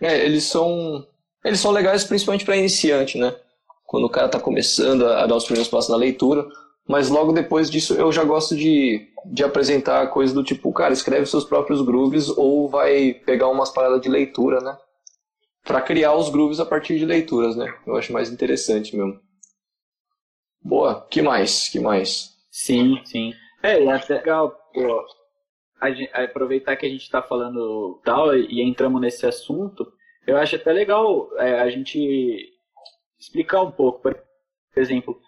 É, 0.00 0.24
eles 0.24 0.44
são, 0.44 1.06
eles 1.44 1.58
são 1.58 1.72
legais 1.72 2.04
principalmente 2.04 2.44
para 2.44 2.56
iniciante, 2.56 3.18
né? 3.18 3.34
quando 3.86 4.04
o 4.04 4.10
cara 4.10 4.26
está 4.26 4.40
começando 4.40 5.06
a, 5.06 5.26
dar 5.26 5.36
os 5.36 5.44
primeiros 5.44 5.70
passos 5.70 5.90
na 5.90 5.96
leitura, 5.96 6.46
mas 6.86 7.10
logo 7.10 7.32
depois 7.32 7.70
disso 7.70 7.94
eu 7.94 8.12
já 8.12 8.22
gosto 8.24 8.54
de, 8.54 9.08
de 9.24 9.42
apresentar 9.42 10.06
coisas 10.08 10.34
do 10.34 10.44
tipo, 10.44 10.72
cara, 10.72 10.92
escreve 10.92 11.26
seus 11.26 11.44
próprios 11.44 11.82
grooves 11.82 12.28
ou 12.28 12.68
vai 12.68 13.12
pegar 13.12 13.48
umas 13.48 13.70
paradas 13.70 14.00
de 14.00 14.08
leitura, 14.08 14.60
né? 14.60 14.76
Para 15.64 15.82
criar 15.82 16.14
os 16.14 16.28
grooves 16.30 16.60
a 16.60 16.66
partir 16.66 16.98
de 16.98 17.04
leituras, 17.04 17.56
né? 17.56 17.74
Eu 17.84 17.96
acho 17.96 18.12
mais 18.12 18.30
interessante 18.30 18.96
mesmo. 18.96 19.20
Boa, 20.62 21.06
que 21.10 21.20
mais? 21.22 21.68
Que 21.68 21.80
mais? 21.80 22.36
Sim, 22.50 23.00
sim. 23.04 23.34
É, 23.62 23.82
é 23.82 23.92
até 23.92 24.14
legal, 24.14 24.56
pô, 24.72 25.04
gente, 25.92 26.10
aproveitar 26.14 26.76
que 26.76 26.86
a 26.86 26.88
gente 26.88 27.02
está 27.02 27.20
falando 27.20 28.00
tal 28.04 28.36
e, 28.36 28.46
e 28.46 28.62
entramos 28.62 29.00
nesse 29.00 29.26
assunto, 29.26 29.92
eu 30.26 30.36
acho 30.36 30.54
até 30.54 30.72
legal 30.72 31.30
é, 31.36 31.60
a 31.60 31.68
gente 31.68 32.52
explicar 33.18 33.62
um 33.62 33.72
pouco, 33.72 34.00
por 34.02 34.16
exemplo, 34.76 35.20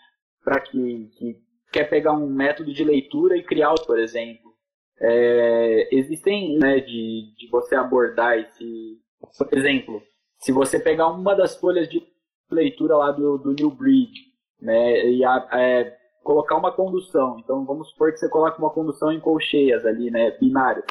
para 0.45 0.61
que, 0.61 1.11
que 1.17 1.48
quer 1.79 1.85
pegar 1.85 2.13
um 2.13 2.29
método 2.29 2.73
de 2.73 2.83
leitura 2.83 3.37
e 3.37 3.45
criar, 3.45 3.73
por 3.87 4.01
exemplo. 4.01 4.53
É, 5.01 5.89
existem, 5.93 6.59
né, 6.59 6.81
de, 6.81 7.33
de 7.37 7.49
você 7.51 7.77
abordar 7.77 8.37
esse, 8.37 8.99
por 9.21 9.57
exemplo, 9.57 10.03
se 10.41 10.51
você 10.51 10.81
pegar 10.81 11.07
uma 11.07 11.37
das 11.37 11.57
folhas 11.57 11.89
de 11.89 12.03
leitura 12.51 12.97
lá 12.97 13.13
do, 13.13 13.39
do 13.39 13.53
New 13.53 13.71
Breed, 13.71 14.11
né, 14.61 15.09
e 15.09 15.25
a, 15.25 15.49
é, 15.53 15.97
colocar 16.25 16.57
uma 16.57 16.73
condução, 16.73 17.39
então 17.39 17.65
vamos 17.65 17.91
supor 17.91 18.11
que 18.11 18.19
você 18.19 18.29
coloca 18.29 18.59
uma 18.59 18.71
condução 18.71 19.13
em 19.13 19.21
colcheias 19.21 19.87
ali, 19.87 20.11
né, 20.11 20.33
binário. 20.33 20.83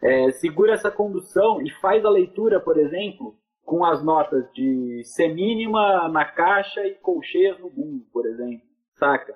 É, 0.00 0.30
segura 0.32 0.74
essa 0.74 0.90
condução 0.90 1.60
e 1.60 1.70
faz 1.80 2.04
a 2.04 2.10
leitura, 2.10 2.60
por 2.60 2.78
exemplo, 2.78 3.36
com 3.64 3.84
as 3.84 4.02
notas 4.02 4.50
de 4.52 5.02
semínima 5.04 6.08
na 6.08 6.24
caixa 6.24 6.86
e 6.86 6.94
colcheias 6.94 7.58
no 7.58 7.70
bumbo, 7.70 8.04
por 8.12 8.26
exemplo, 8.26 8.66
saca? 8.98 9.34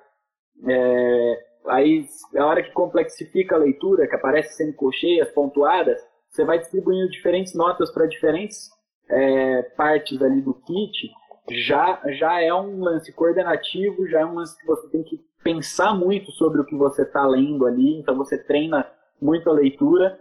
É, 0.69 1.45
aí, 1.69 2.07
a 2.37 2.47
hora 2.47 2.63
que 2.63 2.73
complexifica 2.73 3.55
a 3.55 3.59
leitura, 3.59 4.07
que 4.07 4.15
aparece 4.15 4.55
sendo 4.55 4.75
colcheias 4.75 5.31
pontuadas, 5.33 6.01
você 6.29 6.45
vai 6.45 6.59
distribuindo 6.59 7.11
diferentes 7.11 7.55
notas 7.55 7.93
para 7.93 8.07
diferentes 8.07 8.69
é, 9.09 9.63
partes 9.77 10.21
ali 10.21 10.41
do 10.41 10.55
kit, 10.55 11.11
já, 11.51 12.01
já 12.09 12.41
é 12.43 12.53
um 12.53 12.81
lance 12.81 13.13
coordenativo, 13.13 14.07
já 14.09 14.21
é 14.21 14.27
um 14.27 14.35
lance 14.35 14.59
que 14.59 14.67
você 14.67 14.89
tem 14.89 15.03
que 15.03 15.21
pensar 15.43 15.95
muito 15.95 16.31
sobre 16.33 16.61
o 16.61 16.65
que 16.65 16.75
você 16.75 17.03
está 17.03 17.25
lendo 17.27 17.67
ali, 17.67 18.01
então 18.01 18.17
você 18.17 18.37
treina 18.37 18.85
muito 19.21 19.49
a 19.49 19.53
leitura 19.53 20.19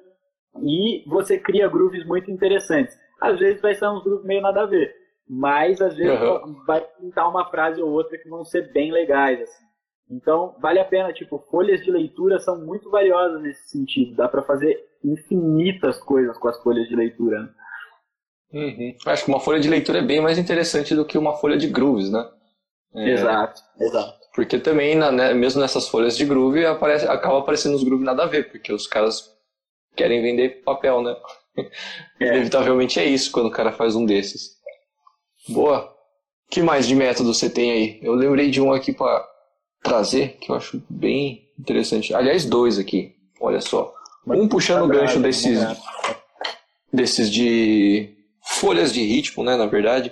e 0.62 1.03
você 1.08 1.38
cria 1.39 1.68
grooves 1.68 2.06
muito 2.06 2.30
interessantes. 2.30 2.95
Às 3.20 3.39
vezes 3.39 3.61
vai 3.61 3.74
ser 3.76 3.88
uns 3.88 4.03
grupos 4.03 4.26
meio 4.26 4.41
nada 4.41 4.61
a 4.61 4.66
ver. 4.66 4.93
Mas 5.28 5.82
às 5.82 5.95
vezes 5.95 6.20
uhum. 6.20 6.63
vai 6.66 6.82
pintar 6.99 7.30
uma 7.30 7.49
frase 7.49 7.82
ou 7.82 7.89
outra 7.89 8.18
que 8.18 8.30
vão 8.30 8.43
ser 8.43 8.72
bem 8.72 8.91
legais. 8.91 9.41
Assim. 9.41 9.66
Então, 10.11 10.55
vale 10.61 10.80
a 10.80 10.86
pena, 10.86 11.11
tipo, 11.11 11.39
folhas 11.49 11.84
de 11.84 11.89
leitura 11.91 12.39
são 12.39 12.63
muito 12.63 12.89
valiosas 12.91 13.41
nesse 13.41 13.70
sentido. 13.70 14.16
Dá 14.16 14.28
para 14.28 14.43
fazer 14.43 14.78
infinitas 15.03 15.97
coisas 15.99 16.38
com 16.38 16.47
as 16.47 16.61
folhas 16.61 16.88
de 16.88 16.95
leitura. 16.95 17.41
Né? 17.41 17.49
Uhum. 18.53 18.95
Acho 19.07 19.26
que 19.26 19.32
uma 19.32 19.39
folha 19.39 19.59
de 19.59 19.70
leitura 19.70 19.99
é 19.99 20.03
bem 20.03 20.22
mais 20.22 20.38
interessante 20.38 20.95
do 20.95 21.05
que 21.05 21.18
uma 21.18 21.34
folha 21.34 21.57
de 21.57 21.68
grooves, 21.68 22.11
né? 22.11 22.30
É... 22.95 23.09
Exato, 23.11 23.61
exato. 23.80 24.26
Porque 24.34 24.59
também, 24.59 24.95
na, 24.95 25.11
né, 25.11 25.34
mesmo 25.34 25.61
nessas 25.61 25.88
folhas 25.88 26.16
de 26.18 26.26
groove, 26.26 26.66
aparece, 26.66 27.07
acaba 27.07 27.39
aparecendo 27.39 27.76
os 27.76 27.84
grooves 27.84 28.05
nada 28.05 28.24
a 28.24 28.28
ver, 28.28 28.51
porque 28.51 28.72
os 28.72 28.86
caras 28.86 29.34
querem 29.95 30.22
vender 30.22 30.61
papel, 30.63 31.01
né? 31.01 31.16
É. 31.58 31.70
Inevitavelmente 32.28 32.99
é 32.99 33.06
isso 33.06 33.32
quando 33.32 33.47
o 33.47 33.51
cara 33.51 33.72
faz 33.72 33.95
um 33.95 34.06
desses. 34.06 34.56
Boa. 35.47 35.93
que 36.49 36.62
mais 36.62 36.88
de 36.88 36.95
método 36.95 37.34
você 37.34 37.49
tem 37.49 37.72
aí? 37.72 37.99
Eu 38.01 38.14
lembrei 38.14 38.49
de 38.49 38.62
um 38.62 38.74
aqui 38.74 38.91
para 38.91 39.28
trazer, 39.84 40.38
que 40.39 40.51
eu 40.51 40.56
acho 40.56 40.82
bem 40.89 41.49
interessante. 41.60 42.14
Aliás, 42.14 42.45
dois 42.45 42.80
aqui. 42.80 43.16
Olha 43.39 43.62
só. 43.62 43.93
Um 44.28 44.47
puxando 44.47 44.86
o 44.86 44.88
gancho 44.88 45.20
desses, 45.20 45.60
desses 46.91 47.30
de 47.30 48.10
folhas 48.41 48.91
de 48.91 49.03
ritmo, 49.03 49.43
né? 49.43 49.56
Na 49.56 49.68
verdade. 49.68 50.12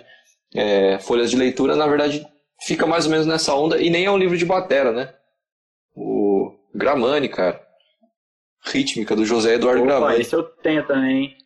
É, 0.55 0.99
folhas 0.99 1.31
de 1.31 1.35
leitura, 1.35 1.75
na 1.75 1.87
verdade, 1.87 2.23
fica 2.61 2.85
mais 2.85 3.05
ou 3.05 3.11
menos 3.11 3.25
nessa 3.25 3.55
onda. 3.55 3.81
E 3.81 3.89
nem 3.89 4.05
é 4.05 4.11
um 4.11 4.17
livro 4.17 4.37
de 4.37 4.45
batera, 4.45 4.91
né? 4.91 5.13
O 5.95 6.53
Gramani, 6.73 7.27
cara. 7.27 7.61
Rítmica, 8.65 9.15
do 9.15 9.25
José 9.25 9.55
Eduardo 9.55 9.81
Opa, 9.81 9.87
Gravani. 9.87 10.21
esse 10.21 10.35
eu 10.35 10.43
tenho 10.43 10.85
também. 10.87 11.37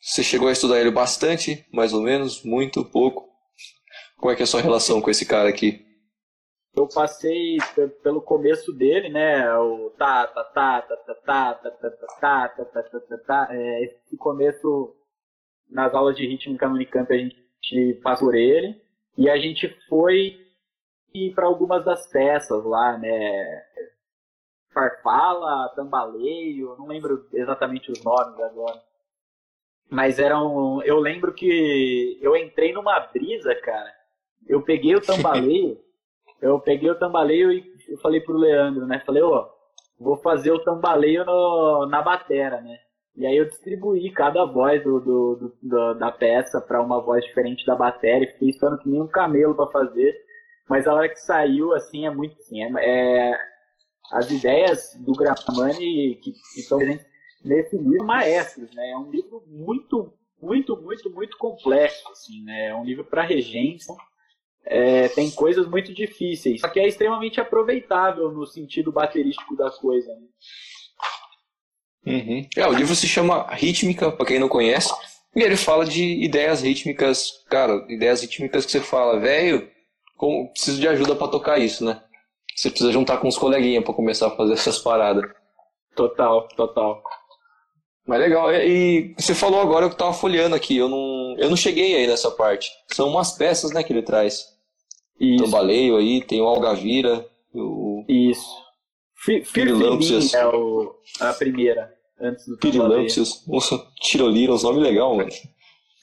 Você 0.00 0.22
chegou 0.22 0.48
a 0.48 0.52
estudar 0.52 0.80
ele 0.80 0.90
bastante, 0.90 1.66
mais 1.72 1.92
ou 1.92 2.00
menos, 2.00 2.44
muito, 2.44 2.84
pouco? 2.84 3.28
Como 4.16 4.32
é 4.32 4.36
que 4.36 4.42
é 4.42 4.44
a 4.44 4.46
sua 4.46 4.60
relação 4.60 5.00
com 5.00 5.10
esse 5.10 5.26
cara 5.26 5.48
aqui? 5.48 5.84
Eu 6.74 6.86
passei 6.88 7.56
pelo 8.02 8.20
começo 8.20 8.72
dele, 8.72 9.08
né? 9.08 9.50
O 9.56 9.90
tá, 9.98 10.26
tá, 10.26 10.44
tá, 10.44 10.82
tá, 10.82 10.96
tá, 10.96 11.14
tá, 11.14 11.54
tá, 11.54 11.70
tá, 11.70 11.90
tá, 11.90 12.48
tá, 12.48 12.64
tá, 12.64 12.82
tá, 12.82 13.00
tá, 13.00 13.18
tá. 13.26 13.48
É, 13.50 13.84
esse 13.84 14.16
começo, 14.18 14.94
nas 15.70 15.94
aulas 15.94 16.16
de 16.16 16.26
rítmica 16.26 16.68
no 16.68 16.74
Unicamp, 16.74 17.12
a 17.12 17.16
gente 17.16 18.00
passou 18.02 18.28
por 18.28 18.34
ele. 18.34 18.80
E 19.16 19.30
a 19.30 19.38
gente 19.38 19.74
foi 19.88 20.36
para 21.34 21.46
algumas 21.46 21.84
das 21.84 22.06
peças 22.08 22.62
lá, 22.64 22.98
né? 22.98 23.62
Farfala, 24.76 25.72
tambaleio, 25.74 26.76
não 26.78 26.86
lembro 26.86 27.26
exatamente 27.32 27.90
os 27.90 28.04
nomes 28.04 28.38
agora. 28.38 28.78
Mas 29.90 30.18
eram. 30.18 30.82
Eu 30.82 30.98
lembro 30.98 31.32
que 31.32 32.18
eu 32.20 32.36
entrei 32.36 32.74
numa 32.74 33.00
brisa, 33.00 33.54
cara. 33.54 33.90
Eu 34.46 34.60
peguei 34.60 34.94
o 34.94 35.00
tambaleio, 35.00 35.78
eu 36.42 36.60
peguei 36.60 36.90
o 36.90 36.98
tambaleio 36.98 37.50
e 37.50 37.64
eu 37.88 37.96
falei 37.98 38.20
pro 38.20 38.36
Leandro, 38.36 38.86
né? 38.86 39.02
Falei, 39.06 39.22
ó, 39.22 39.48
oh, 39.48 40.04
vou 40.04 40.16
fazer 40.18 40.50
o 40.50 40.62
tambaleio 40.62 41.24
no, 41.24 41.86
na 41.86 42.02
batera, 42.02 42.60
né? 42.60 42.78
E 43.16 43.24
aí 43.24 43.36
eu 43.36 43.46
distribuí 43.46 44.10
cada 44.10 44.44
voz 44.44 44.84
do, 44.84 45.00
do, 45.00 45.56
do, 45.62 45.94
da 45.94 46.12
peça 46.12 46.60
para 46.60 46.82
uma 46.82 47.00
voz 47.00 47.24
diferente 47.24 47.64
da 47.64 47.74
bateria, 47.74 48.30
fiquei 48.32 48.50
esperando 48.50 48.78
que 48.80 48.90
nem 48.90 49.00
um 49.00 49.08
camelo 49.08 49.54
para 49.54 49.70
fazer. 49.70 50.14
Mas 50.68 50.86
a 50.86 50.92
hora 50.92 51.08
que 51.08 51.20
saiu, 51.20 51.72
assim, 51.72 52.06
é 52.06 52.10
muito 52.10 52.36
assim, 52.36 52.62
é, 52.62 52.68
é 52.76 53.38
as 54.12 54.30
ideias 54.30 54.94
do 55.00 55.12
Grafmani 55.12 56.16
que, 56.16 56.32
que 56.32 56.60
estão 56.60 56.78
nesse 57.44 57.76
livro 57.76 58.04
maestros, 58.04 58.72
né? 58.74 58.90
É 58.90 58.96
um 58.96 59.10
livro 59.10 59.42
muito, 59.46 60.12
muito, 60.40 60.76
muito, 60.76 61.10
muito 61.10 61.36
complexo, 61.38 62.08
assim, 62.10 62.42
né? 62.42 62.68
É 62.68 62.74
um 62.74 62.84
livro 62.84 63.04
para 63.04 63.22
regência. 63.22 63.94
É, 64.68 65.08
tem 65.08 65.30
coisas 65.30 65.68
muito 65.68 65.94
difíceis, 65.94 66.60
só 66.60 66.68
que 66.68 66.80
é 66.80 66.88
extremamente 66.88 67.40
aproveitável 67.40 68.32
no 68.32 68.44
sentido 68.44 68.90
baterístico 68.90 69.56
da 69.56 69.70
coisa. 69.70 70.12
Né? 70.12 70.26
Uhum. 72.04 72.48
É, 72.56 72.66
o 72.66 72.72
livro 72.72 72.94
se 72.96 73.06
chama 73.06 73.46
Rítmica, 73.52 74.10
para 74.10 74.26
quem 74.26 74.40
não 74.40 74.48
conhece, 74.48 74.92
e 75.36 75.42
ele 75.42 75.56
fala 75.56 75.84
de 75.84 76.02
ideias 76.02 76.62
rítmicas, 76.62 77.44
cara, 77.48 77.84
ideias 77.88 78.22
rítmicas 78.22 78.66
que 78.66 78.72
você 78.72 78.80
fala, 78.80 79.20
velho, 79.20 79.70
preciso 80.52 80.80
de 80.80 80.88
ajuda 80.88 81.14
para 81.14 81.28
tocar 81.28 81.58
isso, 81.58 81.84
né? 81.84 82.02
Você 82.56 82.70
precisa 82.70 82.90
juntar 82.90 83.18
com 83.18 83.28
os 83.28 83.36
coleguinhas 83.36 83.84
para 83.84 83.92
começar 83.92 84.28
a 84.28 84.36
fazer 84.36 84.54
essas 84.54 84.78
paradas. 84.78 85.22
Total, 85.94 86.48
total. 86.56 87.02
Mas 88.06 88.20
legal. 88.20 88.52
E 88.54 89.14
você 89.18 89.34
falou 89.34 89.60
agora 89.60 89.88
que 89.88 89.94
eu 89.94 89.98
tava 89.98 90.14
folheando 90.14 90.54
aqui. 90.54 90.76
Eu 90.76 90.88
não, 90.88 91.36
eu 91.38 91.50
não 91.50 91.56
cheguei 91.56 91.96
aí 91.96 92.06
nessa 92.06 92.30
parte. 92.30 92.70
São 92.92 93.08
umas 93.08 93.32
peças, 93.32 93.72
né, 93.72 93.82
que 93.82 93.92
ele 93.92 94.02
traz. 94.02 94.46
Isso. 95.20 95.44
Tambaleio 95.44 95.96
aí, 95.96 96.22
tem 96.22 96.40
o 96.40 96.46
Algavira. 96.46 97.26
O... 97.52 98.04
Isso. 98.08 98.48
Pirilampsias. 99.52 100.32
É 100.32 100.46
o, 100.46 100.94
a 101.20 101.32
primeira. 101.32 101.92
Antes 102.18 102.46
do 102.46 102.56
Pirilampsias. 102.56 103.44
Nossa, 103.46 103.78
Tirolira, 104.00 104.52
uns 104.52 104.62
nomes 104.62 104.82
legais, 104.82 105.16
mano. 105.16 105.30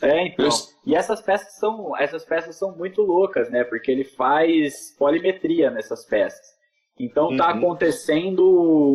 É, 0.01 0.27
então. 0.27 0.49
E 0.85 0.95
essas 0.95 1.21
peças 1.21 1.53
são, 1.57 1.97
essas 1.97 2.25
peças 2.25 2.57
são 2.57 2.75
muito 2.75 3.01
loucas, 3.01 3.49
né? 3.49 3.63
Porque 3.63 3.89
ele 3.89 4.03
faz 4.03 4.95
polimetria 4.97 5.71
nessas 5.71 6.05
peças. 6.05 6.53
Então 6.99 7.35
tá 7.35 7.51
uhum. 7.51 7.57
acontecendo 7.57 8.43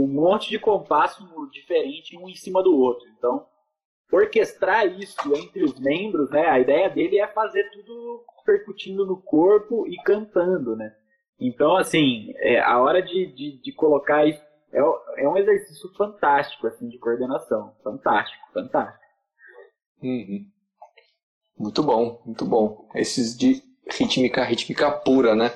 um 0.05 0.07
monte 0.07 0.51
de 0.51 0.59
compasso 0.59 1.27
diferente 1.51 2.17
um 2.17 2.29
em 2.29 2.35
cima 2.35 2.63
do 2.63 2.77
outro. 2.77 3.09
Então, 3.17 3.47
orquestrar 4.13 4.87
isso 4.87 5.35
entre 5.35 5.65
os 5.65 5.79
membros, 5.79 6.31
né? 6.31 6.47
A 6.47 6.61
ideia 6.61 6.89
dele 6.89 7.19
é 7.19 7.27
fazer 7.27 7.69
tudo 7.71 8.25
percutindo 8.45 9.05
no 9.05 9.21
corpo 9.21 9.87
e 9.87 9.97
cantando, 10.03 10.77
né? 10.77 10.95
Então, 11.41 11.77
assim, 11.77 12.33
é, 12.37 12.61
a 12.61 12.81
hora 12.81 13.01
de, 13.01 13.27
de, 13.33 13.61
de 13.61 13.73
colocar 13.73 14.27
isso 14.27 14.43
é, 14.73 14.79
é, 15.23 15.29
um 15.29 15.37
exercício 15.37 15.89
fantástico, 15.95 16.67
assim, 16.67 16.89
de 16.89 16.99
coordenação. 16.99 17.75
Fantástico, 17.83 18.45
fantástico. 18.53 19.05
Uhum. 20.03 20.47
Muito 21.59 21.83
bom, 21.83 22.21
muito 22.25 22.45
bom. 22.45 22.89
Esses 22.95 23.37
de 23.37 23.63
rítmica, 23.91 24.45
rítmica 24.45 24.91
pura, 24.91 25.35
né? 25.35 25.53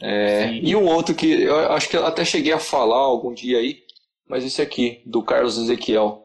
É, 0.00 0.52
e 0.52 0.74
um 0.74 0.86
outro 0.86 1.14
que 1.14 1.42
eu 1.42 1.72
acho 1.72 1.88
que 1.88 1.96
eu 1.96 2.04
até 2.04 2.24
cheguei 2.24 2.52
a 2.52 2.58
falar 2.58 2.98
algum 2.98 3.32
dia 3.32 3.58
aí, 3.58 3.82
mas 4.28 4.44
esse 4.44 4.60
aqui, 4.60 5.00
do 5.06 5.22
Carlos 5.22 5.58
Ezequiel. 5.58 6.20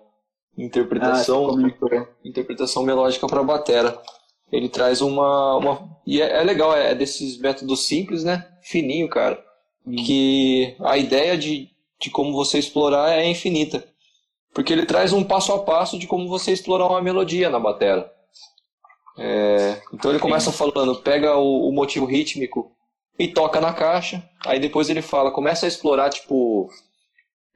Interpretação, 0.58 1.50
ah, 1.50 2.08
interpretação 2.26 2.82
melódica 2.82 3.28
para 3.28 3.44
batera. 3.44 4.02
Ele 4.52 4.68
traz 4.68 5.02
uma, 5.02 5.58
uma 5.58 5.98
e 6.06 6.20
é, 6.20 6.40
é, 6.40 6.44
legal, 6.44 6.76
é 6.76 6.96
desses 6.96 7.38
métodos 7.38 7.86
simples, 7.86 8.24
né? 8.24 8.48
Fininho, 8.64 9.08
cara. 9.08 9.40
Hum. 9.86 9.96
Que 9.96 10.76
a 10.80 10.98
ideia 10.98 11.38
de, 11.38 11.70
de 12.00 12.10
como 12.10 12.34
você 12.34 12.58
explorar 12.58 13.12
é 13.12 13.30
infinita. 13.30 13.86
Porque 14.52 14.74
ele 14.74 14.88
traz 14.88 15.14
um 15.14 15.24
passo 15.24 15.54
a 15.54 15.60
passo 15.60 16.00
de 16.00 16.08
como 16.08 16.28
você 16.28 16.52
explorar 16.52 16.88
uma 16.88 17.02
melodia 17.02 17.50
na 17.50 17.60
batera. 17.60 18.12
É, 19.18 19.82
então 19.94 20.12
ele 20.12 20.20
começa 20.20 20.52
falando, 20.52 20.96
pega 21.02 21.36
o, 21.36 21.70
o, 21.70 21.72
motivo 21.72 22.06
rítmico 22.06 22.72
e 23.18 23.28
toca 23.28 23.60
na 23.60 23.74
caixa. 23.74 24.24
Aí 24.46 24.60
depois 24.60 24.90
ele 24.90 25.02
fala, 25.02 25.32
começa 25.32 25.66
a 25.66 25.70
explorar, 25.70 26.10
tipo, 26.10 26.70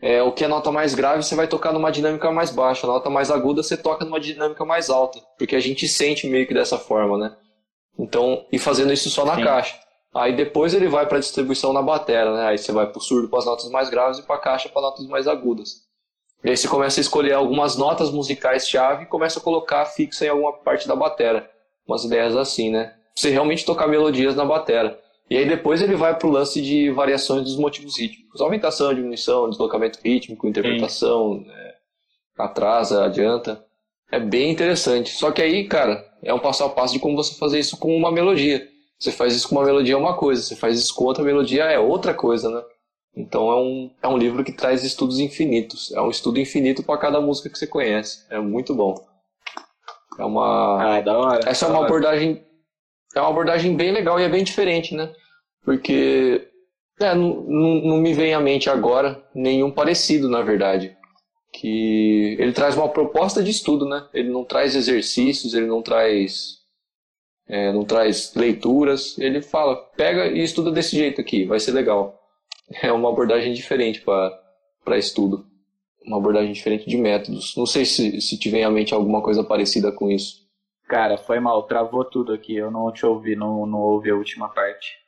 é, 0.01 0.23
o 0.23 0.31
que 0.31 0.43
é 0.43 0.47
nota 0.47 0.71
mais 0.71 0.95
grave, 0.95 1.21
você 1.21 1.35
vai 1.35 1.47
tocar 1.47 1.71
numa 1.71 1.91
dinâmica 1.91 2.31
mais 2.31 2.49
baixa. 2.49 2.87
A 2.87 2.89
nota 2.89 3.09
mais 3.09 3.29
aguda, 3.29 3.61
você 3.61 3.77
toca 3.77 4.03
numa 4.03 4.19
dinâmica 4.19 4.65
mais 4.65 4.89
alta. 4.89 5.19
Porque 5.37 5.55
a 5.55 5.59
gente 5.59 5.87
sente 5.87 6.27
meio 6.27 6.47
que 6.47 6.53
dessa 6.53 6.79
forma, 6.79 7.17
né? 7.17 7.35
Então, 7.99 8.45
e 8.51 8.57
fazendo 8.57 8.91
isso 8.91 9.11
só 9.11 9.23
na 9.23 9.35
Sim. 9.35 9.43
caixa. 9.43 9.79
Aí 10.13 10.35
depois 10.35 10.73
ele 10.73 10.89
vai 10.89 11.07
para 11.07 11.19
distribuição 11.19 11.71
na 11.71 11.81
batera, 11.81 12.33
né? 12.35 12.47
Aí 12.47 12.57
você 12.57 12.71
vai 12.71 12.87
pro 12.87 12.99
surdo 12.99 13.29
para 13.29 13.39
as 13.39 13.45
notas 13.45 13.69
mais 13.69 13.89
graves 13.89 14.17
e 14.17 14.23
para 14.23 14.39
caixa 14.39 14.69
para 14.69 14.81
notas 14.81 15.05
mais 15.07 15.27
agudas. 15.27 15.83
E 16.43 16.49
aí 16.49 16.57
você 16.57 16.67
começa 16.67 16.99
a 16.99 17.01
escolher 17.01 17.33
algumas 17.33 17.77
notas 17.77 18.09
musicais 18.09 18.67
chave 18.67 19.03
e 19.03 19.07
começa 19.07 19.39
a 19.39 19.41
colocar 19.41 19.85
fixa 19.85 20.25
em 20.25 20.29
alguma 20.29 20.53
parte 20.53 20.87
da 20.87 20.95
batera. 20.95 21.50
Umas 21.87 22.03
ideias 22.03 22.35
assim, 22.35 22.69
né? 22.69 22.93
Você 23.15 23.29
realmente 23.29 23.65
tocar 23.65 23.87
melodias 23.87 24.35
na 24.35 24.45
batera. 24.45 24.99
E 25.29 25.37
aí 25.37 25.47
depois 25.47 25.81
ele 25.81 25.95
vai 25.95 26.17
para 26.17 26.27
o 26.27 26.31
lance 26.31 26.61
de 26.61 26.89
variações 26.91 27.43
dos 27.43 27.55
motivos 27.55 27.97
rítmicos. 27.97 28.41
Aumentação, 28.41 28.93
diminuição, 28.93 29.49
deslocamento 29.49 29.99
rítmico, 30.03 30.47
interpretação, 30.47 31.45
é, 31.47 31.75
atrasa, 32.37 33.05
adianta. 33.05 33.63
É 34.11 34.19
bem 34.19 34.51
interessante. 34.51 35.11
Só 35.11 35.31
que 35.31 35.41
aí, 35.41 35.67
cara, 35.67 36.05
é 36.21 36.33
um 36.33 36.39
passo 36.39 36.63
a 36.63 36.69
passo 36.69 36.93
de 36.93 36.99
como 36.99 37.15
você 37.15 37.37
fazer 37.37 37.59
isso 37.59 37.77
com 37.77 37.95
uma 37.95 38.11
melodia. 38.11 38.67
Você 38.99 39.11
faz 39.11 39.33
isso 39.33 39.47
com 39.47 39.55
uma 39.55 39.65
melodia 39.65 39.93
é 39.95 39.97
uma 39.97 40.15
coisa, 40.15 40.43
você 40.43 40.55
faz 40.55 40.77
isso 40.77 40.93
com 40.93 41.05
outra 41.05 41.23
melodia 41.23 41.63
é 41.63 41.79
outra 41.79 42.13
coisa, 42.13 42.49
né? 42.49 42.61
Então 43.15 43.51
é 43.51 43.55
um, 43.55 43.91
é 44.03 44.07
um 44.07 44.17
livro 44.17 44.43
que 44.43 44.51
traz 44.51 44.83
estudos 44.83 45.19
infinitos. 45.19 45.91
É 45.93 46.01
um 46.01 46.09
estudo 46.09 46.39
infinito 46.39 46.83
para 46.83 46.99
cada 46.99 47.19
música 47.19 47.49
que 47.49 47.57
você 47.57 47.67
conhece. 47.67 48.25
É 48.29 48.39
muito 48.39 48.75
bom. 48.75 48.95
É 50.21 50.25
uma. 50.25 50.83
Ah, 50.83 50.97
é 50.97 51.01
da 51.01 51.17
hora. 51.17 51.49
Essa 51.49 51.65
é 51.65 51.69
uma 51.69 51.79
hora. 51.79 51.87
abordagem. 51.87 52.43
É 53.15 53.19
uma 53.19 53.29
abordagem 53.29 53.75
bem 53.75 53.91
legal 53.91 54.19
e 54.19 54.23
é 54.23 54.29
bem 54.29 54.43
diferente, 54.43 54.95
né? 54.95 55.11
Porque 55.63 56.47
é, 56.99 57.13
não, 57.13 57.43
não 57.43 57.97
me 57.97 58.13
vem 58.13 58.33
à 58.33 58.39
mente 58.39 58.69
agora 58.69 59.21
nenhum 59.33 59.71
parecido, 59.71 60.29
na 60.29 60.41
verdade. 60.41 60.95
Que 61.53 62.37
ele 62.39 62.53
traz 62.53 62.77
uma 62.77 62.87
proposta 62.87 63.43
de 63.43 63.51
estudo, 63.51 63.85
né? 63.85 64.07
Ele 64.13 64.29
não 64.29 64.45
traz 64.45 64.75
exercícios, 64.75 65.53
ele 65.53 65.67
não 65.67 65.81
traz 65.81 66.61
é, 67.47 67.73
não 67.73 67.83
traz 67.83 68.33
leituras. 68.33 69.17
Ele 69.19 69.41
fala, 69.41 69.75
pega 69.97 70.27
e 70.27 70.41
estuda 70.41 70.71
desse 70.71 70.95
jeito 70.95 71.19
aqui, 71.19 71.45
vai 71.45 71.59
ser 71.59 71.71
legal. 71.71 72.17
É 72.81 72.89
uma 72.89 73.09
abordagem 73.09 73.51
diferente 73.51 73.99
para 73.99 74.97
estudo. 74.97 75.45
Uma 76.03 76.17
abordagem 76.17 76.51
diferente 76.51 76.89
de 76.89 76.97
métodos. 76.97 77.55
Não 77.55 77.65
sei 77.65 77.85
se, 77.85 78.19
se 78.21 78.37
te 78.37 78.49
vem 78.49 78.63
à 78.63 78.69
mente 78.71 78.93
alguma 78.93 79.21
coisa 79.21 79.43
parecida 79.43 79.91
com 79.91 80.09
isso. 80.09 80.41
Cara, 80.87 81.17
foi 81.17 81.39
mal, 81.39 81.63
travou 81.63 82.03
tudo 82.03 82.33
aqui. 82.33 82.55
Eu 82.55 82.71
não 82.71 82.91
te 82.91 83.05
ouvi, 83.05 83.35
não, 83.35 83.65
não 83.65 83.79
ouvi 83.79 84.09
a 84.09 84.15
última 84.15 84.49
parte. 84.49 85.01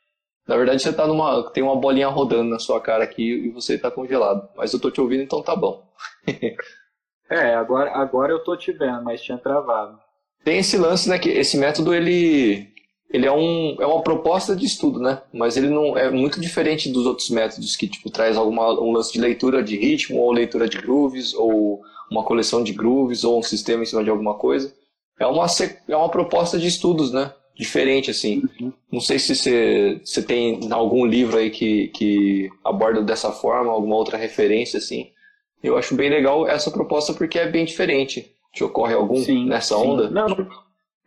Na 0.46 0.56
verdade, 0.56 0.82
você 0.82 0.92
tá 0.92 1.06
numa. 1.06 1.50
Tem 1.50 1.62
uma 1.62 1.76
bolinha 1.76 2.08
rodando 2.08 2.50
na 2.50 2.58
sua 2.58 2.80
cara 2.80 3.02
aqui 3.04 3.22
e 3.22 3.50
você 3.50 3.78
tá 3.78 3.90
congelado. 3.90 4.48
Mas 4.56 4.72
eu 4.72 4.80
tô 4.80 4.90
te 4.90 5.00
ouvindo, 5.00 5.22
então 5.22 5.42
tá 5.42 5.56
bom. 5.56 5.86
é, 7.30 7.54
agora, 7.54 7.90
agora 7.92 8.32
eu 8.32 8.44
tô 8.44 8.56
te 8.56 8.70
vendo, 8.72 9.02
mas 9.02 9.22
tinha 9.22 9.38
travado. 9.38 9.98
Tem 10.44 10.58
esse 10.58 10.76
lance, 10.76 11.08
né? 11.08 11.18
Que 11.18 11.30
esse 11.30 11.56
método 11.56 11.94
ele. 11.94 12.73
Ele 13.14 13.26
é, 13.26 13.32
um, 13.32 13.76
é 13.78 13.86
uma 13.86 14.02
proposta 14.02 14.56
de 14.56 14.66
estudo, 14.66 14.98
né? 14.98 15.22
Mas 15.32 15.56
ele 15.56 15.68
não 15.68 15.96
é 15.96 16.10
muito 16.10 16.40
diferente 16.40 16.88
dos 16.88 17.06
outros 17.06 17.30
métodos 17.30 17.76
que 17.76 17.86
tipo 17.86 18.10
traz 18.10 18.36
alguma 18.36 18.72
um 18.80 18.90
lance 18.90 19.12
de 19.12 19.20
leitura 19.20 19.62
de 19.62 19.76
ritmo 19.76 20.18
ou 20.18 20.32
leitura 20.32 20.68
de 20.68 20.78
grooves 20.78 21.32
ou 21.32 21.80
uma 22.10 22.24
coleção 22.24 22.64
de 22.64 22.72
grooves 22.72 23.22
ou 23.22 23.38
um 23.38 23.42
sistema 23.42 23.84
em 23.84 23.86
cima 23.86 24.02
de 24.02 24.10
alguma 24.10 24.34
coisa. 24.34 24.74
É 25.16 25.24
uma 25.28 25.46
é 25.88 25.96
uma 25.96 26.08
proposta 26.08 26.58
de 26.58 26.66
estudos, 26.66 27.12
né? 27.12 27.32
diferente, 27.54 28.10
assim. 28.10 28.42
Uhum. 28.60 28.72
Não 28.90 29.00
sei 29.00 29.16
se 29.16 29.32
você, 29.32 30.00
você 30.04 30.20
tem 30.20 30.60
algum 30.72 31.06
livro 31.06 31.38
aí 31.38 31.50
que, 31.50 31.86
que 31.94 32.50
aborda 32.64 33.00
dessa 33.00 33.30
forma, 33.30 33.70
alguma 33.70 33.94
outra 33.94 34.18
referência, 34.18 34.78
assim. 34.78 35.10
Eu 35.62 35.78
acho 35.78 35.94
bem 35.94 36.10
legal 36.10 36.48
essa 36.48 36.68
proposta 36.68 37.14
porque 37.14 37.38
é 37.38 37.48
bem 37.48 37.64
diferente. 37.64 38.34
Te 38.52 38.64
ocorre 38.64 38.94
algum 38.94 39.22
sim, 39.22 39.46
nessa 39.46 39.76
sim. 39.76 39.82
onda? 39.82 40.10
Não, 40.10 40.26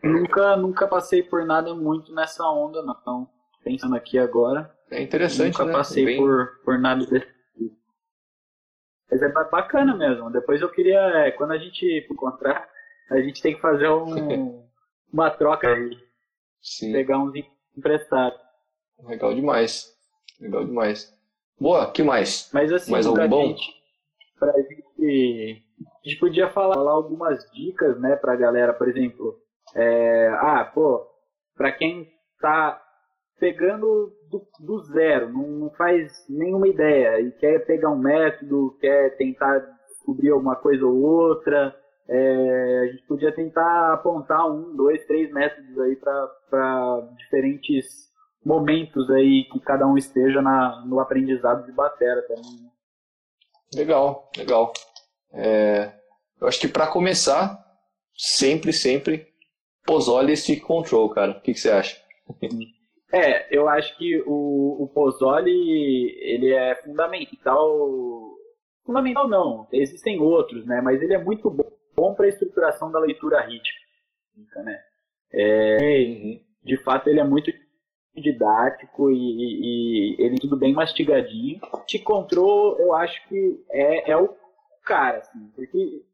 nunca, 0.04 0.56
nunca 0.56 0.88
passei 0.88 1.24
por 1.24 1.46
nada 1.46 1.74
muito 1.74 2.14
nessa 2.14 2.44
onda, 2.50 2.82
não. 2.82 3.30
Pensando 3.64 3.96
aqui 3.96 4.18
agora. 4.18 4.74
É 4.90 5.02
interessante, 5.02 5.52
Nunca 5.52 5.66
né? 5.66 5.74
passei 5.74 6.06
bem... 6.06 6.18
por, 6.18 6.62
por 6.64 6.80
nada 6.80 7.06
desse 7.06 7.28
tipo. 7.58 7.76
Mas 9.12 9.22
é 9.22 9.30
bacana 9.30 9.96
mesmo. 9.96 10.32
Depois 10.32 10.62
eu 10.62 10.70
queria, 10.70 11.00
é, 11.00 11.32
quando 11.32 11.52
a 11.52 11.58
gente 11.58 12.08
encontrar, 12.10 12.70
a 13.12 13.20
gente 13.20 13.42
tem 13.42 13.56
que 13.56 13.62
fazer 13.62 13.90
um, 13.90 14.66
uma 15.12 15.30
troca 15.30 15.68
aí 15.68 15.98
Sim. 16.62 16.94
pegar 16.94 17.20
uns 17.20 17.34
emprestados. 17.78 18.40
Legal 19.04 19.34
demais. 19.34 19.94
Legal 20.40 20.66
demais. 20.66 21.14
Boa, 21.60 21.92
que 21.92 22.04
mais? 22.04 22.50
Mas 22.54 22.72
assim, 22.72 22.92
mais 22.92 23.06
algum 23.06 23.28
bom? 23.28 23.48
Gente, 23.48 23.74
pra 24.40 24.54
gente, 24.54 25.64
a 26.06 26.08
gente 26.08 26.20
podia 26.20 26.50
falar, 26.50 26.76
falar 26.76 26.92
algumas 26.92 27.50
dicas, 27.52 28.00
né, 28.00 28.16
pra 28.16 28.36
galera, 28.36 28.74
por 28.74 28.88
exemplo, 28.88 29.40
é, 29.76 30.30
ah, 30.40 30.72
pô, 30.74 31.06
pra 31.56 31.72
quem 31.72 32.08
tá 32.40 32.82
pegando 33.40 34.14
do, 34.30 34.48
do 34.60 34.80
zero, 34.86 35.32
não, 35.32 35.48
não, 35.48 35.70
faz 35.72 36.12
nenhuma 36.30 36.68
ideia 36.68 37.22
e 37.22 37.32
quer 37.34 37.66
pegar 37.66 37.92
um 37.92 38.00
método, 38.00 38.78
quer 38.80 39.16
tentar 39.18 39.60
descobrir 39.90 40.32
alguma 40.32 40.56
coisa 40.56 40.86
ou 40.86 41.02
outra, 41.02 41.76
é, 42.10 42.80
a 42.84 42.92
gente 42.92 43.04
podia 43.06 43.32
tentar 43.34 43.94
apontar 43.94 44.50
um, 44.50 44.76
dois, 44.76 45.06
três 45.06 45.32
métodos 45.32 45.78
aí 45.80 45.96
para 45.96 47.10
diferentes 47.18 48.08
momentos 48.46 49.10
aí 49.12 49.44
que 49.52 49.60
cada 49.60 49.86
um 49.86 49.98
esteja 49.98 50.42
na, 50.42 50.86
no 50.86 51.00
aprendizado 51.00 51.66
de 51.66 51.72
batera 51.74 52.22
também. 52.28 52.64
Né? 52.64 52.70
Legal, 53.76 54.32
legal. 54.38 54.72
É, 55.34 55.92
eu 56.40 56.48
acho 56.48 56.60
que 56.60 56.68
para 56.68 56.88
começar, 56.88 57.62
sempre, 58.16 58.72
sempre, 58.72 59.28
Pozole 59.88 60.34
e 60.34 60.38
Stick 60.38 60.62
Control, 60.62 61.10
cara. 61.10 61.32
O 61.32 61.42
que, 61.42 61.54
que 61.54 61.60
você 61.60 61.72
acha? 61.72 61.98
É, 63.12 63.58
eu 63.58 63.68
acho 63.68 63.98
que 63.98 64.22
o, 64.28 64.84
o 64.84 64.92
Pozole, 64.94 65.50
ele 66.22 66.54
é 66.54 66.76
fundamental. 66.76 68.36
Fundamental 68.86 69.28
não, 69.28 69.68
existem 69.72 70.20
outros, 70.20 70.66
né? 70.66 70.82
Mas 70.82 71.02
ele 71.02 71.14
é 71.14 71.24
muito 71.24 71.50
bom 71.50 71.78
bom 71.98 72.14
para 72.14 72.28
a 72.28 72.30
estruturação 72.30 72.92
da 72.92 73.00
leitura 73.00 73.42
rítmica, 73.42 74.62
né? 74.62 74.80
É, 75.34 76.40
de 76.64 76.78
fato, 76.84 77.10
ele 77.10 77.20
é 77.20 77.24
muito 77.24 77.52
didático 78.16 79.12
e, 79.12 79.16
e, 79.16 80.16
ele 80.20 80.36
é 80.36 80.40
tudo 80.40 80.56
bem 80.56 80.74
mastigadinho. 80.74 81.60
Te 81.88 81.98
control, 82.00 82.78
eu 82.80 82.94
acho 82.94 83.28
que 83.28 83.66
é, 83.72 84.12
é 84.12 84.18
o 84.18 84.30
cara, 84.86 85.18
assim, 85.18 85.52
porque 85.56 86.06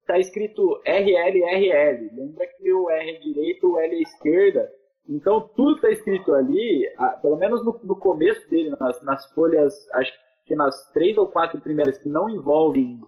está 0.00 0.18
escrito 0.18 0.80
RL, 0.84 1.44
RL. 1.44 2.10
Lembra 2.14 2.46
que 2.46 2.72
o 2.72 2.90
R 2.90 3.10
é 3.10 3.18
direito, 3.18 3.72
o 3.72 3.78
L 3.78 3.96
é 3.96 4.02
esquerda. 4.02 4.70
Então, 5.08 5.40
tudo 5.56 5.76
está 5.76 5.90
escrito 5.90 6.32
ali, 6.34 6.88
pelo 7.20 7.36
menos 7.36 7.64
no, 7.64 7.78
no 7.82 7.96
começo 7.96 8.48
dele, 8.48 8.74
nas, 8.78 9.02
nas, 9.02 9.32
folhas, 9.32 9.74
acho 9.94 10.12
que 10.46 10.54
nas 10.54 10.90
três 10.92 11.16
ou 11.18 11.26
quatro 11.26 11.60
primeiras 11.60 11.98
que 11.98 12.08
não 12.08 12.28
envolvem 12.28 13.00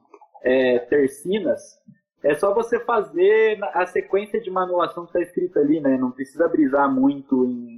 é, 0.43 0.79
tercinas, 0.81 1.61
é 2.25 2.35
só 2.35 2.55
você 2.55 2.81
fazer 2.81 3.59
a 3.73 3.87
sequência 3.87 4.41
de 4.41 4.51
manulação 4.51 5.05
que 5.05 5.11
está 5.11 5.21
escrita 5.21 5.61
ali, 5.61 5.81
né? 5.81 5.97
Não 5.97 6.11
precisa 6.11 6.49
brisar 6.49 6.93
muito 6.93 7.45
em, 7.45 7.72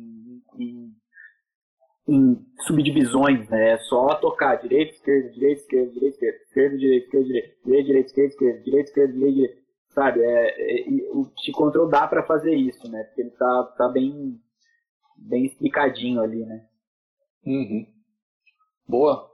em, 2.09 2.37
subdivisões, 2.67 3.49
né? 3.49 3.73
É 3.73 3.79
só 3.79 4.15
tocar 4.17 4.57
direita, 4.57 4.93
esquerda, 4.95 5.31
direita, 5.31 5.61
esquerda, 5.61 5.93
direita, 5.93 6.15
esquerda, 6.15 6.39
esquerda, 6.45 6.79
direita, 6.79 7.07
esquerda, 7.07 7.29
direita, 7.29 7.57
direita, 7.65 7.87
direita, 7.87 8.07
esquerda, 8.07 8.29
esquerda, 8.29 8.63
direita, 8.63 8.91
esquerda, 8.91 9.13
direita, 9.13 9.35
direita. 9.35 9.65
Sabe? 9.91 10.21
É, 10.23 10.81
é, 10.81 11.11
o 11.13 11.25
T-Control 11.45 11.89
dá 11.89 12.07
para 12.07 12.25
fazer 12.25 12.55
isso, 12.55 12.91
né? 12.91 13.05
Porque 13.05 13.21
ele 13.21 13.31
tá, 13.31 13.75
tá 13.79 13.89
bem 13.89 14.41
bem 15.17 15.45
explicadinho 15.45 16.21
ali, 16.21 16.45
né? 16.45 16.65
Uhum. 17.47 17.87
Boa. 18.87 19.31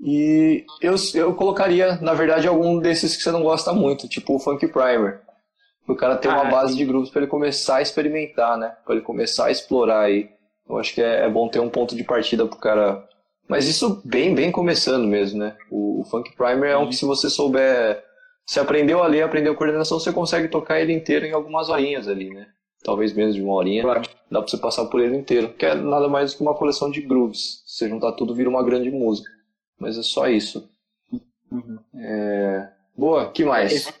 E 0.00 0.64
eu, 0.80 0.94
eu 1.14 1.34
colocaria, 1.34 1.96
na 1.96 2.14
verdade, 2.14 2.46
algum 2.46 2.78
desses 2.78 3.16
que 3.16 3.22
você 3.22 3.32
não 3.32 3.42
gosta 3.42 3.72
muito, 3.72 4.08
tipo 4.08 4.36
o 4.36 4.38
Funk 4.38 4.66
Primer. 4.68 5.22
O 5.88 5.96
cara 5.96 6.16
ter 6.16 6.28
uma 6.28 6.46
ah, 6.46 6.50
base 6.50 6.72
sim. 6.72 6.78
de 6.78 6.84
grupos 6.84 7.10
para 7.10 7.22
ele 7.22 7.30
começar 7.30 7.76
a 7.76 7.82
experimentar, 7.82 8.58
né? 8.58 8.76
Para 8.84 8.94
ele 8.94 9.04
começar 9.04 9.46
a 9.46 9.50
explorar 9.50 10.02
aí. 10.02 10.30
Eu 10.68 10.78
acho 10.78 10.94
que 10.94 11.02
é, 11.02 11.24
é 11.24 11.28
bom 11.28 11.48
ter 11.48 11.60
um 11.60 11.70
ponto 11.70 11.96
de 11.96 12.04
partida 12.04 12.46
pro 12.46 12.58
cara. 12.58 13.06
Mas 13.48 13.66
isso 13.66 14.02
bem, 14.04 14.34
bem 14.34 14.52
começando 14.52 15.06
mesmo, 15.06 15.38
né? 15.38 15.56
O, 15.70 16.00
o 16.00 16.04
Funk 16.04 16.36
Primer 16.36 16.70
é 16.70 16.76
um 16.76 16.88
que 16.88 16.96
se 16.96 17.04
você 17.04 17.30
souber. 17.30 18.04
Se 18.46 18.60
aprendeu 18.60 19.02
a 19.02 19.06
ler, 19.06 19.22
aprendeu 19.22 19.52
a 19.52 19.56
coordenação, 19.56 19.98
você 19.98 20.12
consegue 20.12 20.48
tocar 20.48 20.80
ele 20.80 20.92
inteiro 20.92 21.26
em 21.26 21.32
algumas 21.32 21.68
horinhas 21.68 22.08
ali, 22.08 22.30
né? 22.30 22.46
Talvez 22.82 23.12
menos 23.12 23.34
de 23.34 23.42
uma 23.42 23.54
horinha. 23.54 23.82
Dá 24.30 24.40
pra 24.40 24.48
você 24.48 24.56
passar 24.56 24.86
por 24.86 25.00
ele 25.00 25.16
inteiro. 25.16 25.52
Que 25.54 25.66
é 25.66 25.74
nada 25.74 26.08
mais 26.08 26.32
do 26.32 26.36
que 26.36 26.42
uma 26.42 26.54
coleção 26.54 26.90
de 26.90 27.00
grooves. 27.00 27.62
Você 27.66 27.88
juntar 27.88 28.12
tudo, 28.12 28.34
vira 28.34 28.48
uma 28.48 28.62
grande 28.62 28.90
música. 28.90 29.30
Mas 29.78 29.98
é 29.98 30.02
só 30.02 30.28
isso. 30.28 30.68
Uhum. 31.50 31.78
É... 31.94 32.68
Boa, 32.96 33.30
que 33.30 33.44
mais? 33.44 33.92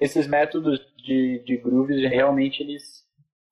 Esses 0.00 0.26
métodos 0.26 0.80
de, 0.96 1.42
de 1.44 1.56
grooves 1.56 2.00
realmente 2.10 2.62
eles 2.62 3.04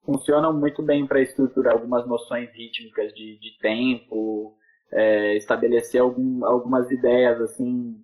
funcionam 0.09 0.55
muito 0.55 0.83
bem 0.83 1.07
para 1.07 1.21
estruturar 1.21 1.75
algumas 1.75 2.07
noções 2.07 2.51
rítmicas 2.55 3.13
de, 3.13 3.39
de 3.39 3.59
tempo, 3.61 4.57
é, 4.91 5.37
estabelecer 5.37 6.01
algum, 6.01 6.47
algumas 6.47 6.91
ideias 6.91 7.39
assim 7.43 7.95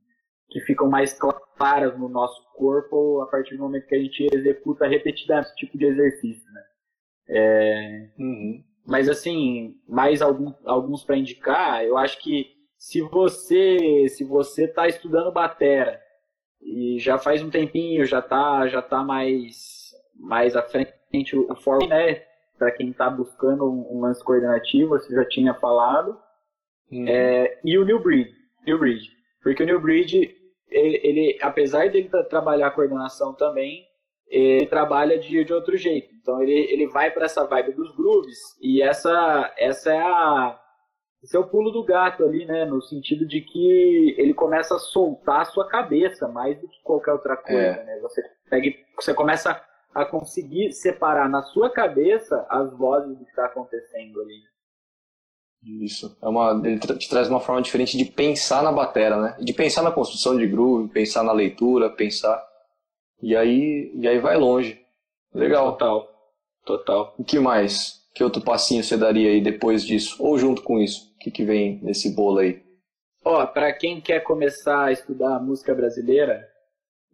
que 0.50 0.61
ficam 0.61 0.90
mais 0.90 1.18
claras 1.57 1.98
no 1.98 2.11
nosso 2.11 2.44
corpo 2.52 3.22
a 3.22 3.26
partir 3.26 3.57
do 3.57 3.62
momento 3.62 3.86
que 3.86 3.94
a 3.94 3.98
gente 3.98 4.28
executa 4.34 4.86
repetidamente 4.86 5.48
esse 5.48 5.57
tipo 5.57 5.78
de 5.78 5.86
exercício, 5.86 6.52
né? 6.52 6.62
É, 7.26 8.09
uhum. 8.18 8.62
Mas 8.86 9.09
assim, 9.09 9.74
mais 9.88 10.20
algum, 10.20 10.52
alguns 10.66 11.02
para 11.05 11.16
indicar, 11.16 11.82
eu 11.86 11.96
acho 11.96 12.20
que 12.20 12.52
se 12.76 13.00
você 13.00 14.07
se 14.11 14.24
você 14.24 14.64
está 14.66 14.86
estudando 14.86 15.32
batera 15.32 15.98
e 16.61 16.98
já 16.98 17.16
faz 17.16 17.42
um 17.42 17.48
tempinho, 17.48 18.05
já 18.05 18.18
está 18.18 18.68
já 18.68 18.82
tá 18.82 19.02
mais 19.02 19.90
mais 20.14 20.55
à 20.55 20.62
frente 20.62 20.92
o, 21.36 21.46
o 21.48 21.86
né, 21.86 22.22
para 22.58 22.70
quem 22.70 22.90
está 22.90 23.10
buscando 23.10 23.64
um, 23.64 23.96
um, 23.96 24.00
lance 24.00 24.22
coordenativo, 24.24 24.90
você 24.90 25.14
já 25.14 25.24
tinha 25.24 25.54
falado. 25.54 26.18
Uhum. 26.90 27.06
É, 27.08 27.58
e 27.64 27.78
o 27.78 27.84
New 27.84 28.00
Breed, 28.00 28.28
New 28.66 28.78
Breed, 28.78 29.02
porque 29.42 29.62
o 29.62 29.66
New 29.66 29.80
Breed 29.80 30.34
ele, 30.70 31.00
ele 31.02 31.38
apesar 31.40 31.90
dele 31.90 32.10
trabalhar 32.28 32.68
a 32.68 32.70
coordenação 32.70 33.32
também, 33.32 33.86
ele 34.28 34.66
trabalha 34.66 35.18
de, 35.18 35.44
de 35.44 35.52
outro 35.52 35.76
jeito. 35.76 36.12
Então 36.20 36.42
ele, 36.42 36.52
ele 36.52 36.86
vai 36.88 37.10
para 37.10 37.26
essa 37.26 37.44
vibe 37.46 37.72
dos 37.72 37.94
grooves 37.94 38.38
e 38.60 38.82
essa 38.82 39.52
essa 39.56 39.92
é 39.92 40.00
a 40.00 40.60
esse 41.22 41.34
é 41.36 41.40
o 41.40 41.46
pulo 41.46 41.70
do 41.70 41.82
gato 41.82 42.22
ali, 42.22 42.44
né? 42.44 42.66
No 42.66 42.82
sentido 42.82 43.26
de 43.26 43.40
que 43.40 44.14
ele 44.18 44.34
começa 44.34 44.76
a 44.76 44.78
soltar 44.78 45.40
a 45.40 45.44
sua 45.46 45.66
cabeça 45.66 46.28
mais 46.28 46.60
do 46.60 46.68
que 46.68 46.82
qualquer 46.82 47.12
outra 47.12 47.34
coisa, 47.34 47.80
é. 47.80 47.84
né? 47.84 47.98
Você, 48.00 48.22
pega, 48.50 48.70
você 48.94 49.14
começa 49.14 49.58
a 49.95 50.05
conseguir 50.05 50.72
separar 50.72 51.28
na 51.28 51.42
sua 51.42 51.70
cabeça 51.70 52.45
as 52.51 52.72
vozes 52.76 53.16
do 53.16 53.24
que 53.24 53.30
está 53.30 53.47
acontecendo 53.47 54.20
ali. 54.20 54.42
Isso. 55.82 56.16
É 56.20 56.28
uma, 56.28 56.61
ele 56.64 56.78
te 56.78 57.09
traz 57.09 57.28
uma 57.28 57.40
forma 57.40 57.62
diferente 57.62 57.97
de 57.97 58.05
pensar 58.05 58.62
na 58.62 58.72
batera, 58.72 59.16
né? 59.20 59.36
De 59.40 59.53
pensar 59.55 59.82
na 59.82 59.90
construção 59.90 60.36
de 60.36 60.47
groove, 60.47 60.92
pensar 60.92 61.22
na 61.22 61.32
leitura, 61.32 61.88
pensar. 61.88 62.45
E 63.22 63.34
aí, 63.34 63.90
e 63.95 64.07
aí 64.07 64.18
vai 64.18 64.36
longe. 64.36 64.78
Legal. 65.32 65.72
Total. 65.72 66.09
Total. 66.66 67.14
O 67.18 67.24
que 67.24 67.38
mais? 67.38 68.05
Que 68.14 68.22
outro 68.22 68.42
passinho 68.42 68.84
você 68.84 68.97
daria 68.97 69.30
aí 69.30 69.40
depois 69.40 69.84
disso? 69.84 70.16
Ou 70.22 70.38
junto 70.38 70.62
com 70.62 70.78
isso? 70.78 71.12
O 71.14 71.18
que, 71.18 71.30
que 71.30 71.45
vem 71.45 71.80
nesse 71.82 72.14
bolo 72.14 72.38
aí? 72.38 72.62
Ó, 73.24 73.47
para 73.47 73.72
quem 73.72 74.01
quer 74.01 74.20
começar 74.20 74.84
a 74.84 74.92
estudar 74.92 75.40
música 75.40 75.74
brasileira, 75.74 76.47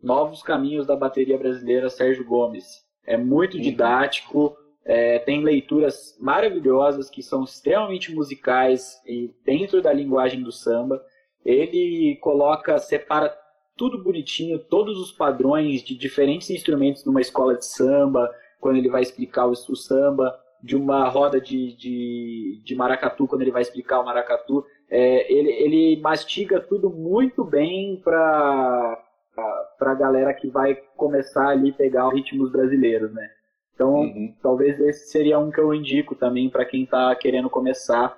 Novos 0.03 0.43
Caminhos 0.43 0.87
da 0.87 0.97
Bateria 0.97 1.39
Brasileira 1.39 1.91
Sérgio 1.91 2.25
Gomes. 2.25 2.85
É 3.07 3.17
muito 3.17 3.57
uhum. 3.57 3.63
didático, 3.63 4.57
é, 4.85 5.19
tem 5.19 5.43
leituras 5.43 6.17
maravilhosas 6.21 7.11
que 7.11 7.23
são 7.23 7.45
extremamente 7.45 8.15
musicais 8.15 9.01
e 9.07 9.31
dentro 9.45 9.83
da 9.83 9.93
linguagem 9.93 10.43
do 10.43 10.53
samba. 10.53 11.03
Ele 11.45 12.17
coloca, 12.21 12.79
separa 12.79 13.35
tudo 13.77 14.03
bonitinho, 14.03 14.59
todos 14.59 14.99
os 14.99 15.13
padrões 15.13 15.83
de 15.83 15.97
diferentes 15.97 16.51
instrumentos 16.51 17.05
numa 17.05 17.21
escola 17.21 17.57
de 17.57 17.65
samba, 17.65 18.31
quando 18.61 18.77
ele 18.77 18.91
vai 18.91 19.03
explicar 19.03 19.47
o, 19.47 19.53
o 19.53 19.77
samba 19.77 20.39
de 20.63 20.77
uma 20.77 21.09
roda 21.09 21.41
de, 21.41 21.75
de, 21.75 22.63
de 22.65 22.75
maracatu, 22.75 23.27
quando 23.27 23.43
ele 23.43 23.51
vai 23.51 23.63
explicar 23.63 24.01
o 24.01 24.05
maracatu. 24.05 24.65
É, 24.89 25.33
ele, 25.33 25.51
ele 25.51 26.01
mastiga 26.01 26.61
tudo 26.61 26.91
muito 26.91 27.45
bem 27.45 28.01
para 28.03 29.03
a 29.37 29.95
galera 29.95 30.35
que 30.35 30.49
vai 30.49 30.75
começar 30.97 31.49
ali 31.49 31.73
pegar 31.73 32.09
os 32.09 32.15
ritmos 32.15 32.51
brasileiros, 32.51 33.13
né? 33.13 33.31
Então, 33.75 34.01
uhum. 34.01 34.35
talvez 34.43 34.79
esse 34.81 35.11
seria 35.11 35.39
um 35.39 35.51
que 35.51 35.59
eu 35.59 35.73
indico 35.73 36.15
também 36.15 36.51
para 36.51 36.67
quem 36.67 36.85
está 36.85 37.15
querendo 37.17 37.49
começar 37.49 38.15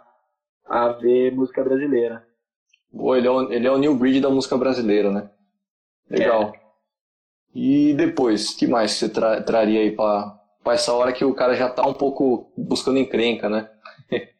a 0.66 0.88
ver 0.88 1.32
música 1.32 1.62
brasileira. 1.62 2.26
Boa, 2.92 3.16
ele 3.16 3.28
é 3.28 3.30
o, 3.30 3.52
ele 3.52 3.66
é 3.66 3.70
o 3.70 3.78
New 3.78 3.94
Breed 3.94 4.20
da 4.20 4.28
música 4.28 4.56
brasileira, 4.56 5.10
né? 5.10 5.30
Legal. 6.10 6.52
É. 6.54 6.60
E 7.54 7.94
depois, 7.94 8.54
que 8.54 8.66
mais 8.66 8.92
você 8.92 9.08
tra 9.08 9.42
traria 9.42 9.80
aí 9.80 9.92
para 9.92 10.38
para 10.62 10.74
essa 10.74 10.92
hora 10.92 11.12
que 11.12 11.24
o 11.24 11.34
cara 11.34 11.54
já 11.54 11.68
tá 11.68 11.86
um 11.86 11.94
pouco 11.94 12.52
buscando 12.56 12.98
encrenca, 12.98 13.48
né? 13.48 13.68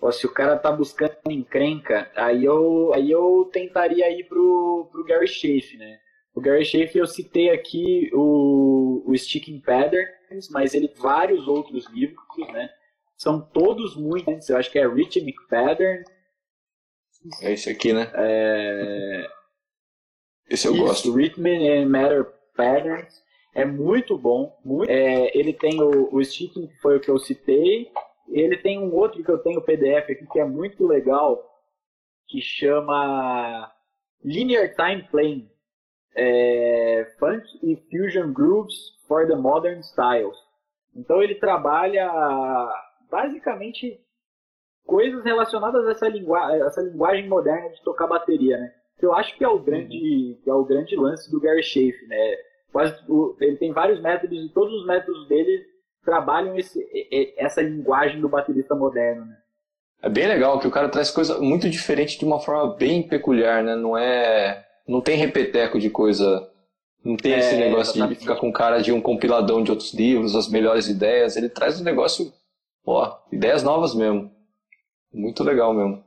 Pô, 0.00 0.10
se 0.10 0.26
o 0.26 0.32
cara 0.32 0.56
tá 0.56 0.72
buscando 0.72 1.14
encrenca, 1.28 2.10
aí 2.16 2.42
eu, 2.42 2.90
aí 2.94 3.10
eu 3.10 3.50
tentaria 3.52 4.10
ir 4.10 4.24
pro, 4.24 4.88
pro 4.90 5.04
Gary 5.04 5.28
Schaefer, 5.28 5.78
né? 5.78 6.00
O 6.34 6.40
Gary 6.40 6.64
Schaefer 6.64 7.02
eu 7.02 7.06
citei 7.06 7.50
aqui 7.50 8.10
o, 8.14 9.02
o 9.06 9.16
Sticking 9.16 9.60
Patterns, 9.60 10.48
mas 10.50 10.72
ele 10.72 10.90
vários 10.96 11.46
outros 11.46 11.86
livros, 11.90 12.18
né? 12.50 12.70
São 13.14 13.42
todos 13.42 13.94
muito, 13.94 14.30
eu 14.48 14.56
acho 14.56 14.70
que 14.70 14.78
é 14.78 14.88
Rhythmic 14.88 15.38
Pattern. 15.48 16.02
É 17.42 17.52
esse 17.52 17.68
aqui, 17.68 17.92
né? 17.92 18.10
É... 18.14 19.30
Esse 20.48 20.66
eu 20.66 20.74
Isso, 20.74 20.82
gosto. 20.82 21.12
Rhythm 21.12 21.46
and 21.46 21.86
Matter 21.86 22.26
Patterns. 22.56 23.22
É 23.54 23.66
muito 23.66 24.16
bom. 24.16 24.58
Muito, 24.64 24.90
é, 24.90 25.36
ele 25.36 25.52
tem 25.52 25.82
o, 25.82 26.14
o 26.14 26.24
Sticking, 26.24 26.68
que 26.68 26.78
foi 26.78 26.96
o 26.96 27.00
que 27.00 27.10
eu 27.10 27.18
citei. 27.18 27.92
Ele 28.30 28.56
tem 28.58 28.78
um 28.78 28.94
outro 28.94 29.22
que 29.22 29.30
eu 29.30 29.38
tenho 29.38 29.62
PDF 29.62 30.10
aqui 30.10 30.26
que 30.26 30.38
é 30.38 30.44
muito 30.44 30.86
legal, 30.86 31.44
que 32.28 32.40
chama 32.40 33.70
Linear 34.24 34.74
Time 34.74 35.02
Playing. 35.10 35.50
É, 36.16 37.14
Funk 37.18 37.46
e 37.62 37.76
Fusion 37.88 38.32
Grooves 38.32 38.74
for 39.06 39.28
the 39.28 39.36
Modern 39.36 39.78
Styles. 39.80 40.36
Então 40.94 41.22
ele 41.22 41.36
trabalha 41.36 42.10
basicamente 43.08 44.00
coisas 44.84 45.24
relacionadas 45.24 45.86
a 45.86 45.90
essa, 45.92 46.08
essa 46.66 46.82
linguagem 46.82 47.28
moderna 47.28 47.70
de 47.70 47.82
tocar 47.82 48.08
bateria, 48.08 48.58
né? 48.58 48.74
Que 48.98 49.06
eu 49.06 49.14
acho 49.14 49.36
que 49.36 49.44
é 49.44 49.48
o 49.48 49.60
grande, 49.60 50.38
que 50.42 50.50
é 50.50 50.52
o 50.52 50.64
grande 50.64 50.96
lance 50.96 51.30
do 51.30 51.40
Gary 51.40 51.62
Schaefer, 51.62 52.08
né? 52.08 52.36
quase 52.72 52.94
ele 53.40 53.56
tem 53.56 53.72
vários 53.72 54.00
métodos 54.00 54.44
e 54.44 54.48
todos 54.50 54.72
os 54.72 54.86
métodos 54.86 55.28
dele 55.28 55.64
trabalham 56.04 56.56
esse, 56.56 56.80
essa 57.36 57.62
linguagem 57.62 58.20
do 58.20 58.28
baterista 58.28 58.74
moderno, 58.74 59.26
né? 59.26 59.36
É 60.02 60.08
bem 60.08 60.26
legal 60.26 60.58
que 60.58 60.66
o 60.66 60.70
cara 60.70 60.88
traz 60.88 61.10
coisa 61.10 61.38
muito 61.40 61.68
diferente 61.68 62.18
de 62.18 62.24
uma 62.24 62.40
forma 62.40 62.74
bem 62.74 63.06
peculiar, 63.06 63.62
né? 63.62 63.76
Não 63.76 63.96
é, 63.98 64.66
não 64.88 65.00
tem 65.00 65.16
repeteco 65.16 65.78
de 65.78 65.90
coisa, 65.90 66.48
não 67.04 67.16
tem 67.16 67.34
é, 67.34 67.38
esse 67.38 67.56
negócio 67.56 67.92
exatamente. 67.92 68.18
de 68.18 68.20
ficar 68.22 68.36
com 68.36 68.50
cara 68.50 68.80
de 68.80 68.92
um 68.92 69.00
compiladão 69.00 69.62
de 69.62 69.70
outros 69.70 69.92
livros, 69.92 70.34
as 70.34 70.48
melhores 70.48 70.88
ideias. 70.88 71.36
Ele 71.36 71.50
traz 71.50 71.78
um 71.78 71.84
negócio, 71.84 72.32
ó, 72.84 73.18
ideias 73.30 73.62
novas 73.62 73.94
mesmo. 73.94 74.30
Muito 75.12 75.44
legal 75.44 75.74
mesmo. 75.74 76.02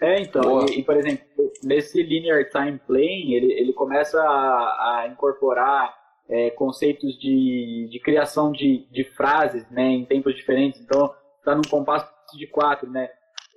É, 0.00 0.20
então, 0.20 0.66
e, 0.66 0.80
e, 0.80 0.82
por 0.82 0.96
exemplo, 0.96 1.24
nesse 1.62 2.02
Linear 2.02 2.48
Time 2.50 2.80
Playing, 2.84 3.34
ele, 3.34 3.52
ele 3.52 3.72
começa 3.72 4.20
a, 4.20 5.02
a 5.02 5.08
incorporar 5.08 5.94
é, 6.28 6.50
conceitos 6.50 7.18
de, 7.18 7.88
de 7.90 8.00
criação 8.00 8.52
de, 8.52 8.86
de 8.90 9.04
frases 9.16 9.68
né, 9.70 9.82
em 9.82 10.04
tempos 10.04 10.34
diferentes. 10.34 10.80
Então, 10.80 11.14
está 11.38 11.54
num 11.54 11.62
compasso 11.62 12.10
de 12.36 12.46
quatro, 12.46 12.90
né? 12.90 13.10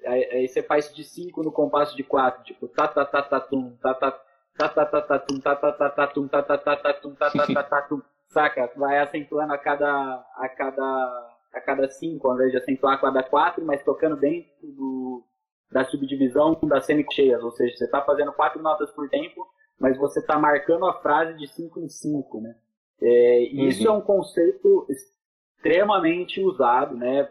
Aí, 0.05 0.47
você 0.47 0.61
faz 0.61 0.93
de 0.93 1.03
cinco 1.03 1.41
no 1.41 1.51
compasso 1.51 1.95
de 1.95 2.03
quatro, 2.03 2.43
tipo 2.43 2.67
ta 2.67 2.87
ta 2.87 3.05
tum, 3.39 3.75
ta 3.81 3.93
ta 3.93 4.11
ta 4.57 4.69
ta 4.69 5.01
ta 5.01 5.19
tum, 5.19 5.39
ta 5.39 5.55
ta 5.55 6.07
tum, 6.07 6.27
ta 6.27 6.43
ta 6.43 6.93
tum, 6.93 7.15
ta 7.15 7.63
ta 7.63 7.81
tum, 7.81 8.01
saca? 8.27 8.71
Vai 8.75 8.99
acentuando 8.99 9.53
a 9.53 9.57
cada 9.57 10.23
a 10.35 10.49
cada 10.49 11.35
a 11.53 11.61
cada 11.61 11.89
cinco, 11.89 12.27
ao 12.27 12.35
invés 12.35 12.51
de 12.51 12.57
acentuar 12.57 12.95
a 12.95 12.97
cada 13.01 13.23
quatro, 13.23 13.65
mas 13.65 13.83
tocando 13.83 14.15
dentro 14.15 14.51
do 14.61 15.23
da 15.71 15.83
subdivisão 15.85 16.57
das 16.63 16.85
semicheias, 16.85 17.43
ou 17.43 17.51
seja, 17.51 17.75
você 17.75 17.85
está 17.85 18.01
fazendo 18.01 18.31
quatro 18.31 18.61
notas 18.61 18.91
por 18.91 19.09
tempo, 19.09 19.45
mas 19.79 19.97
você 19.97 20.19
está 20.19 20.37
marcando 20.37 20.85
a 20.85 21.01
frase 21.01 21.37
de 21.37 21.47
cinco 21.47 21.79
em 21.79 21.89
cinco, 21.89 22.41
né? 22.41 22.55
É, 23.01 23.43
e 23.53 23.59
uhum. 23.59 23.67
isso 23.67 23.87
é 23.87 23.91
um 23.91 24.01
conceito 24.01 24.87
extremamente 24.89 26.41
usado, 26.41 26.95
né, 26.95 27.23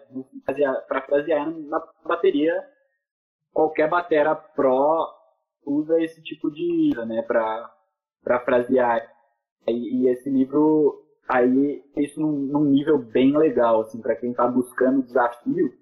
para 0.86 1.02
frasear 1.02 1.50
na 1.50 1.80
bateria. 2.04 2.54
Qualquer 3.52 3.88
batera 3.88 4.34
pro 4.34 5.08
usa 5.64 6.00
esse 6.02 6.22
tipo 6.22 6.50
de, 6.50 6.90
né, 7.06 7.22
para 7.22 7.72
para 8.22 8.40
frasear. 8.40 9.06
E, 9.68 10.02
e, 10.02 10.08
esse 10.08 10.30
livro 10.30 11.02
aí 11.28 11.82
isso 11.96 12.20
num, 12.20 12.32
num 12.32 12.64
nível 12.64 12.98
bem 12.98 13.36
legal, 13.36 13.82
assim, 13.82 14.00
para 14.00 14.16
quem 14.16 14.30
está 14.30 14.46
buscando 14.46 15.02
desafio, 15.02 15.72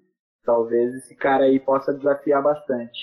talvez 0.43 0.93
esse 0.95 1.15
cara 1.15 1.45
aí 1.45 1.59
possa 1.59 1.93
desafiar 1.93 2.43
bastante. 2.43 2.99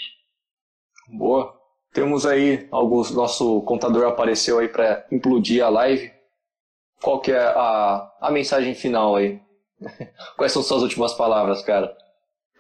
Boa. 1.09 1.60
Temos 1.93 2.25
aí 2.25 2.69
alguns 2.71 3.11
nosso 3.11 3.63
contador 3.63 4.07
apareceu 4.07 4.59
aí 4.59 4.69
para 4.69 5.07
implodir 5.11 5.65
a 5.65 5.69
live. 5.69 6.13
Qual 7.03 7.21
que 7.21 7.33
é 7.33 7.39
a, 7.39 8.13
a 8.21 8.31
mensagem 8.31 8.75
final 8.75 9.17
aí? 9.17 9.41
Quais 10.37 10.53
são 10.53 10.63
suas 10.63 10.83
últimas 10.83 11.15
palavras, 11.15 11.63
cara? 11.63 11.97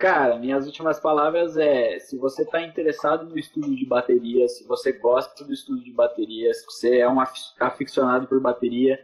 Cara, 0.00 0.38
minhas 0.38 0.64
últimas 0.66 0.98
palavras 0.98 1.58
é: 1.58 1.98
se 1.98 2.16
você 2.16 2.42
está 2.42 2.62
interessado 2.62 3.28
no 3.28 3.38
estudo 3.38 3.76
de 3.76 3.84
bateria, 3.84 4.48
se 4.48 4.66
você 4.66 4.92
gosta 4.92 5.44
do 5.44 5.52
estudo 5.52 5.84
de 5.84 5.92
bateria, 5.92 6.52
se 6.54 6.64
você 6.64 7.00
é 7.00 7.08
um 7.08 7.20
aficionado 7.60 8.26
por 8.26 8.40
bateria, 8.40 8.98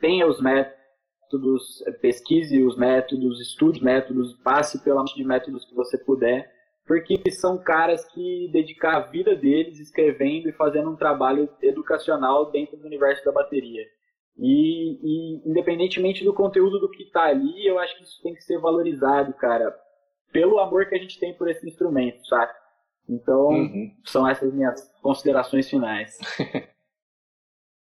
tenha 0.00 0.26
os 0.26 0.40
métodos, 0.40 1.84
pesquise 2.00 2.64
os 2.64 2.74
métodos, 2.74 3.38
estude 3.38 3.84
métodos, 3.84 4.32
passe 4.42 4.82
pela 4.82 5.04
de 5.04 5.22
métodos 5.22 5.66
que 5.66 5.74
você 5.74 5.98
puder, 5.98 6.50
porque 6.86 7.18
são 7.30 7.56
caras 7.58 8.04
que 8.12 8.48
dedicam 8.52 8.90
a 8.90 9.00
vida 9.00 9.34
deles 9.34 9.78
escrevendo 9.78 10.48
e 10.48 10.52
fazendo 10.52 10.90
um 10.90 10.96
trabalho 10.96 11.48
educacional 11.62 12.50
dentro 12.50 12.76
do 12.76 12.86
universo 12.86 13.24
da 13.24 13.32
bateria. 13.32 13.84
E, 14.36 14.98
e 15.02 15.48
independentemente 15.48 16.24
do 16.24 16.34
conteúdo 16.34 16.78
do 16.78 16.90
que 16.90 17.04
está 17.04 17.24
ali, 17.24 17.66
eu 17.66 17.78
acho 17.78 17.96
que 17.96 18.02
isso 18.02 18.20
tem 18.22 18.34
que 18.34 18.42
ser 18.42 18.58
valorizado, 18.58 19.32
cara, 19.34 19.74
pelo 20.32 20.58
amor 20.58 20.86
que 20.86 20.94
a 20.94 20.98
gente 20.98 21.18
tem 21.18 21.32
por 21.34 21.48
esse 21.48 21.66
instrumento, 21.66 22.26
saca? 22.26 22.54
Então, 23.08 23.48
uhum. 23.48 23.94
são 24.04 24.28
essas 24.28 24.52
minhas 24.52 24.90
considerações 25.00 25.68
finais. 25.68 26.18